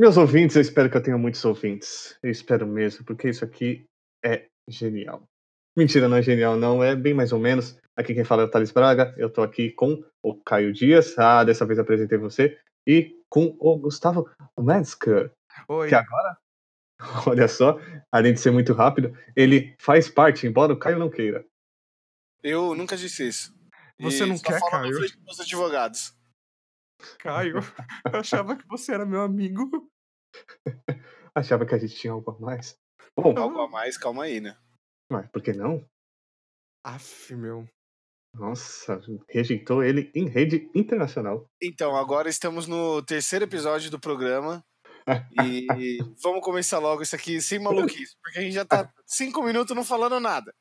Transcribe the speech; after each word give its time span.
Meus 0.00 0.16
ouvintes, 0.16 0.56
eu 0.56 0.62
espero 0.62 0.88
que 0.88 0.96
eu 0.96 1.02
tenha 1.02 1.18
muitos 1.18 1.44
ouvintes. 1.44 2.16
Eu 2.22 2.30
espero 2.30 2.66
mesmo, 2.66 3.04
porque 3.04 3.28
isso 3.28 3.44
aqui 3.44 3.84
é 4.24 4.46
genial. 4.66 5.28
Mentira, 5.76 6.08
não 6.08 6.16
é 6.16 6.22
genial, 6.22 6.56
não. 6.56 6.82
É 6.82 6.96
bem 6.96 7.12
mais 7.12 7.34
ou 7.34 7.38
menos. 7.38 7.78
Aqui 7.94 8.14
quem 8.14 8.24
fala 8.24 8.40
é 8.40 8.44
o 8.46 8.50
Thales 8.50 8.72
Braga. 8.72 9.14
Eu 9.18 9.28
tô 9.28 9.42
aqui 9.42 9.70
com 9.70 10.02
o 10.22 10.34
Caio 10.42 10.72
Dias. 10.72 11.18
Ah, 11.18 11.44
dessa 11.44 11.66
vez 11.66 11.78
apresentei 11.78 12.16
você. 12.16 12.58
E 12.86 13.14
com 13.28 13.54
o 13.60 13.76
Gustavo 13.76 14.26
Metzger. 14.58 15.32
Oi. 15.68 15.90
Que 15.90 15.94
agora, 15.94 16.38
olha 17.28 17.46
só, 17.46 17.78
além 18.10 18.32
de 18.32 18.40
ser 18.40 18.52
muito 18.52 18.72
rápido, 18.72 19.14
ele 19.36 19.74
faz 19.78 20.08
parte, 20.08 20.46
embora 20.46 20.72
o 20.72 20.78
Caio 20.78 20.98
não 20.98 21.10
queira. 21.10 21.44
Eu 22.42 22.74
nunca 22.74 22.96
disse 22.96 23.28
isso. 23.28 23.54
Você 24.00 24.24
E 24.24 24.26
não 24.28 24.38
quer, 24.38 24.60
Caio? 24.70 24.98
dos 25.26 25.40
advogados. 25.40 26.18
Caio, 27.18 27.56
eu 28.12 28.20
achava 28.20 28.56
que 28.56 28.66
você 28.66 28.92
era 28.94 29.06
meu 29.06 29.22
amigo. 29.22 29.88
Achava 31.34 31.64
que 31.66 31.74
a 31.74 31.78
gente 31.78 31.94
tinha 31.94 32.12
algo 32.12 32.30
a 32.32 32.38
mais. 32.40 32.76
Bom, 33.16 33.36
Algo 33.38 33.60
a 33.60 33.68
mais, 33.68 33.96
calma 33.96 34.24
aí, 34.24 34.40
né? 34.40 34.56
mas 35.10 35.28
por 35.30 35.42
que 35.42 35.52
não? 35.52 35.84
Aff, 36.84 37.34
meu. 37.34 37.66
Nossa, 38.34 39.00
rejeitou 39.28 39.82
ele 39.82 40.10
em 40.14 40.28
rede 40.28 40.70
internacional. 40.74 41.46
Então, 41.60 41.96
agora 41.96 42.28
estamos 42.28 42.66
no 42.68 43.02
terceiro 43.02 43.44
episódio 43.44 43.90
do 43.90 43.98
programa. 43.98 44.62
E 45.42 45.66
vamos 46.22 46.44
começar 46.44 46.78
logo 46.78 47.02
isso 47.02 47.16
aqui 47.16 47.40
sem 47.40 47.58
maluquice, 47.58 48.14
porque 48.22 48.38
a 48.38 48.42
gente 48.42 48.54
já 48.54 48.64
tá 48.64 48.92
cinco 49.06 49.42
minutos 49.42 49.74
não 49.74 49.84
falando 49.84 50.20
nada. 50.20 50.52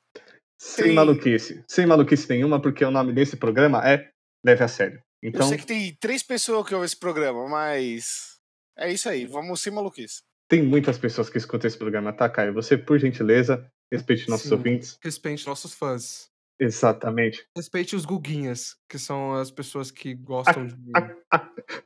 Sem 0.59 0.85
Tem- 0.85 0.95
maluquice. 0.95 1.63
Sem 1.69 1.85
maluquice 1.85 2.27
nenhuma, 2.29 2.59
porque 2.61 2.83
o 2.83 2.91
nome 2.91 3.13
desse 3.13 3.37
programa 3.37 3.87
é 3.87 4.09
Leve 4.43 4.63
a 4.63 4.67
Sério. 4.67 5.01
Eu 5.21 5.29
Então, 5.29 5.47
sei 5.49 5.57
que 5.57 5.65
tem 5.65 5.95
três 5.99 6.23
pessoas 6.23 6.67
que 6.67 6.73
ouvem 6.73 6.85
esse 6.85 6.97
programa, 6.97 7.47
mas 7.47 8.37
é 8.77 8.91
isso 8.91 9.09
aí, 9.09 9.25
vamos 9.25 9.61
sem 9.61 9.71
maluquice. 9.73 10.21
tem 10.47 10.63
muitas 10.63 10.97
pessoas 10.97 11.29
que 11.29 11.37
escutam 11.37 11.67
esse 11.67 11.77
programa, 11.77 12.11
tá, 12.13 12.29
Caio? 12.29 12.53
Você, 12.53 12.77
por 12.77 12.97
gentileza, 12.99 13.69
respeite 13.91 14.29
nossos 14.29 14.47
Sim. 14.47 14.55
ouvintes. 14.55 14.97
Respeite 15.03 15.45
nossos 15.45 15.73
fãs. 15.73 16.29
Exatamente. 16.61 17.45
Respeite 17.55 17.95
os 17.95 18.03
guguinhas, 18.03 18.75
que 18.89 18.99
são 18.99 19.33
as 19.33 19.49
pessoas 19.49 19.91
que 19.91 20.13
gostam 20.13 20.65
de. 20.67 20.75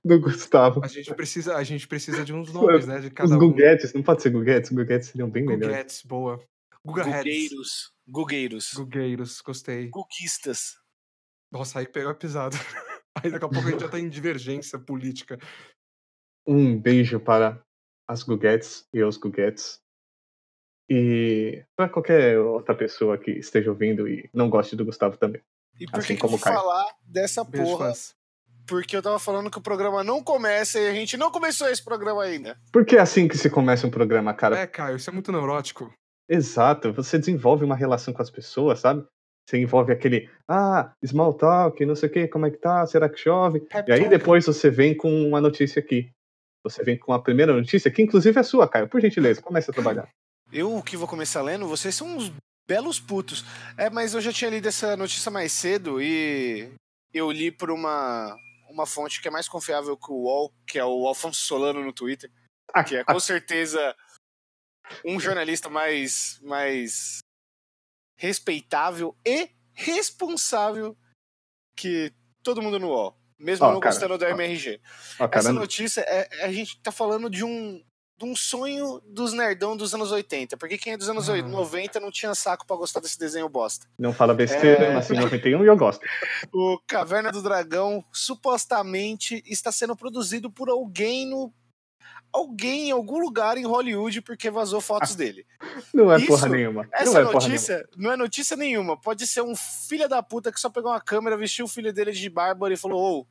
Do 0.04 0.20
Gustavo. 0.20 0.82
A 0.84 0.88
gente 0.88 1.14
precisa, 1.14 1.56
a 1.58 1.64
gente 1.64 1.88
precisa 1.88 2.24
de 2.26 2.34
uns 2.34 2.52
nomes, 2.52 2.88
né? 2.88 3.00
De 3.00 3.08
Os 3.08 3.14
cada 3.14 3.36
um. 3.36 3.40
Guguetes, 3.40 3.94
não 3.94 4.02
pode 4.02 4.22
ser 4.24 4.32
Guguetes, 4.32 4.72
Guguetes 4.72 5.10
seriam 5.10 5.30
bem 5.30 5.44
melhores. 5.46 5.68
Guguetes, 5.68 6.02
boa. 6.04 6.44
Gugaheads. 6.86 7.24
Gugueiros, 7.24 7.92
gugueiros, 8.08 8.74
Gugueiros, 8.74 9.42
gostei. 9.42 9.90
guguistas. 9.90 10.76
Nossa, 11.52 11.80
aí 11.80 11.88
pegou 11.88 12.14
pesado. 12.16 12.58
Aí 13.16 13.30
daqui 13.32 13.46
a 13.46 13.50
pouco 13.50 13.68
a 13.68 13.72
gente 13.72 13.82
já 13.82 13.90
tá 13.90 14.00
em 14.00 14.10
divergência 14.10 14.80
política. 14.80 15.38
Um 16.46 16.78
beijo 16.78 17.20
para 17.20 17.62
as 18.08 18.24
Guguetes 18.24 18.88
e 18.94 19.04
os 19.04 19.18
Guguetes. 19.18 19.82
E 20.90 21.64
para 21.76 21.90
qualquer 21.90 22.38
outra 22.40 22.76
pessoa 22.76 23.18
que 23.18 23.32
esteja 23.32 23.70
ouvindo 23.70 24.08
e 24.08 24.30
não 24.34 24.50
goste 24.50 24.76
do 24.76 24.86
Gustavo 24.86 25.18
também. 25.18 25.42
E 25.80 25.86
por 25.86 26.00
Assim 26.00 26.14
que, 26.16 26.20
que 26.20 26.26
eu 26.26 26.30
como 26.30 26.38
vou 26.38 26.44
Caio. 26.44 26.58
falar 26.58 26.86
dessa 27.04 27.44
Beijo, 27.44 27.66
porra? 27.72 27.88
fãs. 27.88 28.16
Porque 28.66 28.96
eu 28.96 29.02
tava 29.02 29.20
falando 29.20 29.52
que 29.52 29.58
o 29.58 29.62
programa 29.62 30.04
não 30.04 30.24
começa 30.24 30.80
e 30.80 30.88
a 30.88 30.94
gente 30.94 31.18
não 31.18 31.32
começou 31.32 31.68
esse 31.70 31.84
programa 31.84 32.24
ainda. 32.24 32.58
Porque 32.72 32.96
é 32.96 33.00
assim 33.02 33.28
que 33.28 33.38
se 33.38 33.50
começa 33.50 33.86
um 33.88 33.92
programa, 33.92 34.34
cara. 34.34 34.58
É, 34.58 34.68
Caio, 34.68 34.96
isso 34.96 35.10
é 35.10 35.14
muito 35.14 35.32
neurótico. 35.32 35.94
Exato, 36.30 36.94
você 36.94 37.20
desenvolve 37.20 37.66
uma 37.66 37.76
relação 37.76 38.14
com 38.14 38.22
as 38.22 38.30
pessoas, 38.30 38.80
sabe? 38.80 39.06
Você 39.46 39.58
envolve 39.58 39.92
aquele, 39.92 40.30
ah, 40.48 40.94
small 41.06 41.34
talk, 41.34 41.86
não 41.86 41.96
sei 41.96 42.10
o 42.10 42.12
que, 42.12 42.28
como 42.28 42.46
é 42.46 42.52
que 42.52 42.58
tá, 42.58 42.86
será 42.88 43.10
que 43.10 43.20
chove? 43.20 43.60
Pep 43.60 43.90
E 43.90 43.92
aí 43.94 44.00
talk. 44.02 44.10
depois 44.10 44.46
você 44.46 44.70
vem 44.70 44.96
com 44.96 45.28
uma 45.28 45.42
notícia 45.42 45.80
aqui. 45.80 46.10
Você 46.64 46.82
vem 46.82 46.98
com 46.98 47.12
a 47.12 47.22
primeira 47.22 47.54
notícia, 47.54 47.92
que 47.92 48.02
inclusive 48.02 48.40
é 48.40 48.44
sua, 48.44 48.68
Caio. 48.70 48.88
Por 48.88 49.02
gentileza, 49.02 49.42
comece 49.42 49.70
a 49.70 49.74
trabalhar. 49.74 50.08
Eu 50.52 50.82
que 50.82 50.96
vou 50.96 51.08
começar 51.08 51.42
lendo, 51.42 51.68
vocês 51.68 51.94
são 51.94 52.16
uns 52.16 52.32
belos 52.66 53.00
putos. 53.02 53.44
É, 53.78 53.90
mas 53.90 54.14
eu 54.14 54.22
já 54.22 54.32
tinha 54.32 54.50
lido 54.50 54.68
essa 54.68 54.96
notícia 54.96 55.30
mais 55.30 55.52
cedo 55.52 56.02
e 56.02 56.72
eu 57.14 57.30
li 57.32 57.52
por 57.52 57.70
uma, 57.70 58.34
uma 58.70 58.86
fonte 58.86 59.22
que 59.22 59.28
é 59.28 59.32
mais 59.32 59.50
confiável 59.50 59.98
que 59.98 60.10
o 60.10 60.16
UOL, 60.16 60.54
que 60.66 60.80
é 60.80 60.86
o 60.86 61.06
Alfonso 61.06 61.42
Solano 61.42 61.84
no 61.84 61.92
Twitter, 61.92 62.32
que 62.88 62.96
é 62.96 63.04
com 63.04 63.20
certeza 63.20 63.94
um 65.04 65.20
jornalista 65.20 65.70
mais, 65.70 66.40
mais 66.44 67.20
respeitável 68.16 69.16
e 69.26 69.50
responsável 69.74 70.96
que 71.76 72.14
todo 72.44 72.62
mundo 72.62 72.80
no 72.80 72.90
UOL. 72.90 73.18
Mesmo 73.40 73.66
Ó, 73.66 73.74
não 73.74 73.80
cara, 73.80 73.94
gostando 73.94 74.18
da 74.18 74.28
ó, 74.28 74.30
MRG. 74.30 74.80
Cara, 75.18 75.32
Essa 75.40 75.54
notícia, 75.54 76.02
é, 76.02 76.46
a 76.46 76.52
gente 76.52 76.80
tá 76.82 76.92
falando 76.92 77.30
de 77.30 77.44
um, 77.44 77.84
de 78.18 78.26
um 78.26 78.36
sonho 78.36 79.02
dos 79.06 79.34
nerdão 79.34 79.76
dos 79.76 79.94
anos 79.94 80.12
80. 80.12 80.56
Porque 80.56 80.78
quem 80.78 80.94
é 80.94 80.98
dos 80.98 81.10
anos 81.10 81.30
Ah. 81.30 81.42
90 81.42 82.00
não 82.00 82.12
tinha 82.12 82.34
saco 82.36 82.66
pra 82.66 82.76
gostar 82.78 83.00
desse 83.02 83.18
desenho 83.20 83.50
bosta. 83.50 83.88
não 83.98 84.14
fala 84.14 84.34
besteira, 84.34 84.86
É. 84.86 84.94
nasci 84.94 85.14
em 85.14 85.20
91 85.20 85.64
e 85.64 85.68
eu 85.68 85.76
gosto. 85.76 86.02
O 86.54 86.80
Caverna 86.88 87.32
do 87.32 87.42
Dragão 87.42 88.06
supostamente 88.14 89.44
está 89.46 89.72
sendo 89.72 89.96
produzido 89.96 90.50
por 90.52 90.70
alguém 90.70 91.26
no. 91.28 91.54
Alguém 92.34 92.90
em 92.90 92.92
algum 92.92 93.20
lugar 93.20 93.58
em 93.58 93.66
Hollywood 93.66 94.22
porque 94.22 94.50
vazou 94.50 94.82
fotos 94.82 95.16
dele. 95.16 95.46
Não 95.94 96.12
é 96.12 96.18
Isso, 96.18 96.28
porra 96.28 96.50
nenhuma. 96.50 96.90
Essa 96.92 97.06
não 97.06 97.20
é 97.20 97.24
porra 97.26 97.40
nenhuma. 97.40 97.50
notícia 97.50 97.90
não 97.96 98.12
é 98.12 98.18
notícia 98.18 98.58
nenhuma. 98.58 99.00
Pode 99.00 99.28
ser 99.28 99.42
um 99.42 99.56
filho 99.56 100.10
da 100.10 100.24
puta 100.24 100.52
que 100.52 100.60
só 100.60 100.70
pegou 100.70 100.92
uma 100.92 101.00
câmera, 101.00 101.38
vestiu 101.38 101.66
o 101.66 101.70
filho 101.70 101.94
dele 101.94 102.12
de 102.12 102.30
bárbaro 102.30 102.74
e 102.74 102.78
falou: 102.78 103.20
Ô, 103.20 103.28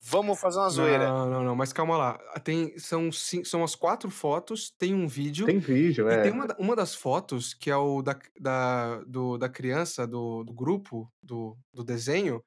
vamos 0.00 0.40
fazer 0.40 0.58
uma 0.58 0.70
zoeira. 0.70 1.08
Não, 1.08 1.28
não, 1.28 1.44
não, 1.44 1.56
mas 1.56 1.72
calma 1.72 1.96
lá. 1.96 2.18
Tem, 2.42 2.78
são, 2.78 3.10
são 3.12 3.62
as 3.62 3.74
quatro 3.74 4.10
fotos, 4.10 4.70
tem 4.70 4.94
um 4.94 5.06
vídeo. 5.06 5.46
Tem 5.46 5.58
vídeo, 5.58 6.08
E 6.08 6.14
é. 6.14 6.22
tem 6.22 6.32
uma, 6.32 6.46
uma 6.58 6.76
das 6.76 6.94
fotos, 6.94 7.52
que 7.52 7.70
é 7.70 7.76
o 7.76 8.00
da, 8.00 8.18
da, 8.40 9.02
do, 9.04 9.36
da 9.36 9.48
criança, 9.48 10.06
do, 10.06 10.44
do 10.44 10.52
grupo, 10.52 11.10
do, 11.22 11.56
do 11.72 11.84
desenho, 11.84 12.42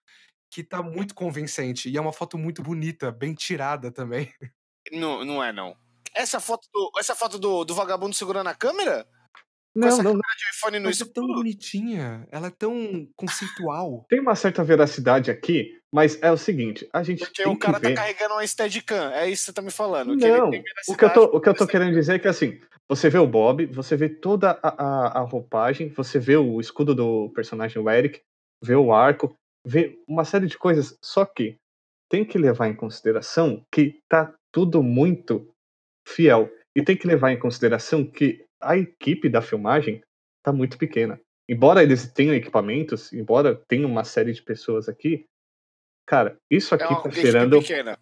que 0.50 0.64
tá 0.64 0.82
muito 0.82 1.14
convincente. 1.14 1.90
E 1.90 1.98
é 1.98 2.02
uma 2.02 2.14
foto 2.14 2.38
muito 2.38 2.62
bonita, 2.64 3.12
bem 3.12 3.34
tirada 3.34 3.92
também. 3.92 4.32
Não, 4.92 5.24
não 5.24 5.44
é, 5.44 5.52
não. 5.52 5.76
Essa 6.14 6.40
foto 6.40 6.68
do, 6.74 6.92
essa 6.98 7.16
foto 7.16 7.40
do, 7.40 7.64
do 7.64 7.74
vagabundo 7.74 8.16
segurando 8.16 8.48
a 8.48 8.56
câmera? 8.56 9.08
Não, 9.74 9.88
essa 9.88 10.04
não, 10.04 10.14
não. 10.14 10.20
De 10.20 10.58
iPhone 10.58 10.80
no 10.80 10.86
Mas 10.86 11.00
é 11.00 11.06
tão 11.06 11.28
bonitinha, 11.28 12.28
ela 12.30 12.48
é 12.48 12.52
tão 12.52 13.08
conceitual. 13.16 14.06
Tem 14.10 14.20
uma 14.20 14.36
certa 14.36 14.64
veracidade 14.64 15.32
aqui, 15.32 15.80
mas 15.94 16.22
é 16.22 16.30
o 16.30 16.38
seguinte, 16.38 16.88
a 16.92 17.04
gente 17.04 17.20
Porque 17.20 17.44
tem 17.44 17.52
o 17.52 17.58
cara 17.58 17.80
que 17.80 17.88
ver... 17.88 17.96
tá 17.96 18.02
carregando 18.02 18.34
uma 18.34 18.46
Steadicam. 18.46 19.12
É 19.14 19.30
isso 19.30 19.44
que 19.44 19.46
você 19.46 19.54
tá 19.54 19.62
me 19.62 19.72
falando. 19.72 20.18
que 20.18 20.26
ele 20.26 20.38
Não, 20.38 20.50
tem 20.50 20.64
o 20.90 20.96
que, 20.96 21.06
eu 21.06 21.14
tô, 21.14 21.24
o 21.24 21.42
que 21.42 21.50
eu 21.50 21.54
tô 21.54 21.66
querendo 21.66 21.94
dizer 21.94 22.16
é 22.16 22.20
que 22.20 22.28
assim, 22.28 22.60
você 22.90 23.10
vê 23.10 23.18
o 23.18 23.28
Bob, 23.28 23.66
você 23.68 23.96
vê 23.96 24.10
toda 24.10 24.60
a, 24.62 24.70
a, 24.70 25.20
a 25.20 25.22
roupagem, 25.22 25.90
você 25.90 26.20
vê 26.20 26.36
o 26.36 26.60
escudo 26.60 26.94
do 26.94 27.30
personagem 27.30 27.82
o 27.82 27.90
Eric, 27.90 28.22
vê 28.62 28.76
o 28.76 28.94
arco, 28.94 29.34
vê 29.66 29.98
uma 30.08 30.26
série 30.26 30.48
de 30.48 30.58
coisas, 30.58 30.98
só 31.02 31.26
que 31.26 31.58
tem 32.10 32.26
que 32.26 32.38
levar 32.38 32.68
em 32.68 32.76
consideração 32.76 33.66
que 33.72 34.02
tá 34.10 34.34
tudo 34.52 34.82
muito 34.84 35.54
fiel. 36.08 36.50
E 36.76 36.84
tem 36.84 36.96
que 36.98 37.08
levar 37.08 37.32
em 37.32 37.40
consideração 37.40 38.06
que 38.06 38.46
a 38.62 38.78
equipe 38.78 39.28
da 39.30 39.42
filmagem 39.42 40.02
tá 40.44 40.52
muito 40.54 40.78
pequena. 40.78 41.20
Embora 41.50 41.84
eles 41.84 42.12
tenham 42.12 42.34
equipamentos, 42.36 43.12
embora 43.12 43.56
tenha 43.68 43.86
uma 43.88 44.04
série 44.04 44.32
de 44.32 44.42
pessoas 44.42 44.88
aqui, 44.88 45.26
cara, 46.08 46.38
isso 46.50 46.74
É 46.74 46.78
aqui 46.84 46.94
uma 46.94 47.04
tá 47.04 47.12
cheirando. 47.12 47.60
pequena. 47.62 48.00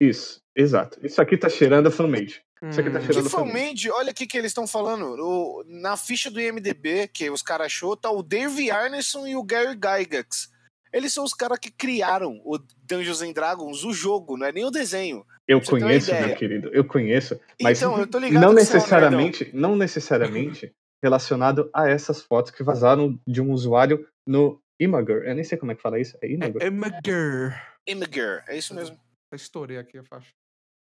Isso, 0.00 0.40
exato. 0.56 0.98
Isso 1.04 1.20
aqui 1.22 1.36
tá 1.36 1.48
cheirando 1.48 1.90
fanmade. 1.90 2.42
Isso 2.64 2.80
aqui 2.80 2.90
tá 2.90 2.98
Hum, 2.98 3.02
cheirando 3.02 3.24
Que 3.24 3.30
Filmade, 3.30 3.90
olha 3.90 4.10
o 4.12 4.14
que, 4.14 4.26
que 4.26 4.38
eles 4.38 4.50
estão 4.50 4.66
falando. 4.68 5.16
O- 5.18 5.64
na 5.66 5.96
ficha 5.96 6.30
do 6.30 6.40
IMDB, 6.40 7.08
que 7.08 7.28
os 7.30 7.42
caras 7.42 7.66
achou, 7.66 7.96
tá 7.96 8.08
o 8.10 8.22
Dave 8.22 8.70
Arneson 8.70 9.26
e 9.26 9.34
o 9.36 9.42
Gary 9.42 9.74
Gygax. 9.74 10.51
Eles 10.92 11.12
são 11.12 11.24
os 11.24 11.32
caras 11.32 11.58
que 11.58 11.70
criaram 11.70 12.40
o 12.44 12.58
Dungeons 12.84 13.22
and 13.22 13.32
Dragons, 13.32 13.84
o 13.84 13.92
jogo, 13.92 14.36
não 14.36 14.46
é 14.46 14.52
nem 14.52 14.64
o 14.64 14.70
desenho. 14.70 15.24
Eu 15.48 15.60
você 15.60 15.70
conheço, 15.70 16.14
meu 16.14 16.34
querido, 16.34 16.68
eu 16.72 16.84
conheço, 16.84 17.40
mas 17.60 17.78
então, 17.78 17.98
eu 17.98 18.06
tô 18.06 18.18
ligado 18.18 18.42
não 18.42 18.52
é 18.52 18.54
necessariamente, 18.54 19.50
não 19.54 19.76
necessariamente 19.76 20.72
relacionado 21.02 21.68
a 21.74 21.88
essas 21.88 22.22
fotos 22.22 22.52
que 22.52 22.62
vazaram 22.62 23.18
de 23.26 23.40
um 23.40 23.50
usuário 23.52 24.06
no 24.26 24.62
Imager. 24.78 25.24
Eu 25.24 25.34
nem 25.34 25.44
sei 25.44 25.58
como 25.58 25.72
é 25.72 25.74
que 25.74 25.82
fala 25.82 25.98
isso. 25.98 26.16
É 26.22 26.30
Imager? 26.30 26.62
É 26.62 26.66
Imager. 26.66 27.72
Imager, 27.86 28.44
é 28.46 28.56
isso 28.56 28.74
mesmo. 28.74 28.98
Eu 29.30 29.36
Estourei 29.36 29.78
aqui 29.78 29.98
a 29.98 30.04
faixa. 30.04 30.30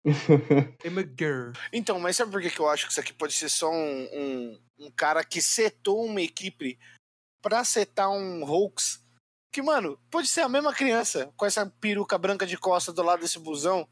Imager. 0.84 1.52
Então, 1.72 2.00
mas 2.00 2.16
sabe 2.16 2.32
por 2.32 2.40
que, 2.40 2.50
que 2.50 2.60
eu 2.60 2.68
acho 2.68 2.86
que 2.86 2.92
isso 2.92 3.00
aqui 3.00 3.12
pode 3.12 3.34
ser 3.34 3.48
só 3.48 3.70
um, 3.70 4.08
um, 4.12 4.60
um 4.80 4.90
cara 4.90 5.22
que 5.22 5.40
setou 5.40 6.04
uma 6.04 6.22
equipe 6.22 6.78
pra 7.40 7.62
setar 7.62 8.10
um 8.10 8.42
hoax? 8.44 9.04
Que, 9.52 9.62
mano, 9.62 9.98
pode 10.10 10.28
ser 10.28 10.42
a 10.42 10.48
mesma 10.48 10.74
criança 10.74 11.32
com 11.36 11.46
essa 11.46 11.66
peruca 11.80 12.18
branca 12.18 12.46
de 12.46 12.56
costa 12.56 12.92
do 12.92 13.02
lado 13.02 13.20
desse 13.20 13.38
busão 13.38 13.88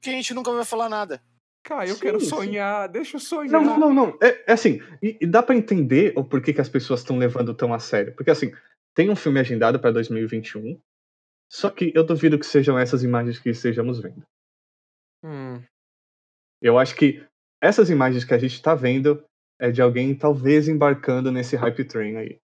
que 0.00 0.10
a 0.10 0.12
gente 0.12 0.32
nunca 0.32 0.52
vai 0.52 0.64
falar 0.64 0.88
nada. 0.88 1.22
Cara, 1.64 1.86
eu 1.86 1.96
Sim, 1.96 2.00
quero 2.00 2.20
sim. 2.20 2.26
sonhar, 2.26 2.88
deixa 2.88 3.16
eu 3.16 3.20
sonhar. 3.20 3.52
Não, 3.52 3.62
não, 3.62 3.78
não, 3.78 3.94
não. 3.94 4.18
É, 4.22 4.44
é 4.46 4.52
assim, 4.52 4.80
e, 5.02 5.18
e 5.20 5.26
dá 5.26 5.42
pra 5.42 5.56
entender 5.56 6.12
o 6.16 6.24
porquê 6.24 6.52
que 6.52 6.60
as 6.60 6.68
pessoas 6.68 7.00
estão 7.00 7.18
levando 7.18 7.54
tão 7.54 7.74
a 7.74 7.78
sério. 7.78 8.14
Porque 8.14 8.30
assim, 8.30 8.52
tem 8.94 9.10
um 9.10 9.16
filme 9.16 9.38
agendado 9.40 9.78
pra 9.78 9.90
2021, 9.90 10.80
só 11.50 11.68
que 11.68 11.92
eu 11.94 12.04
duvido 12.04 12.38
que 12.38 12.46
sejam 12.46 12.78
essas 12.78 13.02
imagens 13.02 13.38
que 13.38 13.50
estejamos 13.50 14.00
vendo. 14.00 14.24
Hum. 15.24 15.62
Eu 16.62 16.78
acho 16.78 16.96
que 16.96 17.24
essas 17.60 17.90
imagens 17.90 18.24
que 18.24 18.34
a 18.34 18.38
gente 18.38 18.62
tá 18.62 18.74
vendo 18.74 19.22
é 19.60 19.70
de 19.70 19.82
alguém 19.82 20.14
talvez 20.14 20.68
embarcando 20.68 21.32
nesse 21.32 21.56
hype 21.56 21.84
train 21.84 22.16
aí. 22.16 22.38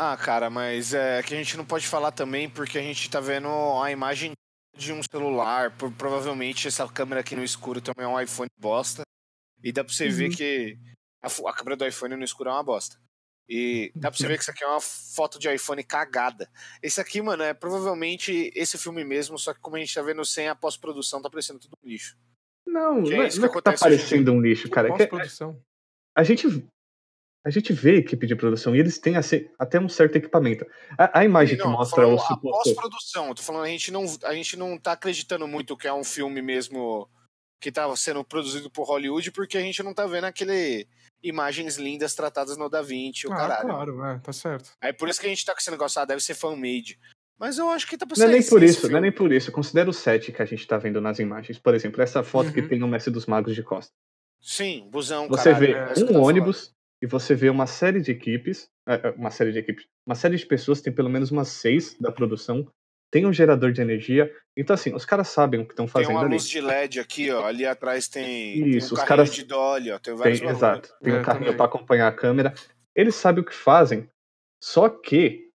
Ah, 0.00 0.16
cara, 0.16 0.48
mas 0.48 0.94
é 0.94 1.20
que 1.24 1.34
a 1.34 1.36
gente 1.36 1.56
não 1.56 1.64
pode 1.64 1.86
falar 1.88 2.12
também 2.12 2.48
porque 2.48 2.78
a 2.78 2.82
gente 2.82 3.10
tá 3.10 3.18
vendo 3.18 3.48
a 3.82 3.90
imagem 3.90 4.32
de 4.76 4.92
um 4.92 5.00
celular. 5.02 5.76
Por, 5.76 5.90
provavelmente 5.92 6.68
essa 6.68 6.86
câmera 6.86 7.20
aqui 7.20 7.34
no 7.34 7.42
escuro 7.42 7.80
também 7.80 8.04
é 8.04 8.08
um 8.08 8.20
iPhone 8.20 8.48
bosta. 8.60 9.02
E 9.62 9.72
dá 9.72 9.82
pra 9.82 9.92
você 9.92 10.08
ver 10.08 10.30
Uhum. 10.30 10.36
que 10.36 10.78
a, 11.20 11.26
a 11.50 11.52
câmera 11.52 11.76
do 11.76 11.84
iPhone 11.86 12.14
no 12.14 12.22
escuro 12.24 12.48
é 12.48 12.52
uma 12.52 12.62
bosta. 12.62 12.96
E 13.48 13.90
dá 13.96 14.08
pra 14.10 14.16
você 14.18 14.28
ver 14.28 14.36
que 14.36 14.42
isso 14.42 14.52
aqui 14.52 14.62
é 14.62 14.68
uma 14.68 14.80
foto 14.80 15.36
de 15.36 15.52
iPhone 15.52 15.82
cagada. 15.82 16.48
Esse 16.80 17.00
aqui, 17.00 17.20
mano, 17.20 17.42
é 17.42 17.52
provavelmente 17.52 18.52
esse 18.54 18.78
filme 18.78 19.04
mesmo, 19.04 19.36
só 19.36 19.52
que 19.52 19.58
como 19.60 19.74
a 19.74 19.80
gente 19.80 19.92
tá 19.92 20.02
vendo 20.02 20.24
sem 20.24 20.48
a 20.48 20.54
pós-produção, 20.54 21.20
tá 21.20 21.28
parecendo 21.28 21.58
tudo 21.58 21.72
um 21.82 21.88
lixo. 21.88 22.16
Não, 22.64 23.02
Que 23.02 23.14
é 23.14 23.16
não 23.16 23.22
é, 23.24 23.28
isso 23.28 23.40
não 23.40 23.48
que 23.48 23.54
é 23.54 23.56
que 23.58 23.62
tá 23.64 23.72
parecendo 23.76 24.30
um 24.32 24.40
lixo, 24.40 24.70
cara. 24.70 24.88
é 24.88 24.92
que 24.92 24.98
Pós-produção. 24.98 25.60
a 26.16 26.22
gente 26.22 26.46
a 27.44 27.50
gente 27.50 27.72
vê 27.72 27.92
a 27.92 27.98
equipe 27.98 28.26
de 28.26 28.34
produção 28.36 28.74
e 28.74 28.80
eles 28.80 28.98
têm 28.98 29.16
assim, 29.16 29.48
até 29.58 29.78
um 29.80 29.88
certo 29.88 30.16
equipamento. 30.16 30.66
A, 30.98 31.20
a 31.20 31.24
imagem 31.24 31.56
que 31.56 31.64
Não, 31.64 31.72
tô 31.72 31.78
mostra 31.78 32.02
falando 32.02 32.18
o 32.18 32.20
a 32.22 32.26
suposto. 32.26 32.74
pós-produção. 32.74 33.34
Tô 33.34 33.42
falando, 33.42 33.64
a 33.64 33.68
gente, 33.68 33.90
não, 33.90 34.04
a 34.24 34.34
gente 34.34 34.56
não 34.56 34.78
tá 34.78 34.92
acreditando 34.92 35.46
muito 35.48 35.76
que 35.76 35.86
é 35.88 35.92
um 35.92 36.04
filme 36.04 36.42
mesmo 36.42 37.08
que 37.60 37.72
tá 37.72 37.94
sendo 37.96 38.22
produzido 38.24 38.70
por 38.70 38.84
Hollywood, 38.84 39.32
porque 39.32 39.56
a 39.58 39.60
gente 39.60 39.82
não 39.82 39.92
tá 39.94 40.06
vendo 40.06 40.24
aquele 40.24 40.86
imagens 41.22 41.76
lindas 41.76 42.14
tratadas 42.14 42.56
no 42.56 42.68
Da 42.68 42.80
Vinci, 42.82 43.26
o 43.26 43.32
Ah, 43.32 43.36
caralho. 43.36 43.68
claro, 43.68 44.04
é, 44.04 44.18
tá 44.18 44.32
certo. 44.32 44.70
Aí 44.80 44.92
por 44.92 45.08
isso 45.08 45.20
que 45.20 45.26
a 45.26 45.28
gente 45.30 45.44
tá 45.44 45.52
com 45.52 45.58
esse 45.58 45.70
negócio, 45.70 46.00
ah, 46.00 46.04
deve 46.04 46.22
ser 46.22 46.34
fan-made. 46.34 46.98
Mas 47.38 47.56
eu 47.58 47.68
acho 47.70 47.86
que 47.86 47.96
tá 47.96 48.04
pra 48.06 48.16
Não 48.16 48.24
é 48.24 48.28
ser 48.28 48.32
nem 48.34 48.48
por 48.48 48.62
isso, 48.62 48.88
não 48.90 48.98
é 48.98 49.00
nem 49.00 49.12
por 49.12 49.32
isso. 49.32 49.50
Considera 49.52 49.88
o 49.88 49.92
set 49.92 50.32
que 50.32 50.42
a 50.42 50.44
gente 50.44 50.66
tá 50.66 50.76
vendo 50.76 51.00
nas 51.00 51.18
imagens. 51.20 51.58
Por 51.58 51.74
exemplo, 51.74 52.02
essa 52.02 52.22
foto 52.22 52.52
que 52.52 52.60
Uhum. 52.60 52.68
tem 52.68 52.82
o 52.82 52.88
Mestre 52.88 53.12
dos 53.12 53.26
Magos 53.26 53.54
de 53.54 53.62
Costa. 53.62 53.92
Sim, 54.40 54.88
busão, 54.90 55.28
Você 55.28 55.52
caralho. 55.52 55.66
vê 55.66 55.72
é 55.72 55.94
que 55.94 56.02
um 56.04 56.06
tava 56.08 56.18
ônibus 56.20 56.72
e 57.02 57.06
você 57.06 57.34
vê 57.34 57.48
uma 57.48 57.66
série 57.66 58.00
de 58.00 58.10
equipes, 58.10 58.68
é, 58.88 59.08
é, 59.08 59.10
uma 59.12 59.30
série 59.30 59.52
de 59.52 59.58
equipes, 59.58 59.86
uma 60.06 60.14
série 60.14 60.36
de 60.36 60.44
pessoas, 60.46 60.80
tem 60.80 60.92
pelo 60.92 61.08
menos 61.10 61.30
umas 61.30 61.48
seis 61.48 61.96
da 62.00 62.10
produção, 62.10 62.66
tem 63.10 63.24
um 63.24 63.32
gerador 63.32 63.72
de 63.72 63.80
energia. 63.80 64.30
Então, 64.56 64.74
assim, 64.74 64.94
os 64.94 65.04
caras 65.06 65.28
sabem 65.28 65.60
o 65.60 65.64
que 65.66 65.72
estão 65.72 65.86
falando. 65.88 66.06
Tem 66.08 66.14
fazendo 66.16 66.22
uma 66.26 66.26
ali. 66.26 66.34
luz 66.34 66.48
de 66.48 66.60
LED 66.60 67.00
aqui, 67.00 67.30
ó. 67.30 67.44
Ali 67.46 67.64
atrás 67.64 68.06
tem, 68.08 68.24
tem 68.62 68.68
Isso, 68.76 68.94
um 68.94 68.98
os 68.98 69.02
carrinho 69.04 69.08
caras- 69.08 69.34
de 69.34 69.44
dolly, 69.44 69.90
ó. 69.90 69.98
Tem 69.98 70.12
Tem, 70.12 70.16
vários 70.16 70.40
bagulho. 70.40 70.56
exato. 70.56 70.94
Tem 71.02 71.14
É, 71.14 71.18
um 71.18 71.22
carrinho 71.22 71.44
também. 71.46 71.56
para 71.56 71.66
acompanhar 71.66 72.08
a 72.08 72.12
câmera. 72.12 72.52
Eles 72.94 73.14
sabem 73.14 73.42
o 73.42 73.46
que 73.46 73.54
fazem. 73.54 74.06
Só 74.62 74.88
que 74.90 75.48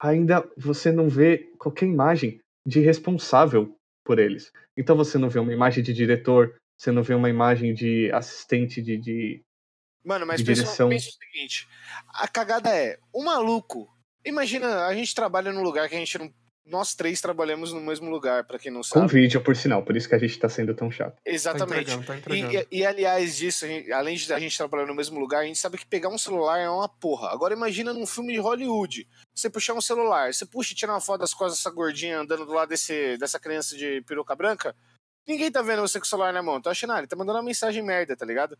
ainda 0.00 0.48
você 0.56 0.92
não 0.92 1.08
vê 1.08 1.50
qualquer 1.58 1.86
imagem 1.86 2.38
de 2.66 2.78
responsável 2.80 3.74
por 4.04 4.18
eles. 4.18 4.52
Então 4.76 4.96
você 4.96 5.18
não 5.18 5.28
vê 5.28 5.38
uma 5.40 5.52
imagem 5.52 5.82
de 5.82 5.92
diretor, 5.92 6.54
você 6.78 6.92
não 6.92 7.02
vê 7.02 7.14
uma 7.14 7.28
imagem 7.30 7.74
de 7.74 8.10
assistente 8.12 8.80
de. 8.80 8.96
de... 8.98 9.42
Mano, 10.04 10.26
mas 10.26 10.40
pensa, 10.42 10.62
direção. 10.62 10.88
pensa 10.88 11.08
o 11.08 11.12
seguinte: 11.12 11.68
a 12.08 12.26
cagada 12.28 12.70
é, 12.74 12.98
o 13.12 13.22
maluco. 13.22 13.88
Imagina, 14.24 14.86
a 14.86 14.94
gente 14.94 15.14
trabalha 15.14 15.52
num 15.52 15.62
lugar 15.62 15.88
que 15.88 15.94
a 15.94 15.98
gente 15.98 16.18
não. 16.18 16.32
Nós 16.66 16.94
três 16.94 17.20
trabalhamos 17.20 17.72
no 17.72 17.80
mesmo 17.80 18.08
lugar, 18.10 18.44
pra 18.44 18.56
quem 18.58 18.70
não 18.70 18.80
Com 18.82 18.84
sabe. 18.84 19.12
vídeo, 19.12 19.40
por 19.42 19.56
sinal, 19.56 19.82
por 19.82 19.96
isso 19.96 20.08
que 20.08 20.14
a 20.14 20.18
gente 20.18 20.38
tá 20.38 20.48
sendo 20.48 20.72
tão 20.72 20.88
chato. 20.88 21.14
Tá 21.16 21.20
Exatamente. 21.24 21.80
entregando, 21.90 22.06
tá 22.06 22.14
E, 22.14 22.18
entregando. 22.18 22.54
e- 22.70 22.78
e, 22.78 22.86
aliás 22.86 23.36
disso, 23.38 23.64
a 23.64 23.68
gente- 23.68 23.90
além 23.90 24.14
de 24.14 24.32
a 24.32 24.38
gente 24.38 24.56
trabalhar 24.56 24.86
no 24.86 24.94
mesmo 24.94 25.18
lugar, 25.18 25.40
a 25.40 25.44
gente 25.46 25.58
sabe 25.58 25.78
que 25.78 25.86
pegar 25.86 26.10
um 26.10 26.18
celular 26.18 26.58
é 26.60 26.70
uma 26.70 26.88
porra. 26.88 27.30
Agora 27.30 27.54
imagina 27.54 27.92
num 27.92 28.06
filme 28.06 28.34
de 28.34 28.38
Hollywood, 28.38 29.08
você 29.34 29.50
puxar 29.50 29.74
um 29.74 29.80
celular, 29.80 30.32
você 30.32 30.46
puxa 30.46 30.72
e 30.72 30.76
tira 30.76 30.92
uma 30.92 31.00
foto 31.00 31.22
das 31.22 31.34
costas 31.34 31.58
dessa 31.58 31.70
gordinha 31.74 32.20
andando 32.20 32.46
do 32.46 32.52
lado 32.52 32.68
desse, 32.68 33.16
dessa 33.16 33.40
criança 33.40 33.76
de 33.76 34.00
peruca 34.02 34.36
branca, 34.36 34.76
ninguém 35.26 35.50
tá 35.50 35.62
vendo 35.62 35.80
você 35.82 35.98
com 35.98 36.04
o 36.06 36.08
celular 36.08 36.32
na 36.32 36.42
mão, 36.42 36.60
tá 36.60 36.70
achando, 36.70 36.92
ah, 36.92 36.98
ele 36.98 37.08
tá 37.08 37.16
mandando 37.16 37.38
uma 37.38 37.44
mensagem 37.44 37.82
merda, 37.82 38.14
tá 38.16 38.24
ligado? 38.24 38.56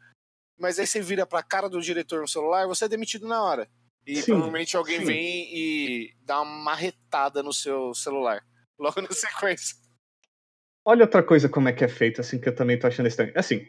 Mas 0.60 0.78
aí 0.78 0.86
você 0.86 1.00
vira 1.00 1.26
pra 1.26 1.42
cara 1.42 1.70
do 1.70 1.80
diretor 1.80 2.20
no 2.20 2.28
celular, 2.28 2.66
você 2.66 2.84
é 2.84 2.88
demitido 2.88 3.26
na 3.26 3.42
hora. 3.42 3.66
E 4.06 4.16
Sim, 4.16 4.32
provavelmente 4.32 4.76
alguém 4.76 4.98
sim. 4.98 5.06
vem 5.06 5.48
e 5.56 6.14
dá 6.22 6.42
uma 6.42 6.64
marretada 6.64 7.42
no 7.42 7.52
seu 7.52 7.94
celular. 7.94 8.44
Logo 8.78 9.00
na 9.00 9.10
sequência. 9.10 9.76
Olha 10.84 11.04
outra 11.04 11.22
coisa 11.22 11.48
como 11.48 11.68
é 11.68 11.72
que 11.72 11.84
é 11.84 11.88
feito, 11.88 12.20
assim, 12.20 12.38
que 12.38 12.48
eu 12.48 12.54
também 12.54 12.78
tô 12.78 12.86
achando 12.86 13.06
estranho. 13.06 13.32
Assim, 13.34 13.66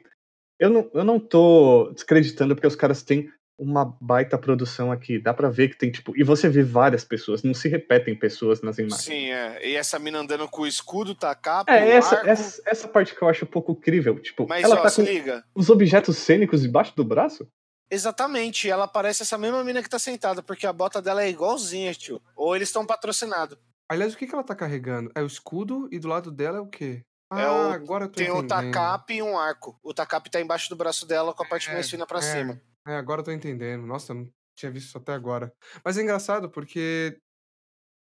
eu 0.60 0.70
não, 0.70 0.92
eu 0.94 1.04
não 1.04 1.20
tô 1.20 1.92
descreditando 1.94 2.56
porque 2.56 2.68
os 2.68 2.76
caras 2.76 3.04
têm 3.04 3.32
uma 3.62 3.96
baita 4.02 4.38
produção 4.40 4.92
aqui. 4.92 5.20
Dá 5.20 5.34
pra 5.34 5.50
ver 5.50 5.70
que 5.70 5.78
tem, 5.78 5.92
tipo. 5.92 6.18
E 6.18 6.24
você 6.24 6.50
vê 6.50 6.64
várias 6.64 7.04
pessoas, 7.04 7.44
não 7.44 7.54
se 7.54 7.70
repetem 7.70 8.16
pessoas 8.18 8.62
nas 8.62 8.80
imagens. 8.80 9.02
Sim, 9.04 9.30
é. 9.32 9.68
E 9.68 9.76
essa 9.76 10.00
mina 10.00 10.18
andando 10.20 10.48
com 10.50 10.64
o 10.64 10.68
escudo, 10.68 11.14
tá 11.14 11.34
capa, 11.36 11.72
É, 11.72 11.86
o 11.86 11.98
essa, 11.98 12.16
arco. 12.16 12.28
essa, 12.30 12.62
essa 12.66 12.88
parte 12.88 13.14
que 13.16 13.22
eu 13.22 13.30
acho 13.30 13.46
um 13.46 13.48
pouco 13.48 13.76
crível. 13.76 14.20
Tipo, 14.20 14.48
Mas 14.48 14.64
ela 14.64 14.76
ó, 14.80 14.82
tá 14.82 14.90
se 14.90 15.04
com 15.04 15.08
liga. 15.08 15.44
os 15.54 15.70
objetos 15.70 16.18
cênicos 16.18 16.62
debaixo 16.64 16.96
do 16.96 17.04
braço? 17.04 17.48
Exatamente, 17.90 18.70
ela 18.70 18.88
parece 18.88 19.22
essa 19.22 19.38
mesma 19.38 19.64
mina 19.64 19.84
que 19.84 19.90
tá 19.90 20.00
sentada, 20.00 20.42
porque 20.42 20.66
a 20.66 20.72
bota 20.74 21.02
dela 21.02 21.24
é 21.24 21.30
igualzinha, 21.30 21.94
tio. 21.94 22.22
Ou 22.36 22.56
eles 22.56 22.70
estão 22.70 22.86
patrocinados. 22.86 23.58
Aliás, 23.90 24.14
o 24.14 24.18
que, 24.18 24.26
que 24.26 24.34
ela 24.34 24.44
tá 24.44 24.56
carregando? 24.56 25.12
É 25.14 25.22
o 25.22 25.26
escudo 25.28 25.90
e 25.92 26.00
do 26.00 26.08
lado 26.08 26.32
dela 26.32 26.58
é 26.58 26.62
o 26.62 26.68
quê? 26.68 27.02
Ah, 27.30 27.42
É 27.42 27.48
o- 27.50 27.72
agora 27.72 28.06
eu 28.06 28.10
tô 28.10 28.16
Tem 28.16 28.32
um 28.32 28.38
entendendo. 28.40 28.72
tacape 28.74 29.16
e 29.16 29.22
um 29.22 29.38
arco. 29.38 29.78
O 29.84 29.94
tacape 29.94 30.32
tá 30.32 30.40
embaixo 30.40 30.70
do 30.70 30.76
braço 30.78 31.06
dela 31.06 31.34
com 31.34 31.44
a 31.44 31.48
parte 31.48 31.70
É, 31.70 31.74
mais 31.74 31.90
fina 31.90 32.06
pra 32.08 32.20
é. 32.20 32.22
cima. 32.22 32.62
É, 32.88 32.96
agora 32.96 33.22
eu 33.22 33.26
tô 33.26 33.32
entendendo. 33.32 33.86
Nossa, 33.86 34.12
eu 34.12 34.18
não 34.18 34.34
tinha 34.56 34.72
visto 34.72 34.88
isso 34.88 34.98
até 34.98 35.14
agora. 35.14 35.54
Mas 35.84 35.98
é 35.98 36.02
engraçado 36.02 36.50
porque 36.50 37.20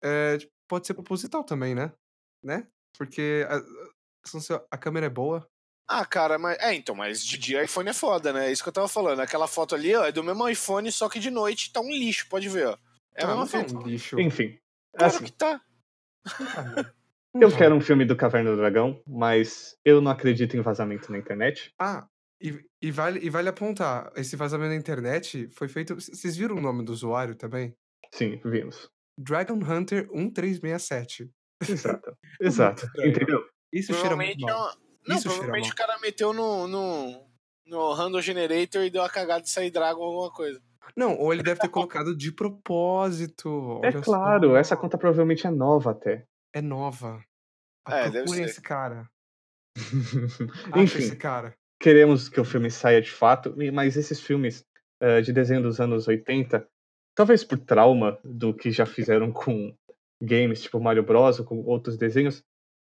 é, 0.04 0.38
pode 0.68 0.88
ser 0.88 0.94
proposital 0.94 1.44
também, 1.44 1.74
né? 1.74 1.92
Né? 2.44 2.68
Porque 2.98 3.46
a, 3.50 3.58
a- 4.72 4.78
câmera 4.78 5.06
é 5.06 5.10
boa. 5.10 5.48
Ah, 5.88 6.06
cara, 6.06 6.38
mas. 6.38 6.58
É, 6.60 6.74
então, 6.74 6.96
mas 6.96 7.26
de 7.26 7.38
dia 7.38 7.64
iPhone 7.64 7.90
é 7.90 7.94
foda, 7.94 8.32
né? 8.32 8.48
É 8.48 8.52
isso 8.52 8.64
que 8.64 8.70
eu 8.70 8.74
tava 8.74 8.88
falando. 8.88 9.20
Aquela 9.20 9.48
foto 9.48 9.76
ali, 9.76 9.94
ó, 9.96 10.06
é 10.06 10.12
do 10.12 10.24
mesmo 10.24 10.48
iPhone, 10.48 10.92
só 10.92 11.10
que 11.10 11.20
de 11.20 11.30
noite 11.30 11.72
tá 11.72 11.82
um 11.82 11.90
lixo, 11.90 12.28
pode 12.30 12.48
ver, 12.50 12.68
ó. 12.68 12.78
É 13.16 13.24
a 13.24 13.26
ah, 13.26 13.36
mesma 13.36 13.48
tá 13.48 13.60
fita. 13.60 13.80
um 13.80 13.82
lixo. 13.84 14.20
Enfim. 14.20 14.58
Claro 14.96 15.16
assim, 15.16 15.26
que 15.26 15.32
tá. 15.32 15.62
eu 17.40 17.56
quero 17.56 17.76
um 17.76 17.82
filme 17.82 18.06
do 18.06 18.16
Caverna 18.16 18.52
do 18.52 18.58
Dragão, 18.58 19.02
mas 19.06 19.78
eu 19.84 20.02
não 20.02 20.12
acredito 20.12 20.56
em 20.56 20.62
vazamento 20.62 21.12
na 21.12 21.18
internet. 21.18 21.74
Ah, 21.80 22.08
e, 22.44 22.60
e 22.82 22.92
vale, 22.92 23.20
e 23.26 23.30
vale 23.30 23.48
apontar, 23.48 24.12
esse 24.18 24.36
vazamento 24.36 24.72
na 24.72 24.76
internet 24.76 25.48
foi 25.52 25.70
feito. 25.70 25.96
Vocês 25.96 26.36
viram 26.36 26.58
o 26.58 26.62
nome 26.62 26.84
do 26.84 26.92
usuário 26.92 27.36
também? 27.36 27.74
Sim, 28.14 28.42
vimos. 28.44 28.90
Dragon 29.18 29.54
Hunter 29.54 30.10
1367. 30.12 31.32
Exato. 31.70 32.18
Exato. 32.42 32.86
Entendeu? 32.98 33.42
Isso 33.72 33.94
cheira 33.94 34.16
muito 34.18 34.46
é 34.46 34.52
mal. 34.52 34.60
uma... 34.60 34.78
Não, 35.08 35.16
Isso 35.16 35.24
cheira 35.24 35.38
provavelmente 35.38 35.68
mal. 35.68 35.74
o 35.74 35.76
cara 35.76 36.00
meteu 36.00 36.34
no, 36.34 36.68
no, 36.68 37.30
no 37.66 37.94
Random 37.94 38.22
Generator 38.22 38.84
e 38.84 38.90
deu 38.90 39.04
a 39.04 39.10
cagada 39.10 39.42
de 39.42 39.50
sair 39.50 39.72
Dragon 39.72 40.02
ou 40.02 40.08
alguma 40.08 40.32
coisa. 40.32 40.62
Não, 40.98 41.18
ou 41.18 41.34
ele 41.34 41.44
deve 41.44 41.62
ter 41.62 41.70
colocado 41.70 42.16
de 42.16 42.32
propósito. 42.32 43.80
É 43.84 43.92
claro, 43.94 44.50
só. 44.50 44.58
essa 44.58 44.76
conta 44.76 44.98
provavelmente 44.98 45.48
é 45.48 45.50
nova 45.50 45.92
até. 45.92 46.28
É 46.54 46.62
nova. 46.62 47.24
É, 47.88 48.04
deve 48.04 48.26
Procurem 48.26 48.44
ser. 48.44 48.50
esse 48.50 48.62
cara. 48.62 49.10
Acha 50.74 50.84
esse 50.84 51.08
Enfim, 51.08 51.16
cara. 51.18 51.58
Queremos 51.84 52.30
que 52.30 52.40
o 52.40 52.46
filme 52.46 52.72
saia 52.72 53.02
de 53.02 53.12
fato, 53.12 53.54
mas 53.74 53.98
esses 53.98 54.22
filmes 54.22 54.66
eh, 55.02 55.20
de 55.22 55.34
desenho 55.34 55.62
dos 55.62 55.82
anos 55.82 56.08
80, 56.08 56.66
talvez 57.14 57.44
por 57.44 57.58
trauma 57.60 58.18
do 58.24 58.54
que 58.54 58.72
já 58.72 58.86
fizeram 58.86 59.32
com 59.34 59.76
games 60.22 60.62
tipo 60.62 60.80
Mario 60.80 61.04
Bros 61.04 61.40
ou 61.40 61.46
com 61.46 61.58
outros 61.66 61.98
desenhos, 61.98 62.42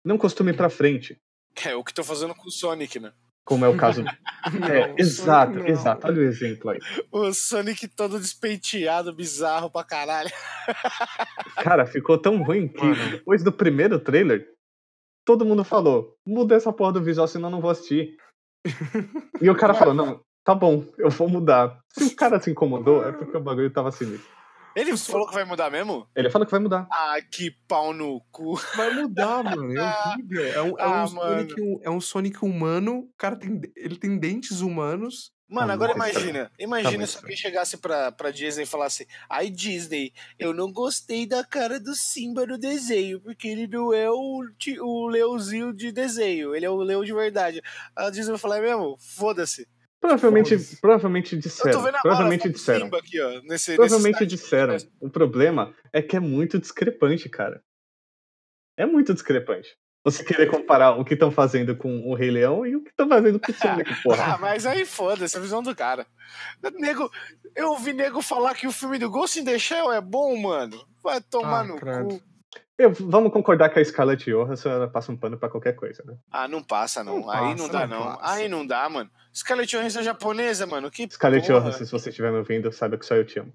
não 0.03 0.17
costumem 0.17 0.55
pra 0.55 0.71
frente, 0.71 1.21
É 1.67 1.75
o 1.75 1.85
que 1.85 1.93
tô 1.93 2.03
fazendo 2.03 2.35
com 2.35 2.49
o 2.49 2.51
Sonic, 2.51 2.99
né? 2.99 3.13
como 3.45 3.65
é 3.65 3.69
o 3.69 3.77
caso. 3.77 4.03
Não, 4.53 4.67
É, 4.69 4.83
Sonic 4.83 5.01
exato, 5.03 5.53
não. 5.59 5.67
exato. 5.67 6.07
Olha 6.07 6.19
o 6.21 6.23
exemplo 6.25 6.71
aí. 6.71 6.79
O 7.11 7.33
Sonic 7.33 7.89
todo 7.89 8.21
despenteado, 8.21 9.11
bizarro 9.13 9.71
pra 9.71 9.83
caralho. 9.85 10.31
Cara, 11.57 11.87
ficou 11.87 12.17
tão 12.19 12.43
ruim 12.43 12.69
que 12.69 12.85
Mano. 12.85 13.11
depois 13.11 13.43
do 13.43 13.51
primeiro 13.53 13.99
trailer, 13.99 14.47
todo 15.25 15.45
mundo 15.47 15.65
falou: 15.65 16.15
muda 16.27 16.55
essa 16.57 16.73
porra 16.73 16.93
do 16.93 17.03
visual, 17.03 17.27
senão 17.27 17.49
eu 17.49 17.53
não 17.53 17.61
vou 17.61 17.71
assistir. 17.71 18.17
E 19.41 19.49
o 19.51 19.57
cara 19.57 19.75
falou: 19.75 19.95
não, 19.95 20.21
tá 20.45 20.55
bom, 20.55 20.85
eu 20.99 21.11
vou 21.11 21.29
mudar. 21.29 21.79
Se 21.91 22.05
o 22.05 22.17
cara 22.17 22.41
se 22.41 22.51
incomodou, 22.51 23.07
é 23.07 23.13
porque 23.13 23.37
o 23.37 23.41
bagulho 23.41 23.71
tava 23.71 23.91
sinistro. 23.91 24.37
Ele 24.77 24.97
falou 24.97 25.27
que 25.27 25.35
vai 25.35 25.45
mudar 25.45 25.71
mesmo? 25.71 26.07
Ele 26.15 26.31
fala 26.31 26.45
que 26.45 26.53
vai 26.53 26.61
mudar. 26.61 26.87
Ah, 26.93 27.17
que 27.33 27.51
pau 27.67 27.93
no 27.93 28.21
cu. 28.31 28.55
Vai 28.77 28.95
mudar, 28.95 29.43
mano. 29.43 29.77
É 29.77 30.09
horrível. 30.13 30.45
É 30.45 30.63
um, 30.63 30.69
é 30.79 30.83
Ah, 30.83 31.03
um 31.05 31.07
Sonic, 31.09 31.61
um- 31.61 31.81
é 31.83 31.91
um 31.91 32.01
Sonic 32.01 32.45
humano. 32.45 32.99
O 32.99 33.11
cara 33.19 33.35
tem, 33.35 33.61
ele 33.77 33.97
tem 33.97 34.17
dentes 34.19 34.61
humanos. 34.61 35.33
Mano, 35.49 35.69
Tá 35.69 35.73
agora 35.73 35.93
imagina. 35.95 36.53
Imagina 36.59 36.91
muito 36.99 37.07
se 37.11 37.17
alguém 37.19 37.37
chegasse 37.37 37.79
pra, 37.79 38.13
pra 38.13 38.31
Disney 38.31 38.65
e 38.65 38.67
falasse: 38.67 39.09
Ai, 39.31 39.49
Disney, 39.49 40.13
eu 40.39 40.53
não 40.53 40.71
gostei 40.71 41.27
da 41.27 41.43
cara 41.43 41.81
do 41.81 41.95
Simba 41.95 42.45
no 42.47 42.59
desenho, 42.59 43.19
porque 43.21 43.49
ele 43.49 43.67
não 43.67 43.95
é 43.95 44.11
o, 44.11 44.43
o 44.83 45.09
leãozinho 45.09 45.73
de 45.73 45.91
desenho, 45.91 46.55
ele 46.55 46.67
é 46.67 46.71
o 46.71 46.77
leão 46.77 47.03
de 47.03 47.15
verdade. 47.15 47.63
A 47.97 48.11
Disney 48.11 48.33
vai 48.33 48.39
falar: 48.39 48.59
é 48.59 48.61
mesmo, 48.61 48.97
foda-se. 48.99 49.67
Provavelmente, 50.01 50.51
Foda-se. 50.51 50.81
provavelmente 50.81 51.35
Eu 51.35 51.41
tô 51.43 51.49
disseram. 51.49 51.71
vendo 51.81 51.87
agora 51.89 51.99
a 51.99 52.03
Provavelmente 52.03 52.49
disseram. 52.51 52.85
Simba 52.85 52.99
aqui, 52.99 53.21
ó. 53.21 53.31
Nesse, 53.31 53.49
nesse 53.49 53.77
Provavelmente 53.77 54.19
site. 54.19 54.29
disseram. 54.31 54.77
O 55.01 55.11
problema 55.11 55.75
é 55.93 56.01
que 56.03 56.15
é 56.17 56.21
muito 56.21 56.59
discrepante, 56.59 57.29
cara. 57.29 57.61
É 58.77 58.87
muito 58.87 59.13
discrepante. 59.13 59.77
Você 60.05 60.25
querer 60.25 60.51
comparar 60.51 60.93
o 60.93 61.05
que 61.05 61.15
estão 61.15 61.31
fazendo 61.31 61.77
com 61.77 62.01
o 62.09 62.15
Rei 62.15 62.31
Leão 62.31 62.65
e 62.67 62.77
o 62.77 62.83
que 62.83 62.91
estão 62.91 63.09
fazendo 63.09 63.39
com 63.41 63.51
o 63.51 63.55
Sonic, 63.55 63.91
porra. 64.03 64.35
Ah, 64.35 64.39
mas 64.39 64.65
aí 64.65 64.87
foda-se 64.87 65.37
a 65.37 65.41
visão 65.41 65.63
do 65.63 65.75
cara. 65.75 66.07
Nego, 66.79 67.11
eu 67.55 67.71
ouvi 67.71 67.93
nego 67.93 68.23
falar 68.23 68.55
que 68.55 68.67
o 68.67 68.73
filme 68.73 68.99
do 68.99 69.11
Ghost 69.11 69.39
in 69.41 69.45
the 69.45 69.59
Shell 69.59 69.93
é 69.93 70.01
bom, 70.01 70.37
mano. 70.41 70.83
Vai 71.03 71.21
tomar 71.21 71.61
Ah, 71.61 71.65
no 71.65 71.77
credo. 71.77 72.09
cu. 72.09 72.23
Eu- 72.79 72.93
vamos 72.93 73.33
concordar 73.33 73.71
que 73.71 73.81
a 73.81 73.85
Scarlett 73.85 74.31
Johansson 74.31 74.71
ela 74.71 74.89
passa 74.89 75.11
um 75.11 75.17
pano 75.17 75.37
pra 75.37 75.49
qualquer 75.51 75.75
coisa, 75.75 76.01
né? 76.07 76.17
Ah, 76.31 76.47
não 76.47 76.63
passa, 76.63 77.03
não. 77.03 77.21
Não 77.23 77.31
aí 77.31 77.41
passa, 77.51 77.57
não 77.57 77.69
dá, 77.69 77.87
não. 77.89 78.19
Aí 78.21 78.49
não 78.49 78.67
dá, 78.67 78.89
mano. 78.89 79.11
Scarlett 79.35 79.77
Johansson 79.77 79.99
é 79.99 80.03
japonesa, 80.05 80.65
mano. 80.65 80.89
Que 80.91 81.09
Scarlett 81.11 81.47
porra. 81.49 81.61
Johansson, 81.61 81.85
se 81.85 81.91
você 81.91 82.09
estiver 82.11 82.31
me 82.31 82.39
ouvindo, 82.39 82.71
saiba 82.73 82.97
que 82.97 83.05
só 83.05 83.17
eu 83.17 83.25
te 83.27 83.41
amo. 83.41 83.53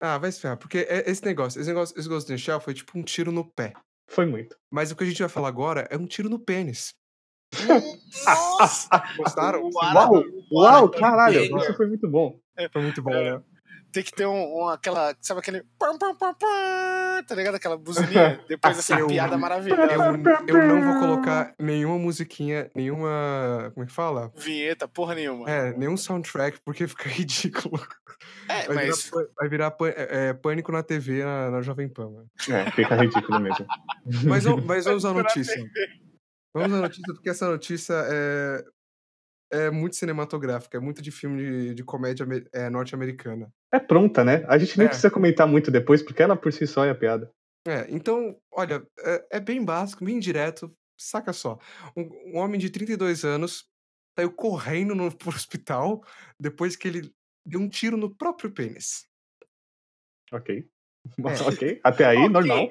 Ah, 0.00 0.18
vai 0.18 0.30
se 0.30 0.38
ferrar, 0.40 0.58
porque 0.58 0.78
é 0.88 1.08
esse 1.10 1.24
negócio, 1.24 1.58
esse 1.60 1.68
negócio, 1.70 1.98
esse 1.98 2.08
Ghost 2.08 2.30
in 2.30 2.34
the 2.36 2.38
Shell 2.42 2.60
foi 2.60 2.74
tipo 2.74 2.98
um 2.98 3.02
tiro 3.02 3.32
no 3.32 3.44
pé. 3.44 3.72
Foi 4.12 4.26
muito. 4.26 4.56
Mas 4.70 4.90
o 4.90 4.96
que 4.96 5.04
a 5.04 5.06
gente 5.06 5.20
vai 5.20 5.28
falar 5.28 5.48
agora 5.48 5.88
é 5.90 5.96
um 5.96 6.06
tiro 6.06 6.28
no 6.28 6.38
pênis. 6.38 6.94
Nossa! 8.26 8.88
Gostaram? 9.16 9.70
Uau! 9.72 10.24
Uau, 10.52 10.88
caralho, 10.90 11.42
isso 11.42 11.74
foi 11.74 11.86
muito 11.86 12.08
bom. 12.08 12.38
Foi 12.70 12.82
muito 12.82 13.02
bom, 13.02 13.10
né? 13.10 13.42
Tem 13.92 14.02
que 14.02 14.12
ter 14.12 14.26
um, 14.26 14.62
um- 14.64 14.68
aquela. 14.68 15.14
Sabe 15.20 15.40
aquele. 15.40 15.62
pam, 15.78 15.98
pam, 15.98 16.14
pam, 16.16 16.34
pam, 16.34 17.22
Tá 17.26 17.34
ligado? 17.34 17.56
Aquela 17.56 17.76
buzininha. 17.76 18.40
Depois 18.48 18.76
dessa 18.76 18.98
Eu- 18.98 19.06
piada 19.06 19.34
Eu, 19.34 19.38
maravilhosa. 19.38 19.82
eu 20.48 20.66
não 20.66 20.82
vou 20.92 21.00
colocar 21.00 21.54
nenhuma 21.58 21.98
musiquinha, 21.98 22.70
nenhuma. 22.74 23.70
Como 23.74 23.84
é 23.84 23.86
que 23.86 23.92
fala? 23.92 24.32
Vinheta, 24.36 24.88
porra 24.88 25.14
nenhuma. 25.14 25.48
É, 25.48 25.72
nenhum 25.76 25.96
soundtrack, 25.96 26.58
porque 26.64 26.88
fica 26.88 27.04
ridículo. 27.10 27.78
É, 28.48 28.66
Vai 28.66 28.86
mas. 28.86 29.04
virar, 29.10 29.26
vai 29.36 29.48
virar 29.48 29.76
é, 29.82 30.28
é, 30.28 30.32
pânico 30.32 30.72
na 30.72 30.82
TV 30.82 31.22
na, 31.24 31.50
na 31.50 31.60
Jovem 31.62 31.88
Pan. 31.88 32.08
mano. 32.10 32.30
É, 32.48 32.70
fica 32.70 32.94
ridículo 32.96 33.40
mesmo. 33.40 33.66
Mas, 34.26 34.44
vamos- 34.44 34.64
mas 34.64 34.84
vamos 34.84 35.04
à 35.04 35.12
notícia. 35.12 35.62
Vamos 36.54 36.72
à 36.78 36.80
notícia, 36.82 37.14
porque 37.14 37.30
essa 37.30 37.48
notícia 37.48 37.94
é, 38.10 38.64
é 39.52 39.70
muito 39.70 39.96
cinematográfica, 39.96 40.78
é 40.78 40.80
muito 40.80 41.02
de 41.02 41.10
filme 41.10 41.38
de, 41.42 41.74
de 41.74 41.84
comédia 41.84 42.26
é, 42.52 42.70
norte-americana. 42.70 43.52
É 43.72 43.78
pronta, 43.78 44.24
né? 44.24 44.44
A 44.48 44.56
gente 44.58 44.76
nem 44.78 44.86
É. 44.86 44.88
precisa 44.88 45.10
comentar 45.10 45.46
muito 45.46 45.70
depois, 45.70 46.02
porque 46.02 46.22
ela 46.22 46.34
por 46.34 46.52
si 46.52 46.66
só 46.66 46.84
é 46.84 46.90
a 46.90 46.94
piada. 46.94 47.30
É, 47.68 47.86
então, 47.90 48.36
olha, 48.52 48.82
é, 48.98 49.26
é 49.32 49.40
bem 49.40 49.64
básico, 49.64 50.04
bem 50.04 50.18
direto. 50.18 50.74
Saca 50.98 51.32
só. 51.32 51.58
Um, 51.96 52.32
um 52.32 52.36
homem 52.38 52.58
de 52.58 52.70
32 52.70 53.24
anos 53.24 53.66
saiu 54.18 54.32
correndo 54.32 54.94
no, 54.94 55.10
pro 55.16 55.28
hospital 55.30 56.02
depois 56.40 56.74
que 56.76 56.88
ele 56.88 57.12
deu 57.46 57.60
um 57.60 57.68
tiro 57.68 57.96
no 57.96 58.14
próprio 58.14 58.50
pênis. 58.50 59.06
Ok. 60.32 60.66
É. 61.26 61.42
ok. 61.48 61.80
Até 61.82 62.04
aí, 62.06 62.16
Ok. 62.18 62.28
normal. 62.30 62.70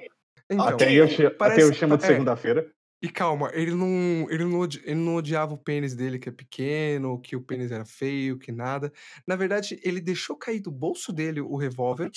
Então, 0.50 0.66
Até 0.68 0.88
aí 0.88 0.96
eu, 0.96 1.08
che- 1.08 1.26
até 1.26 1.36
parece- 1.36 1.62
eu 1.62 1.74
chamo 1.74 1.98
de 1.98 2.04
é. 2.06 2.08
segunda-feira. 2.08 2.72
E 3.04 3.10
calma, 3.10 3.50
ele 3.54 3.72
não, 3.72 4.30
ele, 4.30 4.46
não 4.46 4.60
odi- 4.60 4.82
ele 4.84 4.94
não 5.00 5.16
odiava 5.16 5.54
o 5.56 5.58
pênis 5.58 5.96
dele, 5.96 6.20
que 6.20 6.30
é 6.30 6.32
pequeno, 6.32 7.20
que 7.20 7.36
o 7.36 7.42
pênis 7.42 7.72
era 7.72 7.84
feio, 7.84 8.38
que 8.38 8.52
nada. 8.52 8.94
Na 9.26 9.36
verdade, 9.36 9.80
ele 9.84 10.00
deixou 10.00 10.38
cair 10.38 10.60
do 10.60 10.70
bolso 10.70 11.12
dele 11.12 11.42
o 11.42 11.56
revólver. 11.58 12.12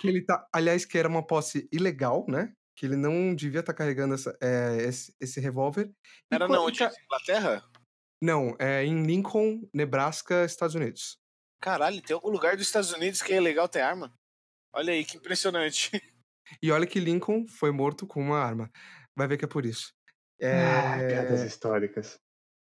que 0.00 0.08
ele 0.08 0.20
tá. 0.22 0.46
Aliás, 0.52 0.84
que 0.84 0.98
era 0.98 1.08
uma 1.08 1.26
posse 1.26 1.66
ilegal, 1.72 2.26
né? 2.28 2.52
Que 2.76 2.84
ele 2.86 2.96
não 2.96 3.34
devia 3.34 3.60
estar 3.60 3.72
carregando 3.72 4.14
essa, 4.14 4.36
é, 4.40 4.82
esse, 4.82 5.14
esse 5.18 5.40
revólver. 5.40 5.90
Era 6.30 6.46
não, 6.46 6.66
onde? 6.66 6.78
ca- 6.78 6.92
Inglaterra? 7.04 7.64
Não, 8.22 8.54
é 8.58 8.84
em 8.84 9.02
Lincoln, 9.02 9.66
Nebraska, 9.72 10.44
Estados 10.44 10.74
Unidos. 10.74 11.18
Caralho, 11.60 12.02
tem 12.02 12.14
algum 12.14 12.28
lugar 12.30 12.56
dos 12.56 12.66
Estados 12.66 12.92
Unidos 12.92 13.22
que 13.22 13.32
é 13.32 13.40
legal 13.40 13.68
ter 13.68 13.80
arma? 13.80 14.12
Olha 14.74 14.92
aí, 14.92 15.04
que 15.04 15.16
impressionante. 15.16 15.90
E 16.60 16.70
olha 16.70 16.86
que 16.86 17.00
Lincoln 17.00 17.46
foi 17.48 17.70
morto 17.70 18.06
com 18.06 18.20
uma 18.20 18.38
arma. 18.38 18.70
Vai 19.16 19.28
ver 19.28 19.36
que 19.36 19.44
é 19.44 19.48
por 19.48 19.66
isso. 19.66 19.92
Ah, 20.42 20.98
É... 21.00 21.08
piadas 21.08 21.42
históricas. 21.42 22.18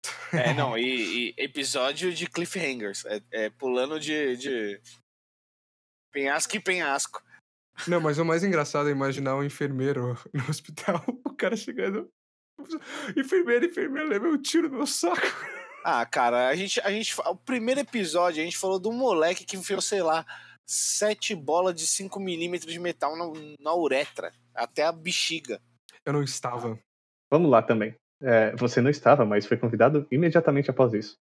É, 0.32 0.52
não, 0.52 0.76
e, 0.76 1.30
e 1.30 1.34
episódio 1.38 2.12
de 2.12 2.26
cliffhangers. 2.26 3.04
É, 3.06 3.20
é 3.32 3.50
pulando 3.50 3.98
de, 3.98 4.36
de 4.36 4.80
penhasco 6.12 6.56
em 6.56 6.60
penhasco. 6.60 7.22
Não, 7.86 8.00
mas 8.00 8.18
o 8.18 8.24
mais 8.24 8.42
engraçado 8.44 8.88
é 8.88 8.92
imaginar 8.92 9.36
um 9.36 9.42
enfermeiro 9.42 10.18
no 10.32 10.48
hospital, 10.48 11.02
o 11.24 11.34
cara 11.34 11.56
chegando. 11.56 12.10
Enfermeiro, 13.16 13.66
enfermeiro, 13.66 14.08
levei 14.08 14.30
um 14.30 14.40
tiro 14.40 14.68
no 14.68 14.78
meu 14.78 14.86
saco. 14.86 15.26
Ah, 15.84 16.04
cara, 16.04 16.48
a 16.48 16.56
gente, 16.56 16.80
a 16.80 16.90
gente. 16.90 17.14
O 17.20 17.36
primeiro 17.36 17.80
episódio, 17.80 18.42
a 18.42 18.44
gente 18.44 18.58
falou 18.58 18.80
de 18.80 18.88
um 18.88 18.92
moleque 18.92 19.44
que 19.44 19.56
enfiou, 19.56 19.80
sei 19.80 20.02
lá, 20.02 20.26
sete 20.68 21.34
bolas 21.34 21.74
de 21.74 21.86
5 21.86 22.20
milímetros 22.20 22.72
de 22.72 22.78
metal 22.78 23.16
na, 23.16 23.24
na 23.60 23.74
uretra, 23.74 24.34
até 24.54 24.84
a 24.84 24.92
bexiga. 24.92 25.62
Eu 26.04 26.12
não 26.12 26.22
estava. 26.22 26.78
Vamos 27.30 27.50
lá 27.50 27.62
também. 27.62 27.94
É, 28.20 28.54
você 28.56 28.80
não 28.80 28.90
estava, 28.90 29.24
mas 29.24 29.46
foi 29.46 29.56
convidado 29.56 30.06
imediatamente 30.10 30.70
após 30.70 30.92
isso. 30.92 31.16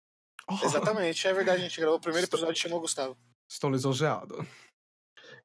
Oh, 0.49 0.65
Exatamente, 0.65 1.27
é 1.27 1.33
verdade, 1.33 1.59
a 1.59 1.63
gente 1.63 1.79
gravou 1.79 1.97
o 1.97 2.01
primeiro 2.01 2.25
episódio 2.25 2.53
e 2.53 2.55
chamou 2.55 2.77
o 2.77 2.81
Gustavo. 2.81 3.17
Estou 3.49 3.69
lisonjeado. 3.69 4.45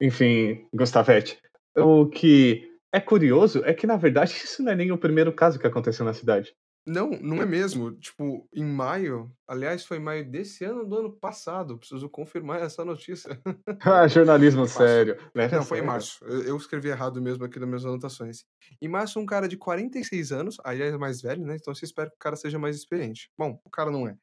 Enfim, 0.01 0.67
Gustavete, 0.73 1.39
o 1.77 2.07
que 2.07 2.79
é 2.93 3.01
curioso 3.01 3.63
é 3.65 3.75
que, 3.75 3.87
na 3.87 3.97
verdade, 3.97 4.33
isso 4.45 4.63
não 4.63 4.73
é 4.73 4.77
nem 4.77 4.93
o 4.93 4.99
primeiro 4.99 5.33
caso 5.33 5.59
que 5.59 5.67
aconteceu 5.67 6.05
na 6.05 6.15
cidade. 6.15 6.55
Não, 6.85 7.11
não 7.11 7.41
é 7.41 7.47
mesmo. 7.47 7.93
Tipo, 7.93 8.49
em 8.53 8.65
maio, 8.65 9.31
aliás, 9.47 9.85
foi 9.85 9.99
em 9.99 10.01
maio 10.01 10.29
desse 10.29 10.65
ano 10.65 10.81
ou 10.81 10.87
do 10.87 10.99
ano 10.99 11.13
passado. 11.13 11.79
Preciso 11.79 12.09
confirmar 12.09 12.61
essa 12.63 12.85
notícia. 12.85 13.41
Ah, 13.81 14.09
jornalismo 14.09 14.63
Março. 14.63 14.79
sério. 14.79 15.17
Leva 15.35 15.57
a 15.57 15.59
Não, 15.59 15.65
foi 15.65 15.79
em 15.79 15.81
sério. 15.81 15.93
março. 15.93 16.25
Eu 16.25 16.43
eu 16.43 16.57
escrevi 16.57 16.89
errado 16.89 17.23
mesmo 17.23 17.45
aqui 17.45 17.59
nas 17.61 17.69
minhas 17.69 17.87
anotações. 17.87 18.45
Em 18.81 18.89
março, 18.89 19.21
um 19.21 19.27
cara 19.27 19.47
de 19.47 19.57
46 19.57 20.33
anos, 20.33 20.57
aliás, 20.65 20.93
é 20.93 20.99
mais 20.99 21.23
velho, 21.23 21.45
né? 21.47 21.57
Então 21.57 21.73
você 21.75 21.85
espera 21.85 22.11
que 22.11 22.17
o 22.17 22.19
cara 22.19 22.35
seja 22.37 22.59
mais 22.59 22.75
experiente. 22.77 23.31
Bom, 23.39 23.61
o 23.65 23.71
cara 23.71 23.91
não 23.91 24.09
é. 24.09 24.17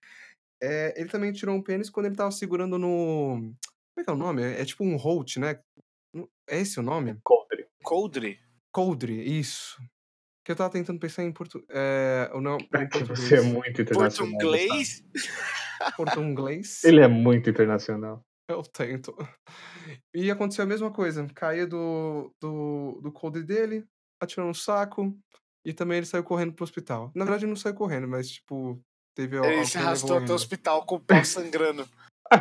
É, 0.61 0.93
ele 0.99 1.09
também 1.09 1.31
tirou 1.31 1.55
um 1.55 1.63
pênis 1.63 1.89
quando 1.89 2.07
ele 2.07 2.15
tava 2.15 2.31
segurando 2.31 2.77
no. 2.77 3.35
Como 3.39 3.99
é 3.99 4.03
que 4.03 4.09
é 4.09 4.13
o 4.13 4.17
nome? 4.17 4.43
É, 4.43 4.61
é 4.61 4.65
tipo 4.65 4.83
um 4.83 4.97
Holt, 4.97 5.37
né? 5.37 5.59
É 6.49 6.59
esse 6.59 6.77
o 6.79 6.83
nome? 6.83 7.17
Coldre. 7.23 7.67
Coldre? 7.83 8.39
Coldre, 8.71 9.13
isso. 9.39 9.77
Que 10.49 10.53
eu 10.53 10.55
tava 10.55 10.71
tentando 10.71 10.99
pensar 10.99 11.23
em 11.23 11.31
portu... 11.31 11.63
é, 11.69 12.27
o 12.33 12.41
não, 12.41 12.57
É 12.73 12.87
que 12.87 13.05
português. 13.05 13.19
você 13.19 13.35
é 13.35 13.41
muito 13.41 13.83
internacional. 13.83 14.39
Português? 14.39 15.03
Português. 15.95 16.81
Ele 16.83 17.01
é 17.01 17.07
muito 17.07 17.51
internacional. 17.51 18.25
Eu 18.49 18.63
tento. 18.63 19.15
E 20.11 20.31
aconteceu 20.31 20.63
a 20.63 20.67
mesma 20.67 20.89
coisa. 20.89 21.27
Caía 21.35 21.67
do, 21.67 22.33
do, 22.41 22.99
do 22.99 23.11
coldre 23.11 23.43
dele, 23.43 23.85
atirou 24.19 24.47
no 24.47 24.55
saco, 24.55 25.15
e 25.63 25.71
também 25.71 25.97
ele 25.97 26.07
saiu 26.07 26.23
correndo 26.23 26.53
pro 26.53 26.63
hospital. 26.63 27.11
Na 27.13 27.25
verdade, 27.25 27.45
ele 27.45 27.51
não 27.51 27.55
saiu 27.55 27.75
correndo, 27.75 28.07
mas, 28.07 28.31
tipo, 28.31 28.81
teve 29.15 29.37
Ele 29.37 29.63
se 29.67 29.77
arrastou 29.77 30.17
até 30.17 30.31
o 30.31 30.35
hospital 30.35 30.83
com 30.83 30.95
o 30.95 30.99
pau 30.99 31.23
sangrando. 31.23 31.87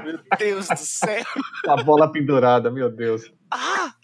Meu 0.03 0.19
Deus 0.39 0.67
do 0.67 0.79
céu. 0.79 1.27
A 1.67 1.83
bola 1.83 2.11
pendurada, 2.11 2.71
meu 2.71 2.91
Deus. 2.91 3.31
Ah! 3.51 3.95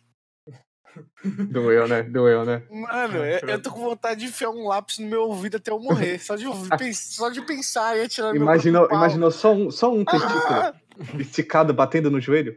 Doeu, 1.50 1.88
né? 1.88 2.02
Doeu, 2.02 2.44
né? 2.44 2.62
Mano, 2.70 3.16
eu, 3.24 3.48
eu 3.48 3.62
tô 3.62 3.70
com 3.70 3.80
vontade 3.80 4.20
de 4.20 4.26
enfiar 4.26 4.50
um 4.50 4.66
lápis 4.68 4.98
no 4.98 5.06
meu 5.06 5.22
ouvido 5.22 5.56
até 5.56 5.70
eu 5.70 5.78
morrer. 5.80 6.18
Só 6.18 6.36
de, 6.36 6.44
só 6.94 7.28
de 7.30 7.42
pensar 7.42 7.96
e 7.96 8.02
atirar 8.02 8.28
no 8.28 8.34
meu 8.34 8.42
Imaginou, 8.42 8.88
imaginou 8.90 9.30
só 9.30 9.52
um, 9.52 9.70
só 9.70 9.92
um 9.92 10.04
testículo 10.04 10.60
Ah, 10.60 10.74
esticado 11.18 11.72
batendo 11.74 12.10
no 12.10 12.20
joelho? 12.20 12.56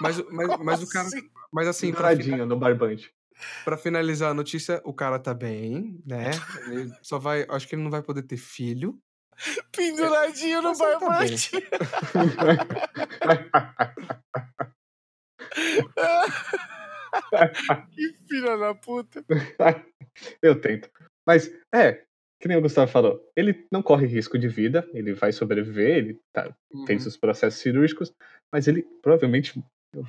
Mas, 0.00 0.18
o- 0.18 0.26
mas, 0.30 0.48
mas 0.58 0.82
o 0.82 0.88
cara. 0.88 1.06
assim? 1.08 1.22
Mas 1.52 1.66
assim, 1.68 1.86
Penduradinho 1.90 2.46
no 2.46 2.56
barbante. 2.58 3.10
pra 3.64 3.76
finalizar 3.76 4.30
a 4.30 4.34
notícia, 4.34 4.80
o 4.84 4.92
cara 4.92 5.18
tá 5.18 5.32
bem, 5.34 6.00
né? 6.06 6.32
Ele 6.66 6.92
só 7.02 7.18
vai. 7.18 7.46
Acho 7.48 7.66
que 7.66 7.74
ele 7.74 7.82
não 7.82 7.90
vai 7.90 8.02
poder 8.02 8.22
ter 8.22 8.36
filho. 8.36 8.98
Penduradinho 9.70 10.60
no 10.60 10.68
Mas 10.70 10.80
ele 10.80 10.90
tá 10.90 10.98
barbante. 10.98 11.50
que 17.90 18.12
filha 18.28 18.56
da 18.56 18.74
puta. 18.74 19.24
Eu 20.42 20.60
tento. 20.60 20.90
Mas, 21.26 21.50
é, 21.74 22.04
que 22.40 22.48
nem 22.48 22.56
o 22.56 22.60
Gustavo 22.62 22.90
falou, 22.90 23.20
ele 23.36 23.66
não 23.70 23.82
corre 23.82 24.06
risco 24.06 24.38
de 24.38 24.48
vida, 24.48 24.88
ele 24.92 25.12
vai 25.12 25.32
sobreviver, 25.32 25.96
ele 25.96 26.20
tá, 26.32 26.54
Uhum. 26.72 26.84
os 26.96 27.16
processos 27.16 27.60
cirúrgicos, 27.60 28.12
mas 28.52 28.68
ele 28.68 28.82
provavelmente 29.02 29.62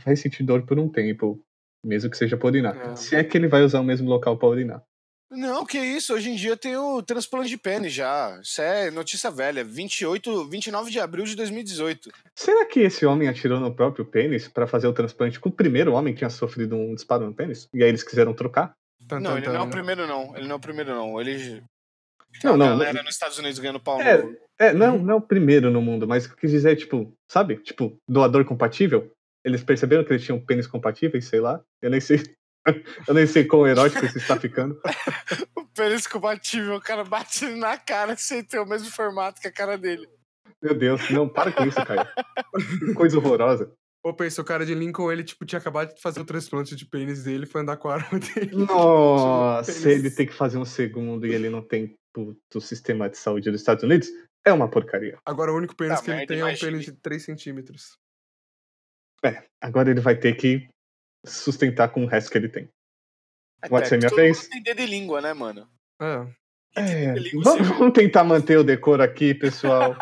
vai 0.05 0.15
sentir 0.15 0.43
dor 0.43 0.65
por 0.65 0.77
um 0.77 0.89
tempo, 0.89 1.39
mesmo 1.85 2.09
que 2.09 2.17
seja 2.17 2.37
por 2.37 2.47
urinar. 2.47 2.77
É. 2.77 2.95
Se 2.95 3.15
é 3.15 3.23
que 3.23 3.37
ele 3.37 3.47
vai 3.47 3.63
usar 3.63 3.79
o 3.79 3.83
mesmo 3.83 4.09
local 4.09 4.37
para 4.37 4.49
urinar. 4.49 4.83
Não, 5.31 5.63
que 5.65 5.77
isso. 5.77 6.13
Hoje 6.13 6.31
em 6.31 6.35
dia 6.35 6.57
tem 6.57 6.75
o 6.75 7.03
transplante 7.03 7.49
de 7.49 7.57
pênis 7.57 7.93
já. 7.93 8.39
Isso 8.41 8.61
é 8.61 8.89
notícia 8.89 9.29
velha. 9.29 9.63
28, 9.63 10.49
29 10.49 10.89
de 10.89 10.99
abril 10.99 11.23
de 11.25 11.35
2018. 11.35 12.09
Será 12.35 12.65
que 12.65 12.79
esse 12.79 13.05
homem 13.05 13.27
atirou 13.27 13.59
no 13.59 13.73
próprio 13.73 14.05
pênis 14.05 14.47
para 14.47 14.65
fazer 14.65 14.87
o 14.87 14.93
transplante 14.93 15.39
com 15.39 15.49
o 15.49 15.51
primeiro 15.51 15.93
homem 15.93 16.13
que 16.13 16.19
tinha 16.19 16.29
sofrido 16.29 16.75
um 16.75 16.95
disparo 16.95 17.25
no 17.25 17.33
pênis? 17.33 17.67
E 17.73 17.83
aí 17.83 17.89
eles 17.89 18.03
quiseram 18.03 18.33
trocar? 18.33 18.73
Não, 19.11 19.37
ele 19.37 19.47
não 19.47 19.55
é 19.55 19.59
o 19.59 19.63
tan. 19.63 19.69
primeiro, 19.69 20.07
não. 20.07 20.35
Ele 20.35 20.47
não 20.47 20.53
é 20.53 20.57
o 20.57 20.61
primeiro, 20.61 20.95
não. 20.95 21.21
Ele. 21.21 21.63
Não, 22.43 22.53
a 22.53 22.57
não. 22.57 22.67
galera 22.77 23.03
nos 23.03 23.13
Estados 23.13 23.37
Unidos 23.39 23.59
ganhando 23.59 23.79
pau 23.79 23.99
É, 24.01 24.17
no. 24.17 24.37
É, 24.59 24.73
não, 24.73 24.97
não 24.97 25.13
é 25.13 25.17
o 25.17 25.21
primeiro 25.21 25.71
no 25.71 25.81
mundo, 25.81 26.07
mas 26.07 26.25
o 26.25 26.35
que 26.35 26.47
dizer 26.47 26.73
é, 26.73 26.75
tipo, 26.75 27.11
sabe? 27.27 27.57
Tipo, 27.57 27.95
doador 28.07 28.43
compatível. 28.45 29.11
Eles 29.43 29.63
perceberam 29.63 30.03
que 30.03 30.11
eles 30.11 30.23
tinham 30.23 30.43
pênis 30.43 30.67
compatíveis, 30.67 31.25
sei 31.25 31.39
lá. 31.39 31.61
Eu 31.81 31.89
nem 31.89 32.01
sei. 32.01 32.21
Eu 33.07 33.13
nem 33.13 33.25
sei 33.25 33.45
quão 33.45 33.67
erótico 33.67 34.05
isso 34.05 34.17
está 34.17 34.39
ficando. 34.39 34.79
O 35.55 35.65
pênis 35.81 36.07
combatível, 36.07 36.75
o 36.75 36.81
cara 36.81 37.05
bate 37.05 37.45
na 37.45 37.77
cara 37.77 38.17
sem 38.17 38.43
ter 38.43 38.59
o 38.59 38.65
mesmo 38.65 38.91
formato 38.91 39.39
que 39.39 39.47
a 39.47 39.51
cara 39.51 39.77
dele. 39.77 40.09
Meu 40.61 40.77
Deus, 40.77 41.09
não, 41.09 41.29
para 41.29 41.53
com 41.53 41.63
isso, 41.63 41.77
Caio. 41.85 42.05
Coisa 42.95 43.17
horrorosa. 43.17 43.71
Ou 44.03 44.13
pensa, 44.13 44.41
o 44.41 44.45
cara 44.45 44.65
de 44.65 44.73
Lincoln, 44.73 45.11
ele, 45.11 45.23
tipo, 45.23 45.45
tinha 45.45 45.59
acabado 45.59 45.93
de 45.93 46.01
fazer 46.01 46.19
o 46.19 46.25
transplante 46.25 46.75
de 46.75 46.85
pênis 46.85 47.23
dele 47.23 47.43
e 47.43 47.47
foi 47.47 47.61
andar 47.61 47.77
com 47.77 47.89
a 47.89 47.95
arma 47.95 48.19
dele. 48.19 48.51
Nossa, 48.65 49.89
ele 49.89 50.09
tem 50.09 50.25
que 50.25 50.33
fazer 50.33 50.57
um 50.57 50.65
segundo 50.65 51.25
e 51.25 51.33
ele 51.33 51.49
não 51.49 51.61
tem 51.61 51.95
puto 52.13 52.59
sistema 52.59 53.09
de 53.09 53.17
saúde 53.17 53.51
dos 53.51 53.61
Estados 53.61 53.83
Unidos. 53.83 54.09
É 54.45 54.51
uma 54.51 54.69
porcaria. 54.69 55.17
Agora, 55.25 55.51
o 55.51 55.55
único 55.55 55.75
pênis 55.75 55.99
Tá, 55.99 56.05
que 56.05 56.11
ele 56.11 56.25
tem 56.25 56.39
é 56.39 56.45
um 56.45 56.57
pênis 56.57 56.85
de 56.85 56.93
3 56.93 57.23
centímetros. 57.23 57.97
É, 59.23 59.43
agora 59.61 59.91
ele 59.91 59.99
vai 59.99 60.17
ter 60.17 60.33
que 60.35 60.67
sustentar 61.25 61.89
com 61.89 62.03
o 62.03 62.07
resto 62.07 62.31
que 62.31 62.37
ele 62.37 62.49
tem. 62.49 62.69
Pode 63.67 63.85
Até 63.85 63.89
ser 63.89 63.97
minha 63.97 64.09
vez? 64.15 64.47
tem 64.47 64.63
dedo 64.63 64.81
e 64.81 64.85
língua, 64.85 65.21
né, 65.21 65.33
mano? 65.33 65.67
É. 66.01 66.27
É, 66.77 67.15
Ele- 67.15 67.35
o 67.37 67.41
vamos, 67.41 67.67
vamos 67.67 67.93
tentar 67.93 68.23
manter 68.23 68.57
o 68.57 68.63
decoro 68.63 69.01
aqui, 69.03 69.33
pessoal. 69.33 69.95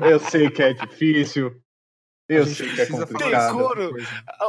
Eu 0.00 0.18
sei 0.20 0.50
que 0.50 0.62
é 0.62 0.72
difícil. 0.74 1.58
Eu 2.28 2.46
sei 2.46 2.72
que 2.72 2.80
é 2.80 2.86
complicado. 2.86 3.56
Decoro. 3.56 3.92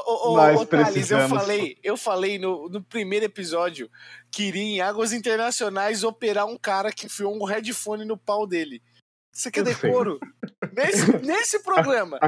ô, 0.05 0.35
Nós 0.35 0.59
ô, 0.61 0.65
Thales, 0.67 0.87
eu 0.87 0.93
precisamos- 0.93 1.41
falei, 1.41 1.79
eu 1.81 1.97
falei 1.97 2.37
no, 2.37 2.69
no 2.69 2.83
primeiro 2.83 3.25
episódio 3.25 3.89
que 4.31 4.43
iria 4.43 4.61
em 4.61 4.81
águas 4.81 5.11
internacionais 5.13 6.03
operar 6.03 6.45
um 6.45 6.59
cara 6.59 6.91
que 6.91 7.07
enfiou 7.07 7.35
um 7.35 7.43
headphone 7.43 8.05
no 8.05 8.15
pau 8.15 8.45
dele. 8.45 8.83
Você 9.33 9.49
quer 9.49 9.65
sei. 9.65 9.73
decoro? 9.73 10.19
Nesse, 10.77 11.11
nesse 11.25 11.63
programa, 11.63 12.19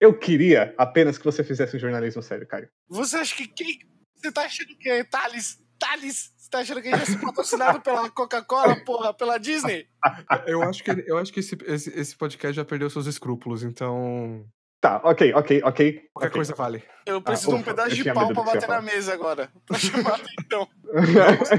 Eu 0.00 0.18
queria 0.18 0.74
apenas 0.78 1.18
que 1.18 1.24
você 1.24 1.44
fizesse 1.44 1.76
um 1.76 1.80
jornalismo 1.80 2.22
sério, 2.22 2.46
Caio. 2.46 2.68
você 2.88 3.16
acha 3.16 3.36
que 3.36 3.46
quem. 3.46 3.78
Você 4.14 4.32
tá 4.32 4.42
achando 4.42 4.76
que 4.76 4.88
é 4.88 5.04
Thales? 5.04 5.58
Thales? 5.78 6.32
Você 6.36 6.50
tá 6.50 6.58
achando 6.60 6.80
que 6.80 6.88
a 6.88 6.96
gente 6.96 7.06
vai 7.06 7.16
ser 7.16 7.20
patrocinado 7.24 7.80
pela 7.80 8.08
Coca-Cola, 8.08 8.76
porra, 8.84 9.12
pela 9.12 9.38
Disney? 9.38 9.88
Eu 10.46 10.62
acho 10.62 10.82
que, 10.82 10.90
eu 10.90 11.18
acho 11.18 11.32
que 11.32 11.40
esse, 11.40 11.58
esse, 11.66 11.90
esse 11.98 12.16
podcast 12.16 12.54
já 12.54 12.64
perdeu 12.64 12.88
seus 12.88 13.06
escrúpulos, 13.06 13.62
então. 13.62 14.46
Tá, 14.80 15.00
ok, 15.02 15.32
ok, 15.34 15.62
ok. 15.64 15.92
Qualquer 16.12 16.28
ok. 16.28 16.30
coisa 16.30 16.54
vale. 16.54 16.82
Eu 17.04 17.20
preciso 17.20 17.50
de 17.50 17.56
um 17.56 17.60
ufa, 17.60 17.70
pedaço 17.70 17.96
de 17.96 18.12
pau 18.12 18.32
pra 18.32 18.42
bater 18.44 18.62
ia 18.62 18.68
na 18.68 18.82
mesa 18.82 19.12
agora. 19.12 19.50
Pra 19.66 19.76
chamar 19.78 20.12
a 20.12 20.16
atenção. 20.16 20.68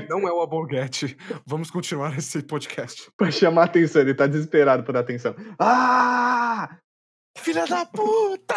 Não 0.09 0.27
é 0.27 0.31
o 0.31 0.41
Aborguete. 0.41 1.17
Vamos 1.45 1.69
continuar 1.69 2.17
esse 2.17 2.41
podcast. 2.41 3.11
pra 3.17 3.29
chamar 3.29 3.65
atenção, 3.65 4.01
ele 4.01 4.13
tá 4.13 4.27
desesperado 4.27 4.83
por 4.83 4.95
atenção. 4.95 5.35
Ah! 5.59 6.77
Filha 7.37 7.65
da 7.65 7.85
puta! 7.85 8.55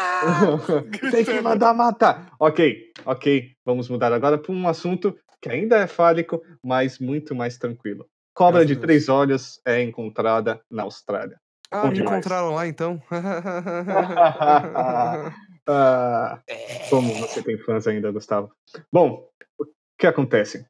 Tem 1.10 1.24
que 1.24 1.40
mandar 1.40 1.72
matar. 1.74 2.32
Ok, 2.38 2.92
ok. 3.04 3.52
Vamos 3.64 3.88
mudar 3.88 4.12
agora 4.12 4.38
para 4.38 4.52
um 4.52 4.66
assunto 4.68 5.16
que 5.40 5.48
ainda 5.48 5.78
é 5.78 5.86
fálico, 5.86 6.42
mas 6.62 6.98
muito 6.98 7.34
mais 7.34 7.56
tranquilo. 7.56 8.06
Cobra 8.34 8.60
Graças 8.60 8.76
de 8.76 8.80
três 8.80 9.08
olhos 9.08 9.60
é 9.66 9.82
encontrada 9.82 10.60
na 10.70 10.82
Austrália. 10.82 11.38
Ah, 11.70 11.82
Bom 11.82 11.92
me 11.92 12.00
encontraram 12.00 12.54
lá 12.54 12.66
então? 12.66 13.00
Ah, 15.72 16.40
como 16.88 17.14
você 17.14 17.42
tem 17.44 17.56
fãs 17.58 17.86
ainda, 17.86 18.10
Gustavo? 18.10 18.50
Bom, 18.92 19.28
o 19.56 19.64
que 19.96 20.06
acontece? 20.06 20.66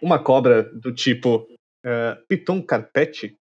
Uma 0.00 0.22
cobra 0.22 0.62
do 0.62 0.94
tipo 0.94 1.48
eh, 1.84 2.16
Piton 2.28 2.62
carpete, 2.62 3.36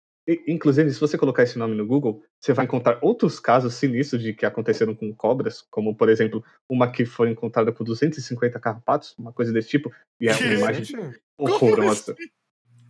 inclusive, 0.47 0.91
se 0.91 1.01
você 1.01 1.17
colocar 1.17 1.45
esse 1.45 1.59
nome 1.59 1.75
no 1.75 1.87
Google, 1.87 2.23
você 2.45 2.53
vai 2.53 2.67
encontrar 2.67 2.99
outros 3.01 3.41
casos 3.41 3.73
sinistros 3.75 4.23
de 4.23 4.35
que 4.35 4.45
aconteceram 4.45 4.95
com 4.95 5.15
cobras, 5.15 5.63
como, 5.71 5.97
por 5.97 6.11
exemplo, 6.11 6.45
uma 6.69 6.93
que 6.93 7.07
foi 7.07 7.31
encontrada 7.31 7.73
com 7.73 7.83
250 7.83 8.61
carrapatos, 8.61 9.15
uma 9.19 9.33
coisa 9.33 9.51
desse 9.51 9.71
tipo, 9.71 9.91
e 10.21 10.29
é 10.29 10.33
uma 10.33 10.39
Que? 10.39 10.55
imagem 10.55 10.85
Gente, 10.85 11.21
horrorosa. 11.39 12.15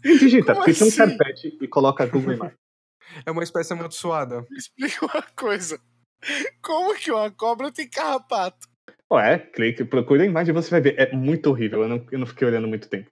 E 0.05 0.19
digita 0.19 0.55
Como 0.55 0.69
assim? 0.69 0.91
carpete 0.97 1.57
e 1.61 1.69
coloca 1.69 2.05
Google 2.05 2.33
Imagens. 2.33 2.59
é 3.25 3.31
uma 3.31 3.45
espécie 3.45 3.73
amaldiçoada. 3.73 4.41
Me 4.51 4.57
explica 4.59 5.07
uma 5.07 5.23
coisa. 5.37 5.79
Como 6.61 6.97
que 6.97 7.13
uma 7.13 7.31
cobra 7.31 7.71
tem 7.71 7.89
carrapato? 7.89 8.67
Ué, 9.13 9.39
clique, 9.39 9.85
procura 9.85 10.25
a 10.25 10.27
imagem 10.27 10.51
e 10.51 10.55
você 10.55 10.69
vai 10.69 10.81
ver. 10.81 10.99
É 10.99 11.15
muito 11.15 11.49
horrível, 11.49 11.83
eu 11.83 11.89
não, 11.89 12.07
eu 12.11 12.19
não 12.19 12.27
fiquei 12.27 12.49
olhando 12.49 12.67
muito 12.67 12.89
tempo. 12.89 13.09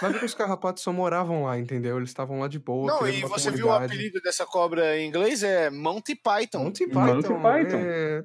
Mas 0.00 0.12
porque 0.12 0.26
os 0.26 0.34
carrapatos 0.34 0.82
só 0.82 0.92
moravam 0.92 1.44
lá, 1.44 1.58
entendeu? 1.58 1.96
Eles 1.96 2.10
estavam 2.10 2.40
lá 2.40 2.48
de 2.48 2.58
boa. 2.58 2.86
Não, 2.92 3.06
e 3.06 3.20
você 3.22 3.50
viu 3.50 3.66
o 3.66 3.72
apelido 3.72 4.20
dessa 4.20 4.46
cobra 4.46 4.98
em 4.98 5.08
inglês? 5.08 5.42
É 5.42 5.70
Monty 5.70 6.14
Python. 6.14 6.64
Monty 6.64 6.86
Monty 6.86 7.28
Python. 7.28 7.42
Python. 7.42 7.78
é. 7.78 8.24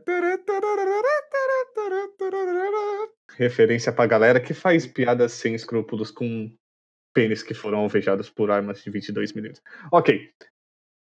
referência 3.38 3.92
pra 3.92 4.08
galera 4.08 4.40
que 4.40 4.54
faz 4.54 4.88
piadas 4.88 5.34
sem 5.34 5.54
escrúpulos 5.56 6.12
com 6.12 6.52
pênis 7.14 7.44
que 7.44 7.54
foram 7.54 7.80
alvejados 7.80 8.30
por 8.30 8.52
armas 8.52 8.84
de 8.84 8.90
22 8.90 9.34
milímetros. 9.34 9.64
Ok. 9.92 10.32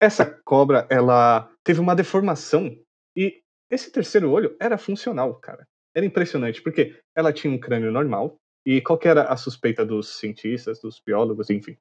Essa 0.01 0.25
cobra, 0.25 0.87
ela 0.89 1.51
teve 1.63 1.79
uma 1.79 1.95
deformação 1.95 2.75
e 3.15 3.41
esse 3.69 3.91
terceiro 3.91 4.31
olho 4.31 4.55
era 4.59 4.77
funcional, 4.77 5.35
cara. 5.35 5.67
Era 5.95 6.05
impressionante, 6.05 6.61
porque 6.61 6.99
ela 7.15 7.33
tinha 7.33 7.53
um 7.53 7.59
crânio 7.59 7.91
normal 7.91 8.37
e 8.65 8.81
qual 8.81 8.99
era 9.03 9.23
a 9.23 9.37
suspeita 9.37 9.85
dos 9.85 10.17
cientistas, 10.17 10.79
dos 10.79 10.99
biólogos, 10.99 11.49
enfim, 11.49 11.77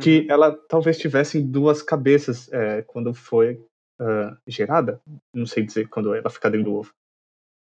que 0.00 0.26
ela 0.28 0.52
talvez 0.68 0.98
tivesse 0.98 1.40
duas 1.40 1.82
cabeças 1.82 2.52
é, 2.52 2.82
quando 2.82 3.14
foi 3.14 3.64
ah, 4.00 4.36
gerada. 4.46 5.00
Não 5.34 5.46
sei 5.46 5.64
dizer 5.64 5.88
quando 5.88 6.14
ela 6.14 6.30
fica 6.30 6.50
dentro 6.50 6.70
do 6.70 6.76
ovo. 6.76 6.94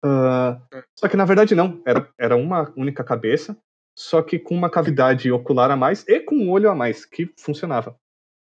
Ah, 0.04 0.60
só 0.94 1.08
que 1.08 1.16
na 1.16 1.24
verdade 1.24 1.54
não. 1.54 1.82
Era, 1.86 2.12
era 2.18 2.36
uma 2.36 2.72
única 2.76 3.02
cabeça, 3.02 3.56
só 3.96 4.22
que 4.22 4.38
com 4.38 4.54
uma 4.54 4.70
cavidade 4.70 5.30
ocular 5.30 5.70
a 5.70 5.76
mais 5.76 6.06
e 6.06 6.20
com 6.20 6.36
um 6.36 6.50
olho 6.50 6.70
a 6.70 6.74
mais, 6.74 7.04
que 7.04 7.32
funcionava. 7.38 7.98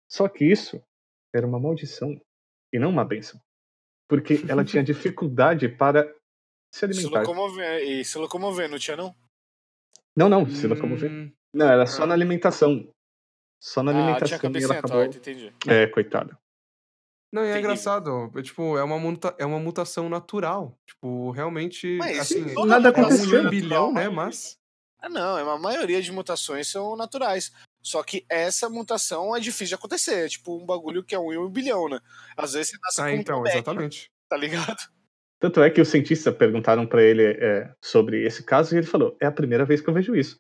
Só 0.10 0.28
que 0.28 0.46
isso 0.46 0.82
era 1.34 1.46
uma 1.46 1.60
maldição 1.60 2.20
e 2.74 2.80
não 2.80 2.89
uma 2.89 3.06
bênção. 3.06 3.39
Porque 4.08 4.44
ela 4.48 4.63
tinha 4.63 4.84
dificuldade 4.84 5.68
para 5.70 6.06
se 6.74 6.80
Se 6.80 6.86
alimentar. 6.86 7.20
locomover, 7.22 7.84
e 7.84 8.04
se 8.04 8.18
locomover, 8.18 8.70
não 8.70 8.78
tinha 8.78 8.98
não? 8.98 9.15
Não, 10.15 10.30
não, 10.30 10.49
se 10.49 10.65
locomover. 10.67 11.12
Hum, 11.12 11.32
Não, 11.54 11.67
era 11.69 11.86
só 11.86 12.06
na 12.06 12.13
alimentação. 12.13 12.88
Só 13.62 13.82
na 13.84 13.91
Ah, 13.91 13.93
tinha 13.93 14.04
a 14.04 14.06
alimentação 14.06 14.36
ela 14.36 14.41
cabecinha 14.41 14.80
acabou. 14.80 14.97
torta, 15.04 15.17
entendi. 15.17 15.54
É, 15.67 15.88
coitada. 15.88 16.38
Não, 17.34 17.43
e 17.43 17.49
é 17.49 17.60
engraçado. 17.60 18.32
é, 18.36 18.41
Tipo, 18.41 18.78
é 18.78 18.84
uma, 18.84 18.97
muta, 18.97 19.36
é 19.38 19.45
uma 19.45 19.60
mutação 19.60 20.08
natural. 20.10 20.78
Tipo, 20.88 21.32
realmente. 21.32 21.97
Mas 21.97 22.19
assim, 22.19 22.41
nada 22.65 22.89
é 22.89 22.91
um 22.91 22.93
aconteceu. 22.93 23.43
em 23.43 23.47
um 23.47 23.49
bilhão, 23.49 23.93
né? 23.93 24.08
Mas. 24.10 24.58
Ah, 25.01 25.10
não, 25.10 25.38
é 25.38 25.43
uma 25.43 25.58
maioria 25.58 26.01
de 26.01 26.12
mutações 26.12 26.67
são 26.69 26.95
naturais. 26.95 27.51
Só 27.82 28.01
que 28.04 28.25
essa 28.30 28.69
mutação 28.69 29.36
é 29.36 29.39
difícil 29.39 29.67
de 29.67 29.75
acontecer. 29.75 30.25
É 30.25 30.30
tipo 30.30 30.58
um 30.58 30.65
bagulho 30.65 31.04
que 31.04 31.13
é 31.13 31.19
um 31.19 31.32
em 31.34 31.38
um 31.38 31.49
bilhão, 31.49 31.89
né? 31.89 31.99
Às 32.38 32.54
vezes 32.54 32.71
você 32.71 32.78
nasce 32.82 33.01
Ah, 33.01 33.06
com 33.06 33.17
um 33.17 33.19
então, 33.19 33.45
exatamente. 33.47 34.10
tá 34.30 34.38
ligado? 34.38 34.78
Tanto 35.46 35.62
é 35.62 35.70
que 35.70 35.80
os 35.80 35.90
cientistas 35.90 36.36
perguntaram 36.36 36.88
pra 36.88 37.04
ele 37.04 37.24
é, 37.24 37.72
sobre 37.80 38.26
esse 38.26 38.44
caso 38.44 38.74
e 38.74 38.80
ele 38.80 38.88
falou: 38.88 39.16
é 39.22 39.28
a 39.28 39.32
primeira 39.32 39.64
vez 39.64 39.80
que 39.80 39.88
eu 39.88 39.94
vejo 39.94 40.16
isso. 40.16 40.40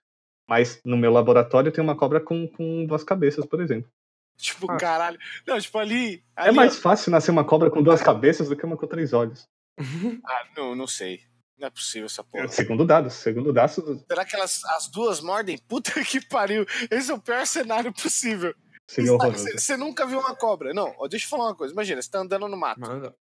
Mas 0.49 0.81
no 0.83 0.97
meu 0.97 1.11
laboratório 1.11 1.71
tem 1.71 1.83
uma 1.83 1.95
cobra 1.95 2.19
com, 2.19 2.47
com 2.47 2.87
duas 2.87 3.03
cabeças, 3.03 3.45
por 3.45 3.61
exemplo. 3.61 3.87
Tipo, 4.35 4.71
Ah. 4.71 4.77
caralho. 4.77 5.19
Não, 5.45 5.61
tipo, 5.61 5.77
ali. 5.77 6.23
É 6.35 6.47
ali 6.47 6.55
mais 6.55 6.79
fácil 6.79 7.11
nascer 7.11 7.29
uma 7.29 7.45
cobra 7.45 7.69
com 7.69 7.83
duas 7.83 8.01
cabeças 8.01 8.49
do 8.49 8.55
que 8.55 8.65
uma 8.65 8.75
com 8.75 8.87
três 8.87 9.13
olhos. 9.13 9.47
Ah, 10.25 10.47
não, 10.57 10.73
não 10.75 10.87
sei. 10.87 11.21
Não 11.59 11.67
é 11.67 11.69
possível 11.69 12.07
essa 12.07 12.23
porra. 12.23 12.47
Segundo 12.47 12.83
dados, 12.83 13.13
segundo 13.13 13.53
dados, 13.53 13.75
Será 14.09 14.25
que 14.25 14.35
elas 14.35 14.65
as 14.65 14.87
duas 14.87 15.21
mordem? 15.21 15.59
Puta 15.67 15.91
que 16.03 16.19
pariu. 16.19 16.65
Esse 16.89 17.11
é 17.11 17.13
o 17.13 17.21
pior 17.21 17.45
cenário 17.45 17.93
possível. 17.93 18.55
Seria 18.87 19.13
horroroso. 19.13 19.45
Você 19.57 19.77
nunca 19.77 20.05
viu 20.05 20.19
uma 20.19 20.35
cobra. 20.35 20.73
Não, 20.73 20.93
ó, 20.97 21.07
deixa 21.07 21.25
eu 21.25 21.29
falar 21.29 21.45
uma 21.45 21.55
coisa. 21.55 21.73
Imagina, 21.73 22.01
você 22.01 22.09
tá 22.09 22.19
andando 22.19 22.47
no 22.47 22.57
mato. 22.57 22.81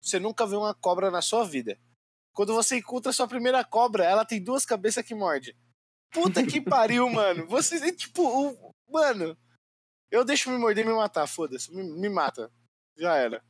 Você 0.01 0.19
nunca 0.19 0.47
viu 0.47 0.59
uma 0.61 0.75
cobra 0.75 1.11
na 1.11 1.23
sua 1.23 1.45
vida. 1.45 1.79
Quando 2.33 2.53
você 2.55 2.77
encontra 2.79 3.11
a 3.11 3.13
sua 3.13 3.29
primeira 3.29 3.63
cobra, 3.65 4.05
ela 4.05 4.25
tem 4.25 4.43
duas 4.43 4.65
cabeças 4.67 5.05
que 5.05 5.15
morde. 5.15 5.57
Puta 6.13 6.45
que 6.45 6.61
pariu, 6.61 7.09
mano. 7.09 7.47
Você, 7.47 7.77
é 7.77 7.93
tipo, 7.93 8.23
o- 8.23 8.73
mano. 8.91 9.37
Eu 10.11 10.25
deixo 10.25 10.51
me 10.51 10.59
morder 10.59 10.85
e 10.85 10.89
me 10.89 10.95
matar, 10.95 11.27
foda-se. 11.27 11.75
Me, 11.75 11.83
me 11.83 12.09
mata. 12.09 12.51
Já 12.97 13.17
era. 13.17 13.43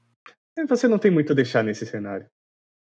E 0.57 0.65
Você 0.67 0.87
não 0.89 0.99
tem 0.99 1.11
muito 1.11 1.33
a 1.33 1.35
deixar 1.37 1.63
nesse 1.65 1.85
cenário. 1.85 2.27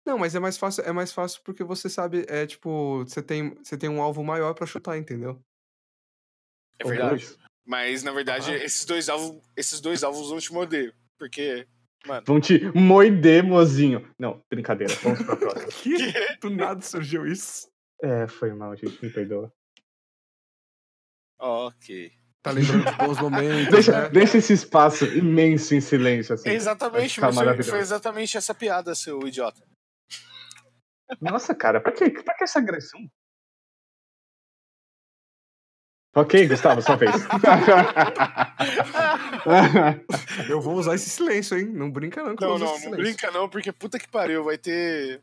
Não, 0.04 0.18
mas 0.18 0.34
é 0.34 0.40
mais 0.40 0.58
fácil, 0.58 0.82
é 0.84 0.90
mais 0.92 1.12
fácil 1.12 1.40
porque 1.44 1.62
você 1.62 1.88
sabe, 1.88 2.26
é 2.28 2.44
tipo, 2.44 2.98
você 3.04 3.22
tem, 3.22 3.54
você 3.62 3.78
tem 3.78 3.88
um 3.88 4.02
alvo 4.02 4.24
maior 4.24 4.52
pra 4.52 4.66
chutar, 4.66 4.98
entendeu? 4.98 5.40
É 6.78 6.84
verdade. 6.84 7.38
Mas, 7.64 8.02
na 8.02 8.10
verdade, 8.12 8.50
Ah. 8.50 8.56
esses, 8.64 8.84
dois 8.84 9.08
alvos, 9.08 9.40
esses 9.56 9.80
dois 9.80 10.02
alvos 10.02 10.28
vão 10.30 10.38
te 10.38 10.52
morder. 10.52 10.94
Porque, 11.18 11.66
mano. 12.06 12.24
Vão 12.26 12.40
te 12.40 12.60
moider, 12.76 13.44
mozinho. 13.44 14.12
Não, 14.18 14.42
brincadeira. 14.50 14.92
Vamos 15.02 15.22
pra 15.22 15.36
próxima. 15.36 15.68
Que? 15.82 16.36
Do 16.40 16.50
nada 16.50 16.80
surgiu 16.80 17.26
isso. 17.26 17.68
É, 18.02 18.26
foi 18.26 18.52
mal, 18.52 18.74
gente. 18.76 18.98
Me 19.04 19.10
perdoa. 19.12 19.52
Ok. 21.38 22.12
Tá 22.42 22.50
lembrando 22.50 22.84
de 22.84 22.96
bons 22.96 23.20
momentos, 23.20 23.70
Deixa, 23.72 24.02
né? 24.02 24.08
deixa 24.08 24.38
esse 24.38 24.52
espaço 24.52 25.04
imenso 25.04 25.74
em 25.76 25.80
silêncio, 25.80 26.34
assim. 26.34 26.50
Exatamente, 26.50 27.20
foi 27.64 27.78
exatamente 27.78 28.36
essa 28.36 28.52
piada, 28.52 28.94
seu 28.96 29.20
idiota. 29.28 29.62
Nossa, 31.20 31.54
cara, 31.54 31.80
pra 31.80 31.92
que, 31.92 32.10
pra 32.10 32.34
que 32.34 32.42
essa 32.42 32.58
agressão? 32.58 33.00
Ok, 36.14 36.46
Gustavo, 36.46 36.82
sua 36.82 36.96
vez. 36.96 37.12
Eu 40.48 40.60
vou 40.60 40.74
usar 40.74 40.94
esse 40.94 41.08
silêncio, 41.08 41.58
hein? 41.58 41.66
Não 41.66 41.90
brinca 41.90 42.22
não 42.22 42.34
Não, 42.38 42.58
não, 42.58 42.80
não 42.80 42.90
brinca 42.90 43.30
não, 43.30 43.48
porque 43.48 43.72
puta 43.72 43.98
que 43.98 44.08
pariu, 44.08 44.44
vai 44.44 44.58
ter 44.58 45.22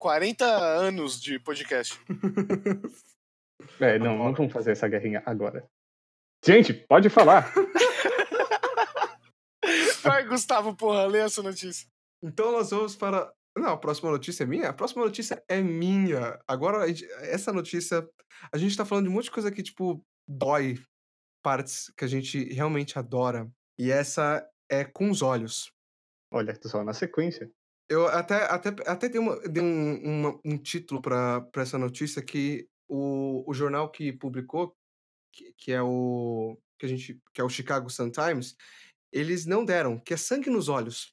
40 0.00 0.44
anos 0.44 1.20
de 1.20 1.38
podcast. 1.38 2.00
É, 3.78 3.98
não, 3.98 4.16
não 4.16 4.32
vamos 4.32 4.52
fazer 4.52 4.72
essa 4.72 4.88
guerrinha 4.88 5.22
agora. 5.24 5.68
Gente, 6.44 6.72
pode 6.72 7.10
falar. 7.10 7.52
Vai, 10.02 10.26
Gustavo, 10.26 10.74
porra, 10.74 11.06
lê 11.06 11.18
essa 11.18 11.42
notícia. 11.42 11.86
Então 12.22 12.52
nós 12.52 12.70
vamos 12.70 12.96
para. 12.96 13.30
Não, 13.60 13.70
a 13.72 13.76
próxima 13.76 14.10
notícia 14.10 14.44
é 14.44 14.46
minha? 14.46 14.68
A 14.70 14.72
próxima 14.72 15.04
notícia 15.04 15.42
é 15.48 15.60
minha. 15.60 16.38
Agora, 16.46 16.86
essa 17.22 17.52
notícia. 17.52 18.08
A 18.52 18.58
gente 18.58 18.76
tá 18.76 18.84
falando 18.84 19.04
de 19.04 19.10
um 19.10 19.14
monte 19.14 19.24
de 19.24 19.30
coisa 19.32 19.50
que, 19.50 19.62
tipo, 19.62 20.04
dói 20.28 20.78
partes 21.42 21.92
que 21.96 22.04
a 22.04 22.08
gente 22.08 22.44
realmente 22.52 22.98
adora. 22.98 23.50
E 23.78 23.90
essa 23.90 24.46
é 24.70 24.84
com 24.84 25.10
os 25.10 25.22
olhos. 25.22 25.70
Olha, 26.32 26.58
só 26.64 26.84
na 26.84 26.92
sequência. 26.92 27.50
Eu 27.88 28.06
até, 28.06 28.44
até, 28.44 28.68
até 28.86 29.08
dei, 29.08 29.20
uma, 29.20 29.40
dei 29.48 29.62
um, 29.62 29.94
uma- 30.04 30.40
um 30.44 30.56
título 30.56 31.02
para 31.02 31.44
essa 31.56 31.76
notícia 31.76 32.22
que 32.22 32.68
o, 32.88 33.42
o 33.50 33.52
jornal 33.52 33.90
que 33.90 34.12
publicou, 34.12 34.76
que, 35.34 35.52
que 35.58 35.72
é 35.72 35.82
o 35.82 36.56
que 36.78 36.86
a 36.86 36.88
gente 36.88 37.20
que 37.34 37.40
é 37.40 37.44
o 37.44 37.48
Chicago 37.48 37.90
Sun 37.90 38.10
Times, 38.10 38.54
eles 39.12 39.44
não 39.44 39.64
deram, 39.64 39.98
que 39.98 40.14
é 40.14 40.16
sangue 40.16 40.48
nos 40.48 40.68
olhos. 40.68 41.12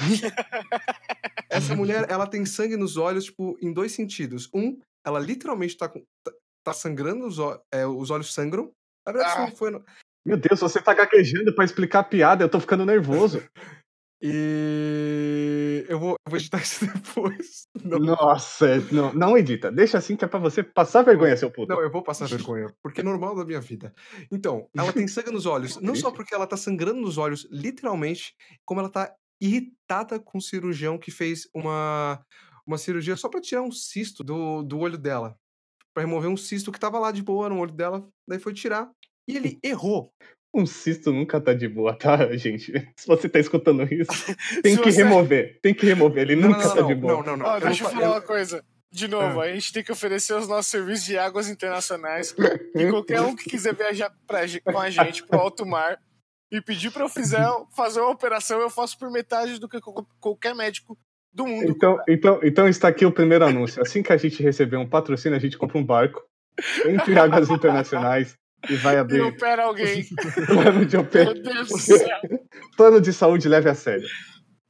Essa 1.50 1.74
mulher, 1.74 2.06
ela 2.08 2.26
tem 2.26 2.44
sangue 2.46 2.76
nos 2.76 2.96
olhos, 2.96 3.24
tipo, 3.24 3.56
em 3.60 3.72
dois 3.72 3.92
sentidos. 3.92 4.48
Um, 4.54 4.78
ela 5.04 5.18
literalmente 5.18 5.76
tá, 5.76 5.88
com- 5.88 6.02
tá, 6.24 6.32
tá 6.64 6.72
sangrando, 6.72 7.26
os, 7.26 7.36
é, 7.72 7.86
os 7.86 8.10
olhos 8.10 8.32
sangram. 8.32 8.70
Na 9.06 9.12
verdade, 9.12 9.32
isso 9.34 9.42
Ah. 9.42 9.46
não 9.50 9.56
foi. 9.56 9.70
no- 9.70 9.84
Meu 10.26 10.36
Deus, 10.36 10.60
você 10.60 10.80
tá 10.80 10.92
gaguejando 10.94 11.54
pra 11.54 11.64
explicar 11.64 12.00
a 12.00 12.04
piada, 12.04 12.44
eu 12.44 12.48
tô 12.48 12.60
ficando 12.60 12.84
nervoso. 12.86 13.42
E 14.22 15.86
eu 15.88 15.98
vou, 15.98 16.10
eu 16.10 16.30
vou 16.30 16.38
editar 16.38 16.58
isso 16.60 16.80
depois. 16.86 17.62
Não, 17.82 17.98
Nossa, 17.98 18.76
não, 18.92 19.14
não 19.14 19.38
edita. 19.38 19.72
Deixa 19.72 19.96
assim 19.96 20.14
que 20.14 20.22
é 20.24 20.28
pra 20.28 20.38
você 20.38 20.62
passar 20.62 21.00
vergonha, 21.02 21.34
seu 21.38 21.50
puto. 21.50 21.72
Não, 21.72 21.80
eu 21.80 21.90
vou 21.90 22.02
passar 22.02 22.26
vergonha, 22.28 22.66
porque 22.82 23.00
é 23.00 23.04
normal 23.04 23.34
da 23.34 23.46
minha 23.46 23.62
vida. 23.62 23.94
Então, 24.30 24.68
ela 24.76 24.92
tem 24.92 25.08
sangue 25.08 25.30
nos 25.30 25.46
olhos, 25.46 25.78
não 25.80 25.94
só 25.94 26.10
porque 26.10 26.34
ela 26.34 26.46
tá 26.46 26.56
sangrando 26.58 27.00
nos 27.00 27.16
olhos, 27.16 27.48
literalmente, 27.50 28.34
como 28.66 28.80
ela 28.80 28.90
tá 28.90 29.10
irritada 29.40 30.18
com 30.20 30.38
o 30.38 30.42
cirurgião 30.42 30.98
que 30.98 31.10
fez 31.10 31.48
uma, 31.54 32.20
uma 32.66 32.78
cirurgia 32.78 33.16
só 33.16 33.28
pra 33.28 33.40
tirar 33.40 33.62
um 33.62 33.72
cisto 33.72 34.22
do, 34.22 34.62
do 34.62 34.78
olho 34.78 34.98
dela. 34.98 35.36
Pra 35.94 36.04
remover 36.04 36.30
um 36.30 36.36
cisto 36.36 36.70
que 36.70 36.78
tava 36.78 36.98
lá 36.98 37.10
de 37.10 37.22
boa 37.22 37.48
no 37.48 37.58
olho 37.58 37.72
dela, 37.72 38.06
daí 38.28 38.38
foi 38.38 38.52
tirar. 38.54 38.88
E 39.28 39.36
ele 39.36 39.58
errou. 39.62 40.12
Um 40.52 40.66
cisto 40.66 41.12
nunca 41.12 41.40
tá 41.40 41.54
de 41.54 41.68
boa, 41.68 41.96
tá, 41.96 42.16
gente? 42.36 42.72
Se 42.96 43.06
você 43.06 43.28
tá 43.28 43.38
escutando 43.38 43.82
isso, 43.92 44.10
tem 44.62 44.76
que 44.76 44.90
você- 44.92 45.02
remover. 45.04 45.58
Tem 45.62 45.72
que 45.74 45.86
remover, 45.86 46.22
ele 46.22 46.36
Não, 46.36 46.48
nunca 46.50 46.64
não, 46.66 46.74
tá 46.74 46.80
não, 46.80 46.88
de 46.88 46.94
boa. 46.94 47.12
não, 47.14 47.22
não, 47.22 47.36
não. 47.36 47.54
Eu 47.54 47.60
deixa 47.60 47.82
eu 47.82 47.84
não 47.84 47.90
fa- 47.90 47.96
falar 47.96 48.06
eu- 48.06 48.12
uma 48.12 48.20
coisa. 48.20 48.64
De 48.92 49.06
novo, 49.06 49.40
Ah. 49.40 49.44
a 49.44 49.52
gente 49.52 49.72
tem 49.72 49.84
que 49.84 49.92
oferecer 49.92 50.34
os 50.34 50.48
nossos 50.48 50.68
serviços 50.68 51.04
de 51.06 51.16
águas 51.16 51.48
internacionais. 51.48 52.34
E 52.74 52.90
qualquer 52.90 53.20
um 53.20 53.36
que 53.36 53.48
quiser 53.48 53.72
viajar 53.72 54.12
pra, 54.26 54.40
com 54.64 54.78
a 54.80 54.90
gente 54.90 55.24
pro 55.24 55.38
alto 55.38 55.64
mar 55.64 55.96
e 56.50 56.60
pedir 56.60 56.90
pra 56.90 57.04
eu 57.04 57.08
fizer, 57.08 57.46
fazer 57.74 58.00
uma 58.00 58.10
operação, 58.10 58.60
eu 58.60 58.70
faço 58.70 58.98
por 58.98 59.10
metade 59.10 59.58
do 59.58 59.68
que 59.68 59.80
qualquer 60.18 60.54
médico 60.54 60.98
do 61.32 61.46
mundo. 61.46 61.70
Então, 61.70 61.98
então, 62.08 62.40
então 62.42 62.68
está 62.68 62.88
aqui 62.88 63.06
o 63.06 63.12
primeiro 63.12 63.44
anúncio. 63.44 63.80
Assim 63.80 64.02
que 64.02 64.12
a 64.12 64.16
gente 64.16 64.42
receber 64.42 64.76
um 64.76 64.88
patrocínio, 64.88 65.36
a 65.36 65.40
gente 65.40 65.56
compra 65.56 65.78
um 65.78 65.84
barco, 65.84 66.22
entre 66.86 67.18
águas 67.18 67.48
internacionais 67.48 68.36
e 68.68 68.76
vai 68.76 68.96
E 68.96 68.98
abrir 68.98 69.20
opera 69.22 69.64
alguém. 69.64 70.04
plano 70.46 70.84
de, 70.84 70.96
Meu 70.96 71.04
oper... 71.04 71.40
Deus 71.40 71.68
do 71.68 71.78
céu. 71.78 72.18
plano 72.76 73.00
de 73.00 73.12
saúde 73.12 73.48
leve 73.48 73.68
a 73.68 73.74
sério. 73.74 74.08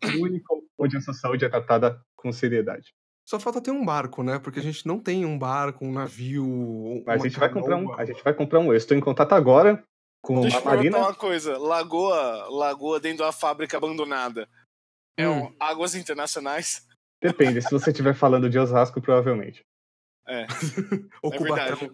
O 0.05 0.23
único 0.23 0.63
onde 0.79 0.97
essa 0.97 1.13
saúde 1.13 1.45
é 1.45 1.49
tratada 1.49 2.01
com 2.15 2.33
seriedade. 2.33 2.95
Só 3.27 3.39
falta 3.39 3.61
ter 3.61 3.71
um 3.71 3.85
barco, 3.85 4.23
né? 4.23 4.39
Porque 4.39 4.59
a 4.59 4.63
gente 4.63 4.87
não 4.87 4.99
tem 4.99 5.25
um 5.25 5.39
barco, 5.39 5.85
um 5.85 5.93
navio. 5.93 7.05
A 7.07 7.17
gente 7.19 7.39
vai 7.39 7.49
comprar 7.49 7.77
um. 7.77 7.93
A 7.93 8.05
gente 8.05 8.25
vai 8.25 8.35
comprar 8.35 8.61
um. 8.61 8.73
Eu 8.73 8.77
estou 8.77 8.97
em 8.97 9.01
contato 9.01 9.35
agora 9.35 9.83
com 10.23 10.41
Deixa 10.43 10.57
a 10.57 10.61
eu 10.61 10.63
perguntar 10.65 10.77
Marina. 10.77 10.99
uma 10.99 11.15
coisa. 11.15 11.59
Lagoa, 11.59 12.49
lagoa 12.51 13.01
dentro 13.01 13.19
de 13.19 13.23
uma 13.25 13.33
fábrica 13.33 13.77
abandonada. 13.77 14.49
É 15.19 15.29
Hum. 15.29 15.47
um, 15.47 15.57
águas 15.59 15.95
internacionais? 15.95 16.87
Depende, 17.23 17.61
se 17.61 17.71
você 17.71 17.91
estiver 17.91 18.15
falando 18.15 18.49
de 18.49 18.59
Osasco, 18.59 19.01
provavelmente. 19.01 19.63
Ou 21.23 21.33
É 21.35 21.37
Cubatão. 21.39 21.77
verdade. 21.77 21.93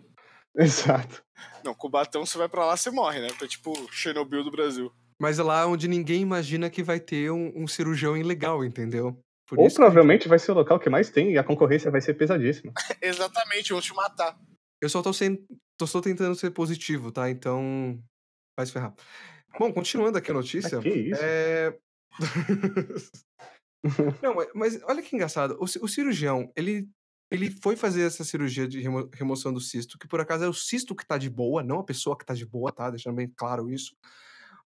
Exato. 0.57 1.23
Não, 1.65 1.75
Cubatão, 1.75 2.25
você 2.25 2.39
vai 2.39 2.49
pra 2.49 2.65
lá, 2.65 2.77
você 2.77 2.91
morre, 2.91 3.21
né? 3.21 3.29
É 3.43 3.47
tipo 3.47 3.73
Chernobyl 3.93 4.45
do 4.45 4.51
Brasil. 4.51 4.93
Mas 5.19 5.39
é 5.39 5.43
lá 5.43 5.67
onde 5.67 5.89
ninguém 5.89 6.21
imagina 6.23 6.69
que 6.71 6.83
vai 6.83 7.01
ter 7.01 7.31
um, 7.31 7.53
um 7.57 7.67
cirurgião 7.67 8.17
ilegal, 8.17 8.65
entendeu? 8.65 9.19
Por 9.49 9.59
Ou 9.59 9.67
isso 9.67 9.77
que- 9.77 9.83
provavelmente 9.83 10.29
vai 10.29 10.39
ser 10.39 10.53
o 10.53 10.55
local 10.55 10.79
que 10.79 10.91
mais 10.91 11.11
tem 11.11 11.33
e 11.33 11.39
a 11.39 11.45
concorrência 11.45 11.91
vai 11.91 12.01
ser 12.01 12.15
pesadíssima. 12.15 12.73
Exatamente, 13.03 13.73
vão 13.73 13.81
te 13.81 13.95
matar. 13.95 14.39
Eu 14.81 14.89
só 14.89 15.03
tô, 15.03 15.13
sendo, 15.13 15.43
tô 15.79 15.87
só 15.87 16.01
tentando 16.01 16.35
ser 16.35 16.51
positivo, 16.51 17.11
tá? 17.11 17.31
Então. 17.31 17.99
Vai 18.57 18.67
se 18.67 18.73
ferrar. 18.73 18.95
Bom, 19.59 19.73
continuando 19.73 20.19
aqui 20.19 20.31
a 20.31 20.35
notícia. 20.35 20.79
Ah, 20.79 20.83
que 20.83 20.89
isso? 20.89 21.21
É... 21.23 21.77
Não, 24.23 24.35
mas, 24.55 24.81
olha 24.85 25.03
que 25.03 25.15
engraçado. 25.15 25.57
O, 25.61 25.65
o 25.65 25.89
cirurgião, 25.89 26.51
ele, 26.57 26.89
ele 27.31 27.51
foi 27.63 27.77
fazer 27.77 28.03
essa 28.03 28.25
cirurgia 28.25 28.67
de 28.67 28.81
remo- 28.81 29.09
remoção 29.13 29.53
do 29.53 29.61
cisto, 29.61 29.99
que 29.99 30.09
por 30.09 30.21
acaso 30.21 30.45
é 30.45 30.49
o 30.49 30.55
cisto 30.55 30.95
que 30.95 31.07
tá 31.07 31.19
de 31.19 31.31
boa, 31.31 31.63
não 31.63 31.81
a 31.81 31.85
pessoa 31.85 32.17
que 32.17 32.25
tá 32.25 32.35
de 32.35 32.47
boa, 32.47 32.73
tá? 32.73 32.91
Deixando 32.91 33.17
bem 33.17 33.33
claro 33.37 33.71
isso. 33.71 33.95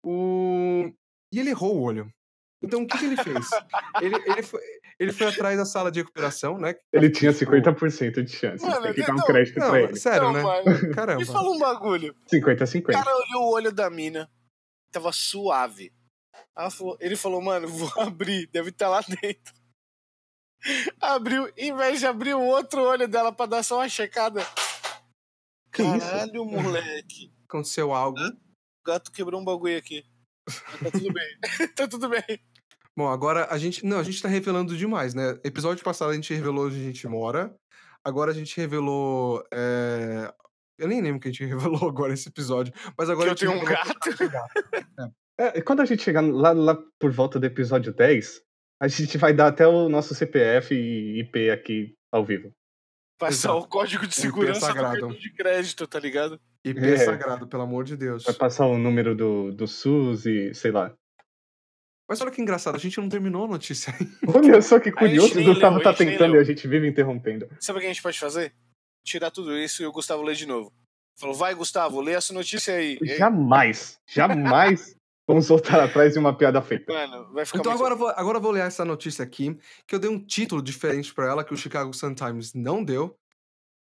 O... 0.03 0.91
E 1.33 1.39
ele 1.39 1.49
errou 1.49 1.75
o 1.75 1.81
olho. 1.81 2.11
Então, 2.61 2.81
o 2.83 2.87
que, 2.87 2.97
que 2.97 3.05
ele 3.05 3.15
fez? 3.17 3.47
ele, 4.01 4.15
ele, 4.15 4.43
foi, 4.43 4.61
ele 4.99 5.13
foi 5.13 5.27
atrás 5.27 5.57
da 5.57 5.65
sala 5.65 5.89
de 5.91 5.99
recuperação, 6.01 6.57
né? 6.57 6.75
Ele 6.91 7.09
tinha 7.09 7.31
Tipo, 7.33 7.51
50% 7.53 8.21
de 8.23 8.31
chance. 8.35 8.65
Mano, 8.65 8.81
tem 8.81 8.93
que 8.95 9.01
dar 9.01 9.13
um 9.13 9.15
não, 9.17 9.25
crédito 9.25 9.59
Não, 9.59 9.69
pra 9.69 9.81
ele. 9.81 9.95
sério, 9.95 10.23
Não, 10.27 10.33
né? 10.33 10.41
mano. 10.43 10.93
Caramba. 10.93 11.19
Me 11.19 11.25
fala 11.25 11.49
um 11.49 11.57
bagulho. 11.57 12.13
50 12.27 12.63
a 12.63 12.65
O 12.65 12.67
50. 12.67 13.03
cara 13.03 13.15
olhou 13.17 13.43
o 13.43 13.53
olho 13.53 13.71
da 13.71 13.89
mina, 13.89 14.29
tava 14.91 15.11
suave. 15.13 15.93
Ela 16.57 16.69
falou- 16.69 16.97
ele 16.99 17.15
falou, 17.15 17.41
mano, 17.41 17.67
vou 17.67 17.89
abrir, 18.01 18.47
deve 18.51 18.69
estar 18.71 18.89
lá 18.89 18.99
dentro. 19.01 19.53
Abriu, 20.99 21.49
em 21.55 21.73
vez 21.73 21.99
de 21.99 22.05
abrir 22.07 22.33
o 22.33 22.41
outro 22.41 22.81
olho 22.81 23.07
dela 23.07 23.31
pra 23.31 23.45
dar 23.45 23.63
só 23.63 23.77
uma 23.77 23.87
checada. 23.87 24.41
Que 25.71 25.81
isso? 25.83 25.99
Caralho, 25.99 26.43
moleque. 26.43 27.31
Aconteceu 27.47 27.93
algo. 27.93 28.19
O 28.19 28.85
gato 28.85 29.11
quebrou 29.11 29.39
um 29.39 29.45
bagulho 29.45 29.77
aqui. 29.77 30.03
Tá 30.83 30.91
tudo 30.91 31.13
bem. 31.13 31.37
tá 31.75 31.87
tudo 31.87 32.09
bem. 32.09 32.23
Bom, 32.99 33.07
agora 33.07 33.47
a 33.49 33.57
gente. 33.57 33.85
Não, 33.85 33.97
a 33.97 34.03
gente 34.03 34.21
tá 34.21 34.27
revelando 34.27 34.75
demais, 34.75 35.13
né? 35.13 35.39
Episódio 35.41 35.81
passado 35.85 36.11
a 36.11 36.13
gente 36.13 36.33
revelou 36.33 36.65
onde 36.65 36.75
a 36.75 36.83
gente 36.83 37.07
mora. 37.07 37.55
Agora 38.03 38.31
a 38.31 38.33
gente 38.33 38.57
revelou. 38.57 39.41
é, 39.53 40.29
Eu 40.77 40.85
nem 40.89 41.01
lembro 41.01 41.15
o 41.15 41.21
que 41.21 41.29
a 41.29 41.31
gente 41.31 41.45
revelou 41.47 41.87
agora 41.87 42.11
nesse 42.11 42.27
episódio. 42.27 42.73
Mas 42.97 43.09
agora 43.09 43.33
Que 43.33 43.45
eu 43.45 43.49
tenho 43.51 43.61
um 43.61 43.63
gato. 43.63 43.93
É, 45.39 45.59
e 45.59 45.61
quando 45.61 45.79
a 45.79 45.85
gente 45.85 46.03
chegar 46.03 46.19
lá, 46.19 46.51
lá 46.51 46.77
por 46.99 47.09
volta 47.09 47.39
do 47.39 47.45
episódio 47.45 47.93
10, 47.93 48.41
a 48.81 48.89
gente 48.89 49.17
vai 49.17 49.33
dar 49.33 49.47
até 49.47 49.65
o 49.65 49.87
nosso 49.87 50.13
CPF 50.13 50.75
e 50.75 51.21
IP 51.21 51.49
aqui 51.51 51.95
ao 52.11 52.25
vivo. 52.25 52.51
Passar 53.17 53.51
Exato. 53.51 53.59
o 53.63 53.67
código 53.69 54.01
de 54.05 54.13
IP 54.13 54.21
segurança 54.21 54.59
do 54.59 54.65
sagrado. 54.65 54.91
cartão 54.91 55.11
de 55.13 55.33
crédito, 55.33 55.87
tá 55.87 56.01
ligado? 56.01 56.37
IP 56.65 56.81
É. 56.81 56.97
sagrado, 56.97 57.47
pelo 57.47 57.63
amor 57.63 57.85
de 57.85 57.95
Deus. 57.95 58.25
Vai 58.25 58.33
passar 58.33 58.65
o 58.65 58.77
número 58.77 59.15
do, 59.15 59.53
do 59.53 59.65
SUS 59.65 60.25
e 60.25 60.53
sei 60.53 60.71
lá. 60.71 60.93
Mas 62.09 62.19
olha 62.21 62.31
que 62.31 62.41
engraçado, 62.41 62.75
a 62.75 62.79
gente 62.79 62.99
não 62.99 63.07
terminou 63.07 63.45
a 63.45 63.47
notícia 63.47 63.93
ainda. 63.93 64.11
Olha 64.35 64.61
só 64.63 64.79
que 64.79 64.91
curioso, 64.91 65.39
o 65.39 65.43
Gustavo 65.43 65.75
leu, 65.75 65.83
tá 65.83 65.93
tentando 65.93 66.35
e 66.35 66.39
a 66.39 66.43
gente 66.43 66.67
vive 66.67 66.87
interrompendo. 66.87 67.47
Sabe 67.59 67.77
o 67.77 67.81
que 67.81 67.85
a 67.85 67.89
gente 67.89 68.01
pode 68.01 68.19
fazer? 68.19 68.51
Tirar 69.05 69.29
tudo 69.29 69.55
isso 69.55 69.83
e 69.83 69.85
o 69.85 69.91
Gustavo 69.91 70.23
lê 70.23 70.33
de 70.33 70.47
novo. 70.47 70.73
Falou, 71.15 71.35
vai, 71.35 71.53
Gustavo, 71.53 72.01
lê 72.01 72.13
essa 72.13 72.33
notícia 72.33 72.73
aí. 72.73 72.97
Jamais, 73.03 73.99
jamais 74.07 74.95
vamos 75.29 75.47
voltar 75.47 75.83
atrás 75.83 76.13
de 76.13 76.19
uma 76.19 76.35
piada 76.35 76.59
feita. 76.59 76.91
Mano, 76.91 77.31
vai 77.31 77.45
ficar 77.45 77.59
Então 77.59 77.71
muito... 77.71 77.83
agora, 77.83 77.93
eu 77.93 77.97
vou, 77.99 78.07
agora 78.09 78.37
eu 78.39 78.41
vou 78.41 78.51
ler 78.51 78.63
essa 78.63 78.83
notícia 78.83 79.23
aqui, 79.23 79.55
que 79.85 79.93
eu 79.93 79.99
dei 79.99 80.09
um 80.09 80.19
título 80.19 80.59
diferente 80.59 81.13
pra 81.13 81.27
ela, 81.27 81.43
que 81.43 81.53
o 81.53 81.57
Chicago 81.57 81.93
Sun-Times 81.93 82.55
não 82.55 82.83
deu, 82.83 83.15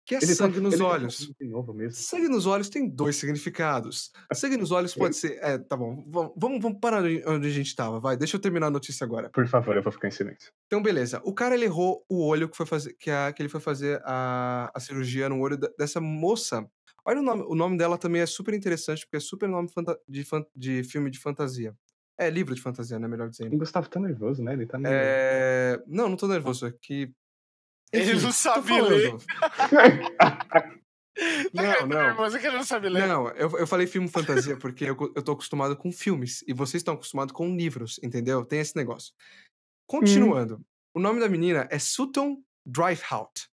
que 0.10 0.16
é 0.16 0.18
Ele 0.18 0.26
tá- 0.26 0.34
sangue 0.34 0.60
nos 0.60 0.76
tá 0.76 0.84
olhos. 0.86 1.32
Sangue 1.92 2.28
nos 2.30 2.48
olhos 2.48 2.68
tem 2.68 2.90
dois 2.90 3.16
significados. 3.16 4.12
Sangue 4.34 4.58
nos 4.58 4.72
olhos 4.72 4.96
pode 4.96 5.16
ser. 5.16 5.38
É, 5.40 5.60
tá 5.60 5.78
bom. 5.78 6.04
Vamos, 6.36 6.60
vamos, 6.60 6.80
parar 6.82 7.04
onde 7.28 7.48
a 7.48 7.52
gente 7.52 7.76
tava. 7.76 8.00
Vai, 8.00 8.18
deixa 8.18 8.36
eu 8.36 8.42
terminar 8.42 8.68
a 8.68 8.72
notícia 8.72 9.04
agora. 9.04 9.30
Por 9.30 9.46
favor, 9.48 9.76
eu 9.78 9.84
vou 9.84 9.92
ficar 9.92 10.08
em 10.08 10.12
silêncio. 10.12 10.52
Então, 10.66 10.82
beleza. 10.82 11.22
O 11.24 11.32
cara 11.32 11.54
ele 11.54 11.66
errou 11.66 12.04
o 12.10 12.26
olho 12.26 12.50
que 12.50 12.58
foi 12.58 12.66
fazer. 12.66 12.94
Que, 13.00 13.12
a, 13.12 13.32
que 13.32 13.40
ele 13.40 13.50
foi 13.50 13.60
fazer 13.60 14.02
a, 14.04 14.72
a 14.74 14.80
cirurgia 14.80 15.30
no 15.30 15.40
olho 15.40 15.56
da- 15.60 15.70
dessa 15.78 16.02
moça. 16.02 16.68
Olha 17.06 17.20
o 17.20 17.24
nome. 17.24 17.44
O 17.48 17.54
nome 17.54 17.78
dela 17.78 17.96
também 17.96 18.24
é 18.24 18.26
super 18.26 18.56
interessante, 18.56 19.06
porque 19.06 19.18
é 19.18 19.20
super 19.20 19.48
nome 19.48 19.70
de, 20.08 20.26
de 20.56 20.84
filme 20.84 21.12
de 21.12 21.20
fantasia. 21.20 21.76
É, 22.18 22.32
livro 22.32 22.56
de 22.56 22.62
fantasia, 22.64 22.98
né? 22.98 23.08
Melhor 23.08 23.30
dizendo. 23.30 23.54
O 23.54 23.60
Gustavo 23.60 23.88
tá 23.88 24.00
nervoso, 24.00 24.44
né? 24.44 24.54
Ele 24.54 24.66
tá 24.66 24.80
meio... 24.80 24.92
É... 24.92 25.80
Não, 25.86 26.10
não 26.10 26.18
tô 26.18 26.28
nervoso. 26.28 26.66
É 26.66 26.74
que. 26.82 27.12
Ele 27.92 28.12
Enfim, 28.14 28.22
não 28.24 28.32
sabe 28.32 28.82
ler. 28.82 29.14
Não, 31.54 31.86
não. 31.86 32.16
Você 32.16 32.40
que 32.40 32.50
não 32.50 32.64
sabe 32.64 32.88
ler. 32.88 33.06
Não, 33.06 33.28
eu, 33.32 33.52
eu 33.58 33.68
falei 33.68 33.86
filme 33.86 34.08
fantasia 34.08 34.56
porque 34.56 34.86
eu, 34.86 34.96
eu 35.14 35.22
tô 35.22 35.34
acostumado 35.34 35.76
com 35.76 35.92
filmes 35.92 36.44
e 36.48 36.54
vocês 36.54 36.80
estão 36.80 36.94
acostumados 36.94 37.34
com 37.34 37.54
livros, 37.58 38.00
entendeu? 38.02 38.46
Tem 38.46 38.60
esse 38.62 38.74
negócio. 38.78 39.14
Continuando, 39.86 40.64
o 40.94 41.00
nome 41.00 41.20
da 41.20 41.28
menina 41.28 41.68
é 41.70 41.78
Sutton 41.78 42.42
Drivehout. 42.66 43.50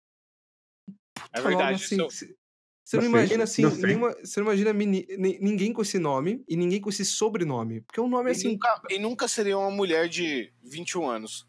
É 1.32 1.38
Puta 1.38 1.41
verdade. 1.43 1.84
assim, 1.86 2.10
cê- 2.10 2.36
Você 2.84 2.98
não 2.98 3.04
Não 3.04 3.12
sei, 3.12 3.19
imagina 3.22 3.43
assim, 3.46 3.62
não 3.62 3.72
sei. 3.72 3.86
nenhuma, 3.86 4.12
você 4.22 4.39
não 4.41 4.48
imagina 4.48 4.74
ninguém 4.74 5.72
com 5.72 5.82
esse 5.82 5.98
nome 6.00 6.43
e 6.50 6.58
ninguém 6.58 6.82
com 6.82 6.89
esse 6.89 7.06
sobrenome. 7.06 7.80
Porque 7.82 8.02
o 8.02 8.10
nome 8.10 8.30
é 8.30 8.34
E, 8.34 8.36
assim, 8.36 8.48
nunca, 8.50 8.82
e 8.89 9.00
nunca 9.00 9.28
seria 9.30 9.58
uma 9.58 9.72
mulher 9.72 10.10
de 10.10 10.52
21 10.63 11.10
anos. 11.10 11.48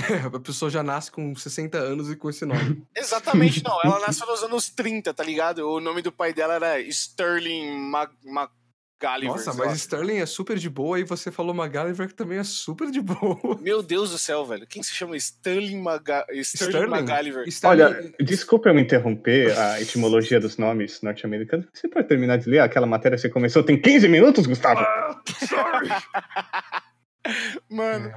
a 0.34 0.40
pessoa 0.40 0.70
já 0.70 0.82
nasce 0.82 1.10
com 1.10 1.34
60 1.34 1.78
anos 1.78 2.10
e 2.10 2.16
com 2.16 2.28
esse 2.30 2.44
nome. 2.44 2.82
Exatamente, 2.96 3.62
não. 3.64 3.78
Ela 3.84 4.00
nasceu 4.06 4.26
nos 4.26 4.42
anos 4.42 4.68
30, 4.68 5.12
tá 5.14 5.22
ligado? 5.24 5.68
O 5.68 5.80
nome 5.80 6.02
do 6.02 6.12
pai 6.12 6.32
dela 6.32 6.54
era 6.54 6.80
Sterling 6.80 7.78
Mag 7.78 8.10
McGalliver. 8.24 9.34
Nossa, 9.34 9.54
mas 9.54 9.72
Sterling 9.78 10.18
é 10.18 10.26
super 10.26 10.58
de 10.58 10.68
boa 10.68 11.00
e 11.00 11.04
você 11.04 11.30
falou 11.30 11.54
McGalliver 11.54 12.06
que 12.06 12.14
também 12.14 12.38
é 12.38 12.44
super 12.44 12.90
de 12.90 13.00
boa. 13.00 13.58
Meu 13.60 13.82
Deus 13.82 14.10
do 14.10 14.18
céu, 14.18 14.44
velho. 14.44 14.66
Quem 14.66 14.82
se 14.82 14.92
chama 14.92 15.16
Sterling, 15.16 15.80
Maga... 15.80 16.26
Sterling, 16.30 16.42
Sterling? 16.42 16.98
McGalliver? 16.98 17.48
Sterling- 17.48 17.82
Olha, 17.82 18.14
desculpa 18.20 18.68
eu 18.68 18.74
me 18.74 18.82
interromper 18.82 19.56
a 19.58 19.80
etimologia 19.80 20.38
dos 20.38 20.58
nomes 20.58 21.00
norte-americanos. 21.00 21.66
Você 21.72 21.88
pode 21.88 22.08
terminar 22.08 22.36
de 22.36 22.50
ler 22.50 22.58
aquela 22.60 22.86
matéria 22.86 23.16
que 23.16 23.22
você 23.22 23.30
começou 23.30 23.62
tem 23.62 23.80
15 23.80 24.06
minutos, 24.08 24.46
Gustavo? 24.46 24.80
Ah, 24.80 25.22
sorry. 25.48 25.88
Mano, 27.70 28.12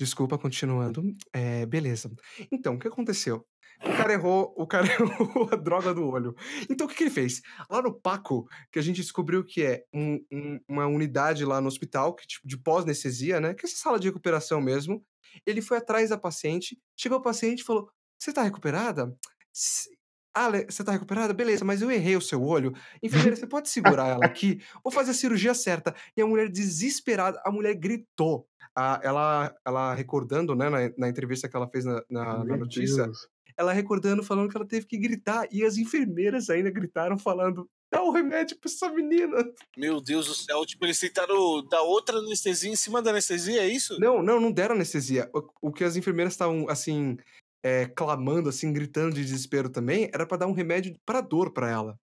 Desculpa, 0.00 0.38
continuando. 0.38 1.02
É, 1.30 1.66
beleza. 1.66 2.10
Então, 2.50 2.74
o 2.74 2.78
que 2.78 2.88
aconteceu? 2.88 3.46
O 3.84 3.90
cara 3.96 4.14
errou, 4.14 4.54
o 4.56 4.66
cara 4.66 4.86
errou 4.92 5.48
a 5.52 5.56
droga 5.56 5.92
do 5.92 6.06
olho. 6.08 6.34
Então, 6.70 6.86
o 6.86 6.90
que, 6.90 6.96
que 6.96 7.02
ele 7.04 7.10
fez? 7.10 7.42
Lá 7.70 7.82
no 7.82 7.92
Paco, 8.00 8.46
que 8.72 8.78
a 8.78 8.82
gente 8.82 8.96
descobriu 9.02 9.44
que 9.44 9.62
é 9.62 9.84
um- 9.92 10.18
um- 10.32 10.60
uma 10.68 10.86
unidade 10.86 11.44
lá 11.44 11.60
no 11.60 11.68
hospital, 11.68 12.14
que, 12.14 12.26
tipo, 12.26 12.48
de 12.48 12.56
pós-anestesia, 12.58 13.40
né? 13.40 13.52
Que 13.54 13.66
é 13.66 13.68
essa 13.68 13.76
sala 13.76 14.00
de 14.00 14.08
recuperação 14.08 14.60
mesmo. 14.60 15.04
Ele 15.46 15.60
foi 15.62 15.76
atrás 15.78 16.08
da 16.10 16.18
paciente, 16.18 16.78
chegou 16.98 17.18
o 17.18 17.22
paciente 17.22 17.60
e 17.60 17.64
falou: 17.64 17.90
Você 18.18 18.32
tá 18.32 18.42
recuperada? 18.42 19.14
"S- 19.54 19.88
Ah, 20.34 20.48
você 20.68 20.84
tá 20.84 20.92
recuperada? 20.92 21.34
Beleza, 21.34 21.64
mas 21.64 21.82
eu 21.82 21.90
errei 21.90 22.16
o 22.16 22.20
seu 22.20 22.42
olho. 22.42 22.72
Enfermeira, 23.02 23.34
você 23.36 23.46
pode 23.48 23.68
segurar 23.68 24.06
ela 24.08 24.26
aqui? 24.26 24.60
Vou 24.84 24.92
fazer 24.92 25.10
a 25.10 25.14
cirurgia 25.14 25.52
certa. 25.54 25.92
E 26.16 26.22
a 26.22 26.26
mulher 26.26 26.48
desesperada, 26.48 27.40
a 27.44 27.50
mulher 27.50 27.74
gritou. 27.74 28.46
Ela, 28.76 29.54
ela 29.64 29.94
recordando, 29.94 30.54
né, 30.54 30.68
na, 30.68 30.78
na 30.96 31.08
entrevista 31.08 31.48
que 31.48 31.56
ela 31.56 31.68
fez 31.68 31.84
na, 31.84 32.02
na- 32.08 32.38
na 32.38 32.44
Meu 32.44 32.58
notícia, 32.58 33.04
Deus. 33.04 33.28
ela 33.56 33.72
recordando, 33.72 34.22
falando 34.22 34.48
que 34.50 34.56
ela 34.56 34.66
teve 34.66 34.86
que 34.86 34.96
gritar. 34.96 35.46
E 35.50 35.64
as 35.64 35.76
enfermeiras 35.76 36.48
ainda 36.48 36.70
gritaram, 36.70 37.18
falando: 37.18 37.68
dá 37.92 38.02
o 38.02 38.10
remédio 38.10 38.56
pra 38.58 38.70
essa 38.70 38.88
menina. 38.90 39.36
meu 39.76 40.00
Deus 40.00 40.26
do 40.26 40.34
céu. 40.34 40.64
Tipo, 40.64 40.86
eles 40.86 40.98
tentaram 40.98 41.64
dar 41.68 41.82
outra 41.82 42.18
anestesia 42.18 42.70
em 42.70 42.76
cima 42.76 43.02
da 43.02 43.10
anestesia, 43.10 43.60
é 43.62 43.68
isso? 43.68 43.98
Não, 44.00 44.22
não, 44.22 44.40
não 44.40 44.52
deram 44.52 44.74
anestesia. 44.74 45.28
O, 45.34 45.68
o 45.68 45.72
que 45.72 45.84
as 45.84 45.96
enfermeiras 45.96 46.32
estavam, 46.34 46.66
assim, 46.68 47.16
é, 47.62 47.86
clamando, 47.86 48.48
assim, 48.48 48.72
gritando 48.72 49.14
de 49.14 49.22
desespero 49.24 49.68
também, 49.68 50.08
era 50.14 50.24
pra 50.24 50.38
dar 50.38 50.46
um 50.46 50.52
remédio 50.52 50.96
pra 51.04 51.20
dor 51.20 51.52
pra 51.52 51.68
ela. 51.68 51.98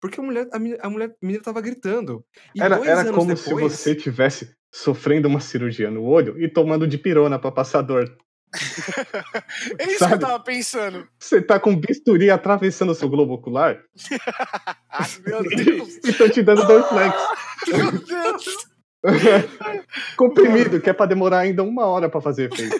Porque 0.00 0.20
a 0.20 0.22
mulher, 0.22 0.46
a, 0.52 0.58
meni- 0.58 0.78
a 0.80 0.90
mulher, 0.90 1.08
a 1.10 1.26
menina 1.26 1.42
tava 1.42 1.62
gritando. 1.62 2.22
E 2.54 2.60
Era, 2.62 2.76
era 2.86 3.10
como 3.10 3.34
se 3.36 3.44
depois- 3.48 3.72
você 3.72 3.94
tivesse 3.94 4.54
sofrendo 4.74 5.28
uma 5.28 5.38
cirurgia 5.38 5.88
no 5.88 6.02
olho 6.04 6.36
e 6.42 6.48
tomando 6.48 6.84
de 6.86 6.98
pirona 6.98 7.38
pra 7.38 7.52
passar 7.52 7.82
dor. 7.82 8.04
É 9.78 9.84
isso 9.84 9.92
que 9.94 9.98
Sabe? 9.98 10.14
eu 10.14 10.18
tava 10.18 10.40
pensando. 10.40 11.06
Você 11.18 11.40
tá 11.42 11.58
com 11.58 11.74
bisturi 11.76 12.30
atravessando 12.30 12.90
o 12.90 12.94
seu 12.94 13.08
globo 13.08 13.34
ocular 13.34 13.78
Ai, 14.90 15.08
meu 15.26 15.42
Deus. 15.48 15.96
e 16.04 16.10
estão 16.10 16.28
te 16.28 16.42
dando 16.42 16.66
Dorflex. 16.66 17.14
Meu 17.68 17.92
Deus. 17.92 18.44
Comprimido, 20.16 20.80
que 20.80 20.88
é 20.90 20.92
pra 20.92 21.06
demorar 21.06 21.38
ainda 21.40 21.62
uma 21.62 21.86
hora 21.86 22.08
pra 22.08 22.20
fazer 22.20 22.52
efeito. 22.52 22.76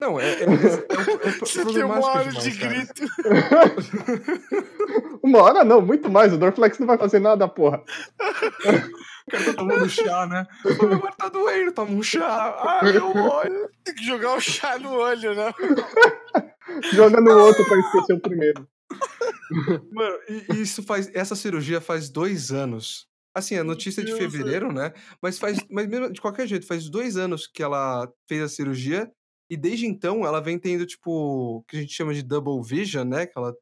Não, 0.00 0.18
é, 0.20 0.24
é, 0.28 0.42
é, 0.42 0.44
é, 0.44 0.46
é, 0.46 1.28
é 1.28 1.30
Você 1.38 1.64
tem 1.64 1.84
uma 1.84 2.04
hora 2.04 2.24
demais, 2.28 2.42
de 2.44 2.58
cara. 2.58 2.74
grito. 2.74 3.06
Uma 5.22 5.42
hora 5.42 5.64
não, 5.64 5.80
muito 5.80 6.10
mais. 6.10 6.32
O 6.32 6.36
Dorflex 6.36 6.78
não 6.78 6.86
vai 6.86 6.98
fazer 6.98 7.20
nada, 7.20 7.48
porra. 7.48 7.82
O 9.34 9.36
cara 9.36 9.44
tá 9.44 9.54
tomando 9.54 9.88
chá, 9.88 10.26
né? 10.26 10.46
Ô, 10.64 10.86
Meu 10.86 10.98
olho 11.00 11.14
tá 11.16 11.28
doendo, 11.28 11.72
toma 11.72 11.90
um 11.90 12.02
chá. 12.02 12.56
Ah, 12.58 12.84
meu 12.84 13.08
olho. 13.08 13.70
Tem 13.82 13.94
que 13.94 14.04
jogar 14.04 14.36
o 14.36 14.40
chá 14.40 14.78
no 14.78 14.92
olho, 14.92 15.34
né? 15.34 15.52
Joga 16.92 17.20
no 17.20 17.38
outro 17.38 17.64
pra 17.66 17.78
esquecer 17.78 18.14
o 18.14 18.20
primeiro. 18.20 18.68
Mano, 19.92 20.18
e, 20.28 20.62
isso 20.62 20.82
faz. 20.82 21.10
Essa 21.14 21.34
cirurgia 21.34 21.80
faz 21.80 22.08
dois 22.08 22.52
anos. 22.52 23.06
Assim, 23.34 23.56
a 23.56 23.64
notícia 23.64 24.00
é 24.00 24.04
de 24.04 24.14
Deus, 24.14 24.18
fevereiro, 24.18 24.72
né? 24.72 24.92
Mas 25.20 25.38
faz. 25.38 25.58
Mas 25.68 25.88
mesmo 25.88 26.12
de 26.12 26.20
qualquer 26.20 26.46
jeito, 26.46 26.66
faz 26.66 26.88
dois 26.88 27.16
anos 27.16 27.46
que 27.46 27.62
ela 27.62 28.08
fez 28.28 28.42
a 28.42 28.48
cirurgia. 28.48 29.10
E 29.50 29.56
desde 29.56 29.86
então 29.86 30.24
ela 30.24 30.40
vem 30.40 30.58
tendo, 30.58 30.86
tipo, 30.86 31.10
o 31.58 31.64
que 31.64 31.76
a 31.76 31.80
gente 31.80 31.92
chama 31.92 32.14
de 32.14 32.22
double 32.22 32.62
vision, 32.62 33.06
né? 33.06 33.26
Que 33.26 33.36
ela. 33.36 33.52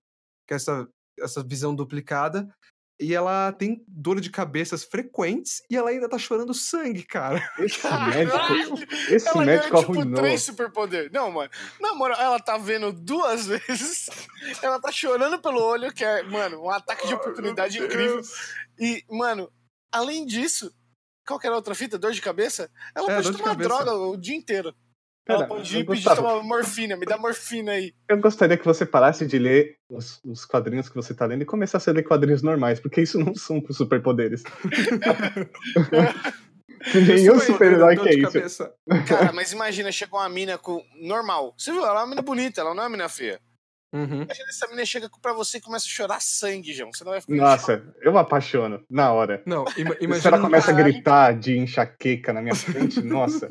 Que 0.46 0.54
é 0.54 0.56
essa, 0.56 0.86
essa 1.18 1.42
visão 1.42 1.74
duplicada. 1.74 2.48
E 3.02 3.14
ela 3.14 3.50
tem 3.52 3.84
dor 3.88 4.20
de 4.20 4.30
cabeças 4.30 4.84
frequentes 4.84 5.62
e 5.68 5.76
ela 5.76 5.90
ainda 5.90 6.08
tá 6.08 6.16
chorando 6.18 6.54
sangue, 6.54 7.02
cara. 7.02 7.42
Esse 7.58 7.86
médico, 7.86 8.78
esse 9.12 9.28
Ela 9.28 9.44
médico 9.44 9.70
ganhou, 9.70 9.80
tipo, 9.86 9.92
arruinou. 9.98 10.14
três 10.22 10.42
superpoderes. 10.42 11.10
Não, 11.12 11.30
mano. 11.30 11.50
Na 11.80 11.94
moral, 11.94 12.20
ela 12.20 12.38
tá 12.38 12.56
vendo 12.56 12.92
duas 12.92 13.46
vezes. 13.48 14.08
Ela 14.62 14.80
tá 14.80 14.92
chorando 14.92 15.38
pelo 15.40 15.60
olho, 15.62 15.92
que 15.92 16.04
é, 16.04 16.22
mano, 16.22 16.62
um 16.62 16.70
ataque 16.70 17.06
de 17.08 17.14
oportunidade 17.14 17.76
Meu 17.78 17.88
incrível. 17.88 18.14
Deus. 18.16 18.30
E, 18.78 19.04
mano, 19.10 19.50
além 19.90 20.24
disso, 20.24 20.72
qual 21.26 21.38
que 21.38 21.46
era 21.46 21.54
a 21.54 21.58
outra 21.58 21.74
fita? 21.74 21.98
Dor 21.98 22.12
de 22.12 22.20
cabeça? 22.20 22.70
Ela 22.94 23.10
É, 23.12 23.14
pode 23.16 23.32
tomar 23.32 23.44
cabeça. 23.50 23.68
droga 23.68 23.94
o 23.94 24.16
dia 24.16 24.36
inteiro. 24.36 24.74
Pera, 25.24 25.40
ela 25.40 25.46
pode 25.46 25.78
ir 25.78 25.86
pedir 25.86 26.08
morfina. 26.42 26.96
Me 26.96 27.06
dá 27.06 27.16
morfina 27.16 27.72
aí. 27.72 27.94
eu 28.08 28.18
gostaria 28.18 28.56
que 28.56 28.64
você 28.64 28.84
parasse 28.84 29.24
de 29.24 29.38
ler 29.38 29.76
os, 29.88 30.20
os 30.24 30.44
quadrinhos 30.44 30.88
que 30.88 30.96
você 30.96 31.14
tá 31.14 31.26
lendo 31.26 31.42
e 31.42 31.46
começasse 31.46 31.88
a 31.88 31.92
ler 31.92 32.02
quadrinhos 32.02 32.42
normais, 32.42 32.80
porque 32.80 33.00
isso 33.00 33.18
não 33.18 33.34
são 33.34 33.62
superpoderes. 33.70 34.42
Nenhum 36.94 37.38
super-herói 37.38 37.96
que 37.96 38.08
é 38.08 38.14
isso. 38.14 38.32
cabeça. 38.32 38.74
Cara, 39.06 39.32
mas 39.32 39.52
imagina, 39.52 39.92
chega 39.92 40.16
uma 40.16 40.28
mina 40.28 40.58
com. 40.58 40.84
Normal. 41.00 41.54
Você 41.56 41.70
viu? 41.70 41.86
Ela 41.86 42.00
é 42.00 42.02
uma 42.02 42.08
mina 42.08 42.22
bonita, 42.22 42.60
ela 42.60 42.74
não 42.74 42.82
é 42.82 42.86
uma 42.86 42.90
mina 42.90 43.08
feia. 43.08 43.40
Uhum. 43.92 44.22
Imagina 44.22 44.48
essa 44.48 44.66
mina 44.68 44.84
chega 44.86 45.08
pra 45.20 45.34
você 45.34 45.58
e 45.58 45.60
começa 45.60 45.84
a 45.84 45.88
chorar 45.88 46.20
sangue, 46.20 46.72
João. 46.72 46.90
Você 46.92 47.04
não 47.04 47.12
vai 47.12 47.20
ficar. 47.20 47.34
Nossa, 47.34 47.94
eu 48.00 48.16
apaixono 48.18 48.82
na 48.90 49.12
hora. 49.12 49.42
Não, 49.46 49.64
ima 49.76 49.94
Se 49.94 50.04
imagina. 50.04 50.28
ela 50.28 50.40
começa 50.40 50.70
a 50.70 50.74
gritar 50.74 51.38
de 51.38 51.58
enxaqueca 51.58 52.32
na 52.32 52.40
minha 52.40 52.54
frente, 52.54 53.02
nossa, 53.02 53.48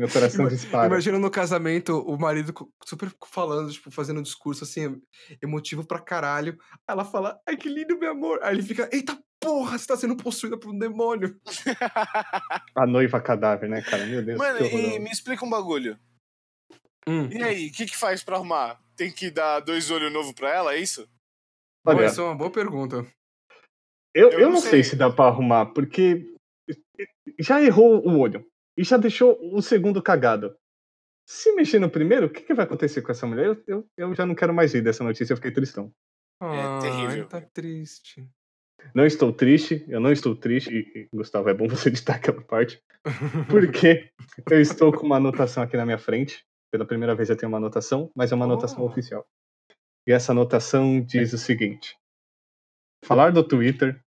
meu 0.00 0.08
coração 0.08 0.48
dispara. 0.48 0.86
Imagina 0.86 1.18
no 1.18 1.30
casamento 1.30 2.00
o 2.00 2.18
marido 2.18 2.54
super 2.86 3.12
falando, 3.26 3.70
tipo, 3.70 3.90
fazendo 3.90 4.20
um 4.20 4.22
discurso 4.22 4.64
assim, 4.64 4.98
emotivo 5.42 5.86
pra 5.86 6.00
caralho. 6.00 6.58
Aí 6.72 6.94
ela 6.94 7.04
fala, 7.04 7.38
ai 7.46 7.54
que 7.54 7.68
lindo, 7.68 7.98
meu 7.98 8.10
amor. 8.10 8.40
Aí 8.42 8.54
ele 8.54 8.62
fica, 8.62 8.88
eita 8.90 9.18
porra, 9.38 9.76
você 9.76 9.86
tá 9.86 9.98
sendo 9.98 10.16
possuída 10.16 10.58
por 10.58 10.70
um 10.70 10.78
demônio. 10.78 11.38
A 12.74 12.86
noiva 12.86 13.20
cadáver, 13.20 13.68
né, 13.68 13.82
cara? 13.82 14.06
Meu 14.06 14.24
Deus, 14.24 14.38
Mano, 14.38 14.58
que 14.58 14.74
e 14.74 14.98
me 14.98 15.10
explica 15.10 15.44
um 15.44 15.50
bagulho. 15.50 15.98
Hum. 17.06 17.28
E 17.30 17.42
aí, 17.42 17.68
o 17.68 17.72
que 17.72 17.84
que 17.84 17.96
faz 17.96 18.24
pra 18.24 18.36
arrumar? 18.36 18.80
Tem 18.96 19.12
que 19.12 19.30
dar 19.30 19.60
dois 19.60 19.90
olhos 19.90 20.10
novos 20.10 20.32
pra 20.32 20.48
ela, 20.48 20.74
é 20.74 20.78
isso? 20.78 21.06
Olha, 21.86 22.04
essa 22.04 22.22
é 22.22 22.24
uma 22.24 22.34
boa 22.34 22.50
pergunta. 22.50 23.06
eu, 24.14 24.30
eu 24.30 24.40
eu 24.40 24.46
não 24.46 24.54
não 24.54 24.60
sei. 24.62 24.70
sei 24.70 24.84
se 24.84 24.96
dá 24.96 25.10
pra 25.10 25.26
arrumar, 25.26 25.66
porque 25.74 26.26
já 27.38 27.62
errou 27.62 28.06
o 28.06 28.18
olho 28.18 28.49
e 28.80 28.84
já 28.84 28.96
deixou 28.96 29.38
o 29.54 29.60
segundo 29.60 30.02
cagado. 30.02 30.56
Se 31.28 31.52
mexer 31.54 31.78
no 31.78 31.90
primeiro, 31.90 32.26
o 32.26 32.30
que, 32.30 32.40
que 32.40 32.54
vai 32.54 32.64
acontecer 32.64 33.02
com 33.02 33.12
essa 33.12 33.26
mulher? 33.26 33.46
Eu, 33.46 33.62
eu, 33.66 33.90
eu 33.98 34.14
já 34.14 34.24
não 34.24 34.34
quero 34.34 34.54
mais 34.54 34.72
rir 34.72 34.80
dessa 34.80 35.04
notícia, 35.04 35.32
eu 35.34 35.36
fiquei 35.36 35.50
tristão. 35.52 35.92
Ai, 36.40 36.80
terrível. 36.80 37.28
tá 37.28 37.42
triste. 37.42 38.26
Não 38.94 39.04
estou 39.04 39.30
triste, 39.34 39.84
eu 39.86 40.00
não 40.00 40.10
estou 40.10 40.34
triste, 40.34 40.70
e, 40.74 41.08
Gustavo, 41.14 41.50
é 41.50 41.54
bom 41.54 41.68
você 41.68 41.90
editar 41.90 42.14
aquela 42.14 42.40
parte, 42.40 42.82
porque 43.50 44.10
eu 44.50 44.58
estou 44.60 44.90
com 44.90 45.04
uma 45.04 45.16
anotação 45.18 45.62
aqui 45.62 45.76
na 45.76 45.84
minha 45.84 45.98
frente. 45.98 46.42
Pela 46.72 46.86
primeira 46.86 47.14
vez 47.14 47.28
eu 47.28 47.36
tenho 47.36 47.50
uma 47.52 47.58
anotação, 47.58 48.10
mas 48.16 48.32
é 48.32 48.34
uma 48.34 48.46
anotação 48.46 48.82
Oh. 48.82 48.86
oficial. 48.86 49.26
E 50.06 50.12
essa 50.12 50.32
anotação 50.32 51.00
diz 51.02 51.34
o 51.34 51.38
seguinte: 51.38 51.98
falar 53.04 53.30
do 53.32 53.46
Twitter 53.46 54.02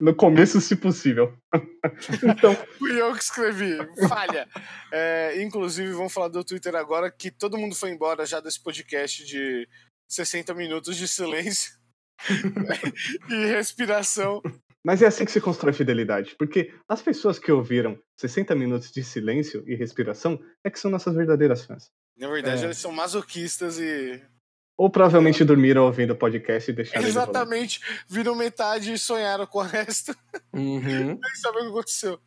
no 0.00 0.14
começo, 0.14 0.60
se 0.60 0.76
possível. 0.76 1.36
então, 2.22 2.54
Fui 2.78 3.00
eu 3.00 3.12
que 3.14 3.22
escrevi. 3.22 3.76
Falha. 4.08 4.46
É, 4.92 5.42
inclusive, 5.42 5.90
vamos 5.92 6.12
falar 6.12 6.28
do 6.28 6.44
Twitter 6.44 6.74
agora, 6.76 7.10
que 7.10 7.30
todo 7.30 7.58
mundo 7.58 7.74
foi 7.74 7.90
embora 7.90 8.24
já 8.26 8.40
desse 8.40 8.62
podcast 8.62 9.24
de 9.24 9.68
60 10.08 10.54
minutos 10.54 10.96
de 10.96 11.06
silêncio 11.08 11.72
e 13.28 13.46
respiração. 13.46 14.40
mas 14.84 15.02
é 15.02 15.06
assim 15.06 15.24
que 15.24 15.32
se 15.32 15.40
constrói 15.40 15.72
fidelidade, 15.72 16.34
porque 16.38 16.72
as 16.88 17.02
pessoas 17.02 17.38
que 17.38 17.52
ouviram 17.52 17.98
60 18.16 18.54
minutos 18.54 18.90
de 18.90 19.02
silêncio 19.04 19.62
e 19.66 19.74
respiração 19.74 20.40
é 20.64 20.70
que 20.70 20.78
são 20.78 20.90
nossas 20.90 21.14
verdadeiras 21.14 21.64
fãs. 21.64 21.90
Na 22.16 22.28
verdade, 22.28 22.62
É. 22.62 22.64
eles 22.66 22.78
são 22.78 22.90
masoquistas 22.92 23.78
e. 23.78 24.20
Ou 24.78 24.88
provavelmente 24.88 25.44
dormiram 25.44 25.84
ouvindo 25.86 26.12
o 26.12 26.16
podcast 26.16 26.70
e 26.70 26.74
deixaram. 26.74 27.04
Exatamente. 27.06 27.80
Viram 28.08 28.36
metade 28.36 28.92
e 28.92 28.98
sonharam 28.98 29.44
com 29.44 29.58
o 29.58 29.62
resto. 29.62 30.16
Uhum. 30.52 30.80
Nem 31.20 31.34
sabem 31.42 31.62
o 31.62 31.64
que 31.64 31.70
aconteceu. 31.70 32.20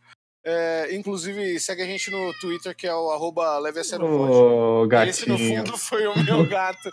É, 0.43 0.93
inclusive, 0.93 1.59
segue 1.59 1.83
a 1.83 1.85
gente 1.85 2.11
no 2.11 2.33
Twitter, 2.41 2.75
que 2.75 2.87
é 2.87 2.93
o 2.93 3.11
arroba 3.11 3.57
leve 3.59 3.79
a 3.79 3.83
sério. 3.83 4.05
Ô, 4.05 4.87
Esse, 5.07 5.29
no 5.29 5.37
fundo, 5.37 5.77
foi 5.77 6.05
o 6.07 6.23
meu 6.23 6.45
gato. 6.49 6.89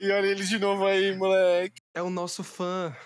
E 0.00 0.10
olha 0.10 0.26
ele 0.26 0.44
de 0.44 0.58
novo 0.58 0.86
aí, 0.86 1.14
moleque. 1.14 1.82
É 1.94 2.00
o 2.00 2.08
nosso 2.08 2.42
fã. 2.42 2.96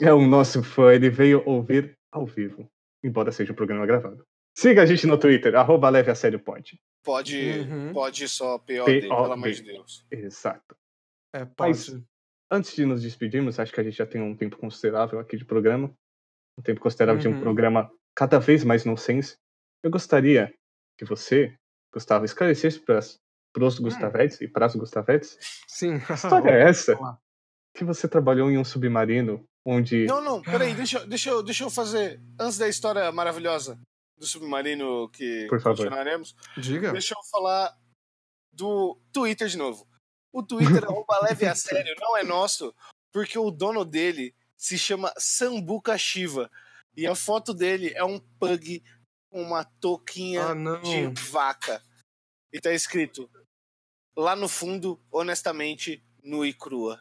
É 0.00 0.12
o 0.12 0.24
nosso 0.26 0.62
fã, 0.62 0.92
ele 0.94 1.10
veio 1.10 1.42
ouvir 1.46 1.98
ao 2.12 2.24
vivo, 2.26 2.70
embora 3.02 3.32
seja 3.32 3.52
um 3.52 3.56
programa 3.56 3.86
gravado. 3.86 4.24
Siga 4.56 4.82
a 4.82 4.86
gente 4.86 5.06
no 5.06 5.18
Twitter, 5.18 5.54
arroba 5.56 5.88
leve 5.88 6.10
a 6.10 6.14
sério 6.14 6.38
pode. 6.38 6.78
Pode, 7.02 7.36
Uhum. 7.60 7.92
pode 7.92 8.28
só 8.28 8.58
POD, 8.58 8.66
P.O.D.. 8.84 9.00
pelo 9.02 9.32
amor 9.32 9.50
de 9.50 9.62
Deus. 9.62 10.04
Exato. 10.10 10.76
É, 11.34 11.46
Mas-. 11.58 11.94
Antes 12.52 12.74
de 12.74 12.84
nos 12.84 13.02
despedirmos, 13.02 13.60
acho 13.60 13.72
que 13.72 13.80
a 13.80 13.84
gente 13.84 13.96
já 13.96 14.06
tem 14.06 14.20
um 14.20 14.36
tempo 14.36 14.56
considerável 14.56 15.20
aqui 15.20 15.36
de 15.36 15.44
programa. 15.44 15.94
Um 16.58 16.62
tempo 16.62 16.80
considerável 16.80 17.20
de 17.20 17.28
um 17.28 17.34
Uhum. 17.34 17.40
programa 17.40 17.90
cada 18.14 18.40
vez 18.40 18.64
mais 18.64 18.84
nonsense. 18.84 19.36
Eu 19.84 19.90
gostaria 19.90 20.52
que 20.98 21.04
você, 21.04 21.56
Gustavo, 21.94 22.24
esclarecesse 22.24 22.80
para 22.80 22.98
os 23.64 23.78
Gustavetes 23.78 24.40
e 24.40 24.48
para 24.48 24.66
as 24.66 24.74
Gustavetes 24.74 25.38
Sim. 25.68 26.00
que 26.04 26.12
história 26.12 26.50
é 26.50 26.68
essa? 26.68 26.98
Que 27.74 27.84
você 27.84 28.08
trabalhou 28.08 28.50
em 28.50 28.58
um 28.58 28.64
submarino 28.64 29.46
onde. 29.64 30.06
Não, 30.06 30.20
não, 30.20 30.42
peraí, 30.42 30.74
deixa, 30.74 30.98
eu- 30.98 31.06
deixa, 31.06 31.30
eu, 31.30 31.42
deixa 31.44 31.62
eu 31.64 31.70
fazer. 31.70 32.20
Antes 32.38 32.58
da 32.58 32.68
história 32.68 33.10
maravilhosa 33.12 33.80
do 34.18 34.26
submarino 34.26 35.08
que 35.10 35.46
Por 35.48 35.60
favor. 35.60 35.88
Diga. 36.58 36.90
deixa 36.92 37.14
eu 37.14 37.22
falar 37.30 37.74
do 38.52 39.00
Twitter 39.12 39.46
de 39.46 39.56
novo. 39.56 39.88
O 40.32 40.42
Twitter, 40.42 40.84
arroba 40.84 41.18
leve 41.22 41.46
a 41.46 41.54
sério, 41.56 41.94
não 42.00 42.16
é 42.16 42.22
nosso, 42.22 42.74
porque 43.12 43.38
o 43.38 43.50
dono 43.50 43.84
dele 43.84 44.34
se 44.56 44.78
chama 44.78 45.12
Sambuca 45.18 45.96
Shiva. 45.98 46.50
E 46.96 47.06
a 47.06 47.14
foto 47.14 47.54
dele 47.54 47.92
é 47.94 48.04
um 48.04 48.18
pug 48.38 48.82
com 49.30 49.42
uma 49.42 49.64
touquinha 49.64 50.42
Ah, 50.42 50.54
não. 50.54 50.80
de 50.82 51.06
vaca. 51.30 51.82
E 52.52 52.60
tá 52.60 52.72
escrito 52.72 53.30
lá 54.16 54.34
no 54.36 54.48
fundo, 54.48 55.00
honestamente, 55.10 56.02
nua 56.22 56.46
e 56.48 56.52
crua. 56.52 57.00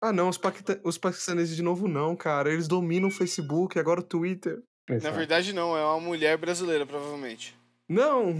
Ah, 0.00 0.12
não, 0.12 0.28
os, 0.28 0.36
paquita- 0.38 0.80
os 0.84 0.98
paquistaneses 0.98 1.56
de 1.56 1.62
novo 1.62 1.88
não, 1.88 2.14
cara. 2.14 2.52
Eles 2.52 2.68
dominam 2.68 3.08
o 3.08 3.12
Facebook, 3.12 3.78
agora 3.78 4.00
o 4.00 4.04
Twitter. 4.04 4.62
Na 4.88 4.96
Exato. 4.96 5.16
verdade, 5.16 5.52
não, 5.52 5.76
é 5.76 5.84
uma 5.84 6.00
mulher 6.00 6.36
brasileira, 6.38 6.86
provavelmente. 6.86 7.56
Não! 7.88 8.34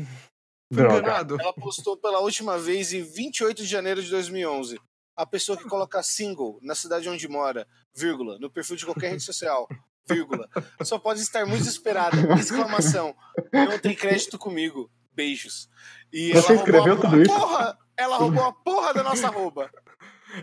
Fui 0.73 0.83
Droga. 0.83 0.99
enganado. 0.99 1.37
Ela 1.41 1.53
postou 1.53 1.97
pela 1.97 2.21
última 2.21 2.59
vez 2.59 2.93
em 2.93 3.03
28 3.03 3.63
de 3.63 3.69
janeiro 3.69 4.03
de 4.03 4.11
2011. 4.11 4.79
A 5.17 5.27
pessoa 5.27 5.57
que 5.59 5.65
coloca 5.65 6.03
single 6.03 6.59
na 6.63 6.75
cidade 6.75 7.09
onde 7.09 7.27
mora, 7.27 7.67
vírgula, 7.95 8.39
no 8.39 8.51
perfil 8.51 8.77
de 8.77 8.85
qualquer 8.85 9.11
rede 9.11 9.23
social, 9.25 9.67
vírgula, 10.09 10.49
só 10.83 10.99
pode 10.99 11.21
estar 11.21 11.45
muito 11.45 11.65
desesperada, 11.65 12.17
exclamação, 12.39 13.15
não 13.53 13.79
tem 13.79 13.95
crédito 13.97 14.39
comigo, 14.39 14.91
beijos. 15.13 15.69
E 16.13 16.33
Você 16.33 16.53
ela 16.53 16.63
roubou 16.63 16.65
escreveu 16.65 16.93
a 16.93 17.01
tudo 17.01 17.23
isso? 17.23 17.35
Porra, 17.35 17.79
ela 17.97 18.17
roubou 18.17 18.45
a 18.45 18.53
porra 18.53 18.95
da 18.95 19.03
nossa 19.03 19.29
roupa. 19.29 19.69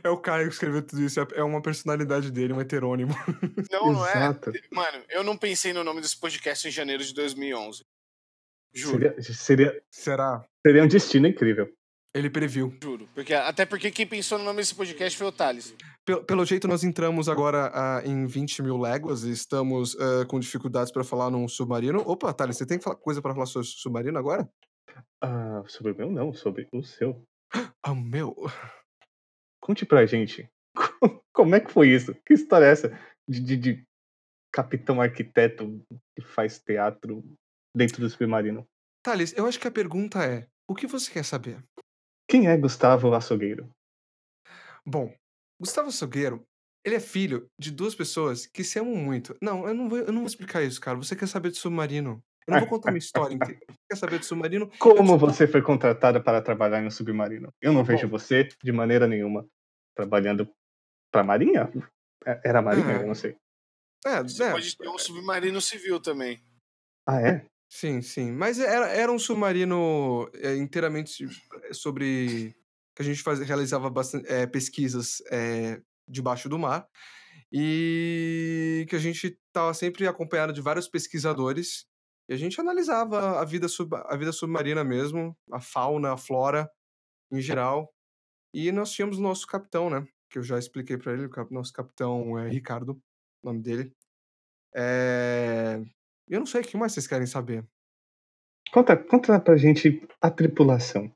É 0.03 0.09
o 0.09 0.17
Caio 0.17 0.47
que 0.47 0.53
escreveu 0.53 0.81
tudo 0.85 1.01
isso. 1.03 1.19
é- 1.21 1.43
uma 1.43 1.61
personalidade 1.61 2.31
dele, 2.31 2.51
um 2.51 2.59
heterônimo. 2.59 3.13
Não, 3.71 3.93
não 3.93 4.05
é? 4.05 4.35
Mano, 4.71 5.03
eu 5.09 5.23
não 5.23 5.37
pensei 5.37 5.71
no 5.71 5.83
nome 5.83 6.01
desse 6.01 6.19
podcast 6.19 6.67
em 6.67 6.71
janeiro 6.71 7.03
de 7.03 7.13
2011. 7.13 7.85
Juro, 8.75 8.97
Seria, 8.99 9.21
seria, 9.21 9.83
Será? 9.89 10.45
seria 10.65 10.83
um 10.83 10.87
destino 10.87 11.27
incrível. 11.27 11.71
Ele 12.13 12.29
previu. 12.29 12.73
juro. 12.81 13.07
Porque, 13.13 13.33
até 13.33 13.65
porque 13.65 13.91
quem 13.91 14.07
pensou 14.07 14.37
no 14.37 14.45
nome 14.45 14.57
desse 14.57 14.73
podcast 14.73 15.17
foi 15.17 15.27
o 15.27 15.31
Thales. 15.33 15.75
Pelo, 16.05 16.23
pelo 16.23 16.45
jeito, 16.45 16.65
nós 16.67 16.83
entramos 16.83 17.27
agora 17.27 17.69
ah, 17.73 18.01
em 18.05 18.25
20 18.25 18.61
mil 18.63 18.77
léguas 18.77 19.23
e 19.23 19.31
estamos 19.31 19.97
ah, 19.99 20.25
com 20.25 20.39
dificuldades 20.39 20.91
para 20.93 21.03
falar 21.03 21.29
num 21.29 21.45
submarino. 21.47 21.99
Opa, 22.05 22.33
Thales, 22.33 22.55
você 22.57 22.65
tem 22.65 22.79
falar- 22.79 22.95
coisa 22.95 23.21
para 23.21 23.33
falar 23.33 23.45
sobre 23.47 23.67
submarino 23.67 24.17
agora? 24.17 24.47
Ah, 25.21 25.61
sobre 25.67 25.91
o 25.91 25.97
meu, 25.97 26.09
não, 26.11 26.33
sobre 26.33 26.67
o 26.71 26.81
seu. 26.83 27.21
Ah, 27.83 27.93
meu. 27.93 28.33
Conte 29.61 29.85
pra 29.85 30.05
gente. 30.05 30.49
Como 31.33 31.55
é 31.55 31.59
que 31.59 31.71
foi 31.71 31.89
isso? 31.89 32.13
Que 32.25 32.33
história 32.33 32.65
é 32.65 32.71
essa? 32.71 32.99
De, 33.27 33.39
de- 33.41 33.57
de 33.57 33.83
capitão 34.53 35.01
arquiteto 35.01 35.81
que 36.15 36.21
faz 36.25 36.59
teatro 36.59 37.21
dentro 37.75 38.01
do 38.01 38.09
submarino. 38.09 38.65
Thales, 39.03 39.33
eu 39.37 39.45
acho 39.45 39.59
que 39.59 39.67
a 39.67 39.71
pergunta 39.71 40.23
é: 40.23 40.47
o 40.67 40.73
que 40.73 40.87
você 40.87 41.11
quer 41.11 41.23
saber? 41.25 41.63
Quem 42.27 42.47
é 42.47 42.57
Gustavo 42.57 43.13
Açougueiro? 43.13 43.69
Bom, 44.85 45.13
Gustavo 45.59 45.91
Salgueiro, 45.91 46.45
ele 46.83 46.95
é 46.95 46.99
filho 46.99 47.47
de 47.59 47.71
duas 47.71 47.95
pessoas 47.95 48.45
que 48.45 48.63
se 48.63 48.79
amam 48.79 48.95
muito. 48.95 49.35
Não, 49.41 49.67
eu 49.67 49.73
não 49.73 49.89
vou, 49.89 49.97
eu 49.99 50.11
não 50.11 50.21
vou 50.21 50.27
explicar 50.27 50.63
isso, 50.63 50.79
cara. 50.79 50.97
Você 50.97 51.15
quer 51.15 51.27
saber 51.27 51.51
de 51.51 51.57
submarino? 51.57 52.23
Eu 52.47 52.51
não 52.53 52.59
vou 52.59 52.69
contar 52.69 52.91
uma 52.91 52.97
história 52.97 53.33
inteira. 53.33 53.59
Você 53.67 53.77
quer 53.89 53.95
saber 53.97 54.19
de 54.19 54.25
submarino? 54.25 54.69
Como 54.77 55.17
você 55.17 55.47
foi 55.47 55.61
contratada 55.63 56.21
para 56.21 56.41
trabalhar 56.41 56.81
em 56.83 56.85
um 56.87 56.91
submarino? 56.91 57.51
Eu 57.59 57.73
não 57.73 57.81
Bom. 57.81 57.87
vejo 57.87 58.07
você 58.07 58.47
de 58.63 58.71
maneira 58.71 59.07
nenhuma 59.07 59.47
trabalhando 59.95 60.47
pra 61.11 61.23
Marinha? 61.23 61.71
É- 62.23 62.41
Era 62.43 62.61
Marinha? 62.61 62.91
É. 62.91 63.01
Eu 63.01 63.07
não 63.07 63.15
sei. 63.15 63.35
É, 64.05 64.21
Você 64.21 64.43
é, 64.43 64.51
pode 64.51 64.77
ter 64.77 64.87
um 64.87 64.99
submarino 64.99 65.59
civil 65.59 65.99
também. 65.99 66.39
Ah, 67.07 67.19
é? 67.19 67.45
Sim, 67.69 68.01
sim. 68.01 68.31
Mas 68.31 68.59
era, 68.59 68.87
era 68.87 69.11
um 69.11 69.19
submarino 69.19 70.29
é, 70.35 70.55
inteiramente 70.55 71.27
sobre. 71.71 72.55
que 72.95 73.01
a 73.01 73.05
gente 73.05 73.21
faz, 73.21 73.39
realizava 73.39 73.89
bastante, 73.89 74.27
é, 74.31 74.45
pesquisas 74.47 75.21
é, 75.31 75.81
debaixo 76.07 76.49
do 76.49 76.59
mar. 76.59 76.87
E 77.51 78.85
que 78.89 78.95
a 78.95 78.99
gente 78.99 79.39
estava 79.47 79.73
sempre 79.73 80.07
acompanhado 80.07 80.53
de 80.53 80.61
vários 80.61 80.87
pesquisadores. 80.87 81.85
E 82.27 82.33
a 82.33 82.37
gente 82.37 82.59
analisava 82.59 83.39
a 83.39 83.45
vida, 83.45 83.67
sub, 83.67 83.95
a 83.95 84.17
vida 84.17 84.31
submarina 84.31 84.83
mesmo, 84.83 85.37
a 85.51 85.61
fauna, 85.61 86.13
a 86.13 86.17
flora 86.17 86.69
em 87.31 87.39
geral. 87.39 87.93
E 88.53 88.71
nós 88.71 88.91
tínhamos 88.91 89.17
o 89.17 89.21
nosso 89.21 89.45
capitão, 89.45 89.89
né? 89.89 90.07
Que 90.29 90.39
eu 90.39 90.43
já 90.43 90.57
expliquei 90.57 90.97
para 90.97 91.13
ele, 91.13 91.27
o 91.27 91.53
nosso 91.53 91.71
capitão 91.73 92.37
é 92.39 92.49
Ricardo, 92.49 92.93
o 93.43 93.47
nome 93.47 93.61
dele. 93.61 93.93
É... 94.73 95.81
Eu 96.27 96.39
não 96.39 96.45
sei, 96.45 96.61
o 96.61 96.63
que 96.63 96.77
mais 96.77 96.93
vocês 96.93 97.07
querem 97.07 97.27
saber? 97.27 97.63
Conta, 98.71 98.97
conta 98.97 99.39
pra 99.39 99.55
gente 99.57 100.05
a 100.21 100.29
tripulação. 100.29 101.11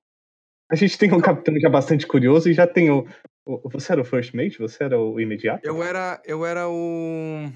A 0.72 0.76
gente 0.76 0.98
tem 0.98 1.12
um 1.14 1.20
capitão 1.20 1.60
já 1.60 1.68
bastante 1.70 2.06
curioso 2.06 2.50
e 2.50 2.54
já 2.54 2.68
tem 2.68 2.92
o. 2.92 3.08
o- 3.46 3.70
você 3.70 3.92
era 3.92 4.02
o 4.02 4.06
first 4.06 4.34
mate? 4.36 4.60
Você 4.60 4.84
era 4.84 5.00
o 5.00 5.20
imediato? 5.20 5.66
Eu 5.66 5.82
era, 5.84 6.22
eu 6.26 6.46
era 6.46 6.70
o. 6.70 7.52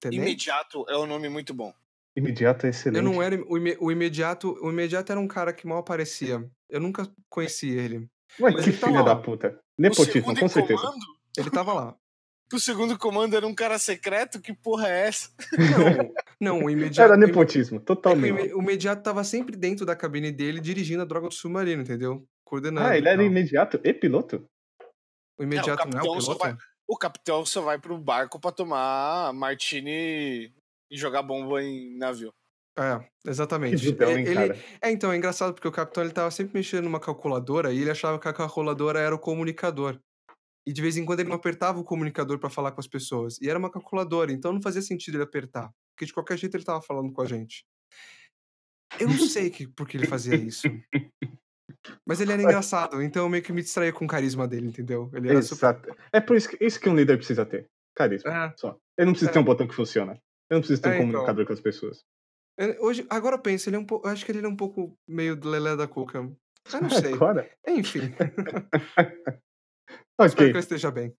Tenente? 0.00 0.22
Imediato 0.22 0.84
é 0.88 0.96
um 0.96 1.06
nome 1.06 1.28
muito 1.28 1.52
bom. 1.52 1.72
Imediato 2.16 2.66
é 2.66 2.70
excelente. 2.70 3.04
Eu 3.04 3.12
não 3.12 3.22
era 3.22 3.36
o, 3.36 3.56
ime- 3.58 3.76
o 3.78 3.92
imediato. 3.92 4.56
O 4.62 4.70
imediato 4.70 5.12
era 5.12 5.20
um 5.20 5.28
cara 5.28 5.52
que 5.52 5.66
mal 5.66 5.78
aparecia. 5.78 6.50
Eu 6.70 6.80
nunca 6.80 7.06
conheci 7.28 7.68
ele. 7.68 8.08
Mas 8.40 8.54
Mas 8.54 8.64
que 8.64 8.70
ele 8.70 8.78
tava 8.78 8.92
filha 8.92 9.04
da 9.04 9.16
puta. 9.16 9.60
Nepotismo, 9.78 10.34
com 10.34 10.48
certeza. 10.48 10.80
comando? 10.80 11.04
Ele 11.36 11.50
tava 11.50 11.72
lá. 11.74 11.96
O 12.52 12.58
segundo 12.58 12.96
comando 12.98 13.36
era 13.36 13.46
um 13.46 13.54
cara 13.54 13.78
secreto? 13.78 14.40
Que 14.40 14.54
porra 14.54 14.88
é 14.88 15.08
essa? 15.08 15.30
Não, 16.40 16.58
não, 16.58 16.64
o 16.64 16.70
imediato. 16.70 17.02
Era 17.12 17.14
o 17.14 17.20
nepotismo, 17.26 17.76
é 17.76 17.78
que 17.78 17.82
o 17.82 17.86
totalmente. 17.86 18.28
ime- 18.30 18.54
o 18.54 18.62
imediato 18.62 19.02
tava 19.02 19.22
sempre 19.24 19.54
dentro 19.56 19.84
da 19.84 19.94
cabine 19.94 20.32
dele, 20.32 20.60
dirigindo 20.60 21.02
a 21.02 21.04
droga 21.04 21.28
do 21.28 21.34
submarino, 21.34 21.82
entendeu? 21.82 22.26
Coordenando. 22.44 22.86
Ah, 22.88 22.96
ele 22.96 23.08
era 23.08 23.22
imediato 23.22 23.78
e 23.84 23.92
piloto? 23.92 24.44
O 25.38 25.42
imediato 25.42 25.86
não 25.88 25.98
é 25.98 26.02
o 26.02 26.06
capitão 26.06 26.20
só 26.20 26.32
piloto? 26.34 26.38
vai- 26.44 26.56
O 26.86 26.96
capitão 26.96 27.44
só 27.44 27.60
vai 27.60 27.78
pro 27.78 27.98
barco 27.98 28.40
pra 28.40 28.50
tomar 28.50 29.32
martini 29.34 30.50
e 30.90 30.96
jogar 30.96 31.22
bomba 31.22 31.62
em 31.62 31.96
navio. 31.98 32.32
É, 32.78 32.98
Que 33.22 33.28
exatamente. 33.30 33.76
vidão, 33.84 34.10
hein, 34.12 34.24
ele, 34.24 34.34
cara? 34.34 34.58
É, 34.80 34.90
então, 34.90 35.12
é 35.12 35.16
engraçado 35.16 35.52
porque 35.52 35.68
o 35.68 35.72
capitão 35.72 36.02
ele 36.02 36.12
tava 36.12 36.30
sempre 36.30 36.54
mexendo 36.56 36.84
numa 36.84 37.00
calculadora 37.00 37.72
e 37.72 37.80
ele 37.80 37.90
achava 37.90 38.18
que 38.18 38.28
a 38.28 38.32
calculadora 38.32 39.00
era 39.00 39.14
o 39.14 39.18
comunicador. 39.18 39.98
E 40.68 40.72
de 40.72 40.82
vez 40.82 40.96
em 40.98 41.04
quando 41.06 41.20
ele 41.20 41.30
não 41.30 41.36
apertava 41.36 41.78
o 41.80 41.84
comunicador 41.84 42.38
pra 42.38 42.50
falar 42.50 42.72
com 42.72 42.80
as 42.80 42.86
pessoas. 42.86 43.40
E 43.40 43.48
era 43.48 43.58
uma 43.58 43.70
calculadora, 43.70 44.30
então 44.30 44.52
não 44.52 44.60
fazia 44.60 44.82
sentido 44.82 45.14
ele 45.16 45.22
apertar. 45.24 45.70
Porque 45.94 46.04
de 46.04 46.12
qualquer 46.12 46.36
jeito 46.36 46.54
ele 46.56 46.64
tava 46.64 46.82
falando 46.82 47.10
com 47.12 47.22
a 47.22 47.26
gente. 47.26 47.64
Eu 49.00 49.08
não 49.08 49.16
sei 49.18 49.48
que, 49.48 49.66
por 49.66 49.88
que 49.88 49.96
ele 49.96 50.06
fazia 50.06 50.34
isso. 50.36 50.68
Mas 52.06 52.20
ele 52.20 52.32
era 52.32 52.42
engraçado, 52.42 53.00
então 53.02 53.22
eu 53.24 53.28
meio 53.30 53.42
que 53.42 53.52
me 53.52 53.62
distraía 53.62 53.92
com 53.92 54.04
o 54.04 54.08
carisma 54.08 54.46
dele, 54.46 54.66
entendeu? 54.68 55.10
Ele 55.14 55.30
era 55.30 55.40
super. 55.42 55.56
Exato. 55.70 55.96
É 56.12 56.20
por 56.20 56.36
isso 56.36 56.48
que, 56.50 56.62
isso 56.64 56.78
que 56.80 56.88
um 56.88 56.94
líder 56.94 57.16
precisa 57.16 57.46
ter. 57.46 57.66
Carisma. 57.96 58.30
É, 58.30 58.54
Só. 58.56 58.78
Ele 58.98 59.06
não 59.06 59.12
precisa 59.12 59.30
É. 59.30 59.32
ter 59.32 59.38
um 59.38 59.44
botão 59.44 59.66
que 59.66 59.74
funciona. 59.74 60.12
Ele 60.12 60.20
não 60.50 60.60
precisa 60.60 60.82
ter 60.82 60.88
um 60.88 60.92
É, 60.92 60.96
então. 60.96 61.06
comunicador 61.12 61.46
com 61.46 61.52
as 61.54 61.60
pessoas. 61.60 62.04
é, 62.58 62.78
Hoje, 62.80 63.06
agora 63.08 63.36
eu 63.36 63.40
penso, 63.40 63.68
ele 63.70 63.76
é 63.76 63.78
um 63.78 63.84
pouco. 63.86 64.06
Eu 64.06 64.12
acho 64.12 64.24
que 64.26 64.32
ele 64.32 64.44
é 64.44 64.48
um 64.48 64.56
pouco 64.56 64.94
meio 65.08 65.38
Lelé 65.42 65.76
da 65.76 65.86
Cuca. 65.88 66.18
Eu 66.18 66.36
não 66.82 66.90
sei. 67.10 67.14
Agora? 67.14 67.50
Enfim, 67.66 68.00
espero 70.20 70.32
Ok, 70.32 70.50
que 70.50 70.56
eu 70.56 70.60
esteja 70.60 70.90
bem. 70.90 71.12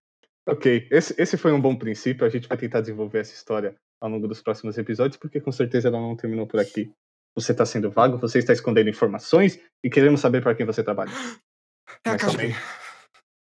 ok. 0.48 0.88
Esse, 0.90 1.14
esse 1.20 1.36
foi 1.36 1.52
um 1.52 1.60
bom 1.60 1.76
princípio. 1.76 2.24
A 2.26 2.28
gente 2.28 2.48
vai 2.48 2.56
tentar 2.58 2.80
desenvolver 2.80 3.18
essa 3.20 3.34
história 3.34 3.74
ao 4.00 4.08
longo 4.10 4.26
dos 4.28 4.40
próximos 4.42 4.78
episódios, 4.78 5.16
porque 5.18 5.40
com 5.40 5.52
certeza 5.52 5.88
ela 5.88 6.00
não 6.00 6.16
terminou 6.16 6.46
por 6.46 6.58
aqui. 6.60 6.90
Você 7.36 7.52
está 7.52 7.64
sendo 7.66 7.90
vago, 7.90 8.18
você 8.18 8.38
está 8.38 8.52
escondendo 8.52 8.90
informações 8.90 9.60
e 9.84 9.90
queremos 9.90 10.20
saber 10.20 10.42
para 10.42 10.54
quem 10.54 10.66
você 10.66 10.82
trabalha. 10.82 11.12
É 12.04 12.10
a 12.10 12.12
Mas 12.12 12.22
KGB. 12.22 12.36
também- 12.36 12.56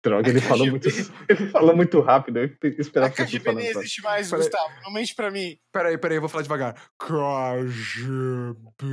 Droga, 0.02 0.30
ele 0.30 0.38
A 0.38 0.42
falou 0.42 0.66
muito, 0.66 0.88
ele 1.28 1.50
falou 1.50 1.76
muito 1.76 2.00
rápido. 2.00 2.38
Eu 2.38 2.44
A 2.46 2.66
esperava 2.80 3.12
que 3.12 3.20
ele 3.20 3.28
KGB 3.28 3.44
nem 3.44 3.44
falando. 3.44 3.64
rápido. 3.66 3.80
existe 3.80 4.02
mais, 4.02 4.30
Peraí. 4.30 4.42
Gustavo. 4.44 4.72
Não 4.82 4.92
mente 4.92 5.14
pra 5.14 5.30
mim. 5.30 5.58
Peraí, 5.70 5.98
peraí, 5.98 6.16
eu 6.16 6.20
vou 6.22 6.28
falar 6.30 6.42
devagar. 6.42 6.90
KGB? 6.98 8.86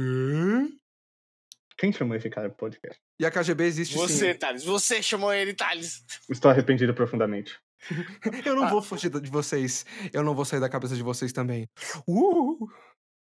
Quem 1.78 1.94
chamou 1.94 2.16
esse 2.18 2.30
cara 2.30 2.50
pro 2.50 2.58
podcast? 2.58 3.00
E 3.20 3.26
a 3.26 3.32
KGB 3.32 3.64
existe 3.66 3.96
Você, 3.96 4.34
sim. 4.34 4.40
Thales. 4.40 4.64
Você 4.64 5.02
chamou 5.04 5.32
ele, 5.34 5.54
Thales. 5.54 6.04
Estou 6.30 6.50
arrependido 6.50 6.94
profundamente. 6.94 7.60
Eu 8.46 8.56
não 8.56 8.68
vou 8.70 8.82
fugir 8.82 9.10
de 9.12 9.30
vocês. 9.30 9.86
Eu 10.12 10.24
não 10.24 10.34
vou 10.34 10.44
sair 10.44 10.60
da 10.60 10.70
cabeça 10.70 10.96
de 10.96 11.04
vocês 11.04 11.32
também. 11.32 11.70
Uh! 12.08 12.68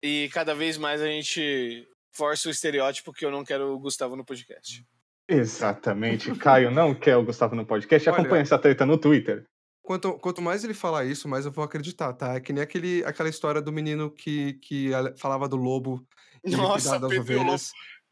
E 0.02 0.28
cada 0.32 0.54
vez 0.54 0.76
mais 0.76 1.00
a 1.00 1.06
gente 1.06 1.86
força 2.12 2.48
o 2.48 2.50
estereótipo 2.50 3.12
que 3.12 3.24
eu 3.24 3.30
não 3.30 3.44
quero 3.44 3.72
o 3.72 3.78
Gustavo 3.78 4.16
no 4.16 4.24
podcast. 4.24 4.84
Exatamente. 5.28 6.34
Caio 6.36 6.70
não 6.70 6.92
quer 6.98 7.16
o 7.16 7.24
Gustavo 7.24 7.54
no 7.54 7.64
podcast. 7.64 8.08
Olha- 8.08 8.18
Acompanha 8.18 8.42
essa 8.42 8.58
treta 8.58 8.84
no 8.84 8.98
Twitter. 8.98 9.44
Quanto, 9.84 10.12
quanto 10.18 10.42
mais 10.42 10.62
ele 10.62 10.74
falar 10.74 11.04
isso, 11.04 11.28
mais 11.28 11.44
eu 11.44 11.50
vou 11.52 11.64
acreditar, 11.64 12.12
tá? 12.12 12.34
É 12.34 12.40
que 12.40 12.52
nem 12.52 12.62
aquele, 12.62 13.04
aquela 13.04 13.28
história 13.28 13.60
do 13.60 13.72
menino 13.72 14.10
que, 14.10 14.54
que 14.54 14.90
falava 15.16 15.48
do 15.48 15.56
lobo 15.56 16.04
e 16.44 16.54
Nossa, 16.54 17.00
Pedro 17.00 17.32
e 17.32 17.36
o 17.36 17.42
Lobo. 17.42 17.56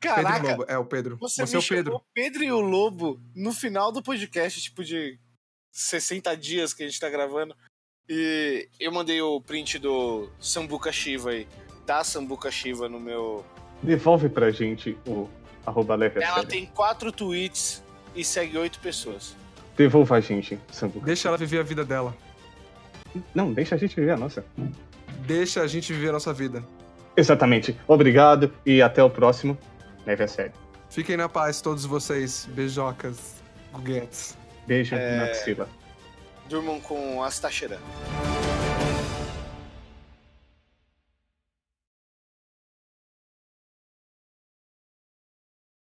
Ovelhas. 0.09 0.25
Pedro 0.25 0.33
Caraca, 0.33 0.51
Lobo, 0.51 0.65
é 0.69 0.79
o 0.79 0.85
Pedro. 0.85 1.17
você, 1.19 1.47
Você, 1.47 1.57
é 1.57 1.59
me 1.59 1.65
o 1.65 1.69
Pedro. 1.69 1.85
chamou 1.93 2.07
Pedro 2.15 2.45
e 2.45 2.53
o 2.53 2.61
Lobo 2.61 3.21
no 3.35 3.53
final 3.53 3.93
do 3.93 4.03
podcast, 4.03 4.61
tipo 4.61 4.83
de 4.85 5.19
60 5.73 6.37
dias 6.37 6.73
que 6.73 6.83
a 6.83 6.87
gente 6.87 6.99
tá 6.99 7.09
gravando. 7.09 7.55
E 8.09 8.69
eu 8.81 8.91
mandei 8.91 9.21
o 9.23 9.41
print 9.41 9.79
do 9.79 10.29
Sambuca 10.41 10.91
Shiva 10.91 11.31
aí. 11.31 11.47
Tá 11.87 12.03
Sambuca 12.03 12.51
Shiva 12.51 12.89
no 12.89 12.99
meu. 12.99 13.45
Devolve 13.83 14.29
pra 14.29 14.51
gente 14.51 14.99
o 15.07 15.29
arroba 15.65 15.95
Ela 16.21 16.45
tem 16.45 16.67
quatro 16.67 17.13
tweets 17.13 17.83
e 18.15 18.25
segue 18.25 18.59
oito 18.59 18.81
pessoas. 18.81 19.37
Devolva 19.77 20.17
a 20.17 20.21
gente, 20.21 20.59
Sambuca. 20.73 21.07
Deixa 21.07 21.29
ela 21.29 21.37
viver 21.37 21.61
a 21.61 21.63
vida 21.63 21.85
dela. 21.85 22.17
Não, 23.35 23.53
deixa 23.53 23.75
a 23.75 23.79
gente 23.79 23.95
viver 23.97 24.13
a 24.13 24.17
nossa. 24.17 24.45
Deixa 25.27 25.63
a 25.63 25.67
gente 25.67 25.93
viver 25.93 26.09
a 26.09 26.13
nossa 26.13 26.33
vida. 26.33 26.65
Exatamente. 27.17 27.79
Obrigado 27.87 28.53
e 28.65 28.83
até 28.83 29.03
o 29.03 29.11
próximo. 29.11 29.57
Leve 30.07 30.25
a 30.25 30.29
sério. 30.29 30.53
Fiquem 30.89 31.17
na 31.17 31.29
paz, 31.29 31.61
todos 31.61 31.85
vocês. 31.85 32.47
Beijocas, 32.51 33.37
guguetes. 33.73 34.37
Beijo 34.67 34.95
É. 34.95 35.17
na 35.17 35.25
axila. 35.25 35.69
Durmam 36.49 36.81
com 36.81 37.23
Astacheran. 37.23 37.79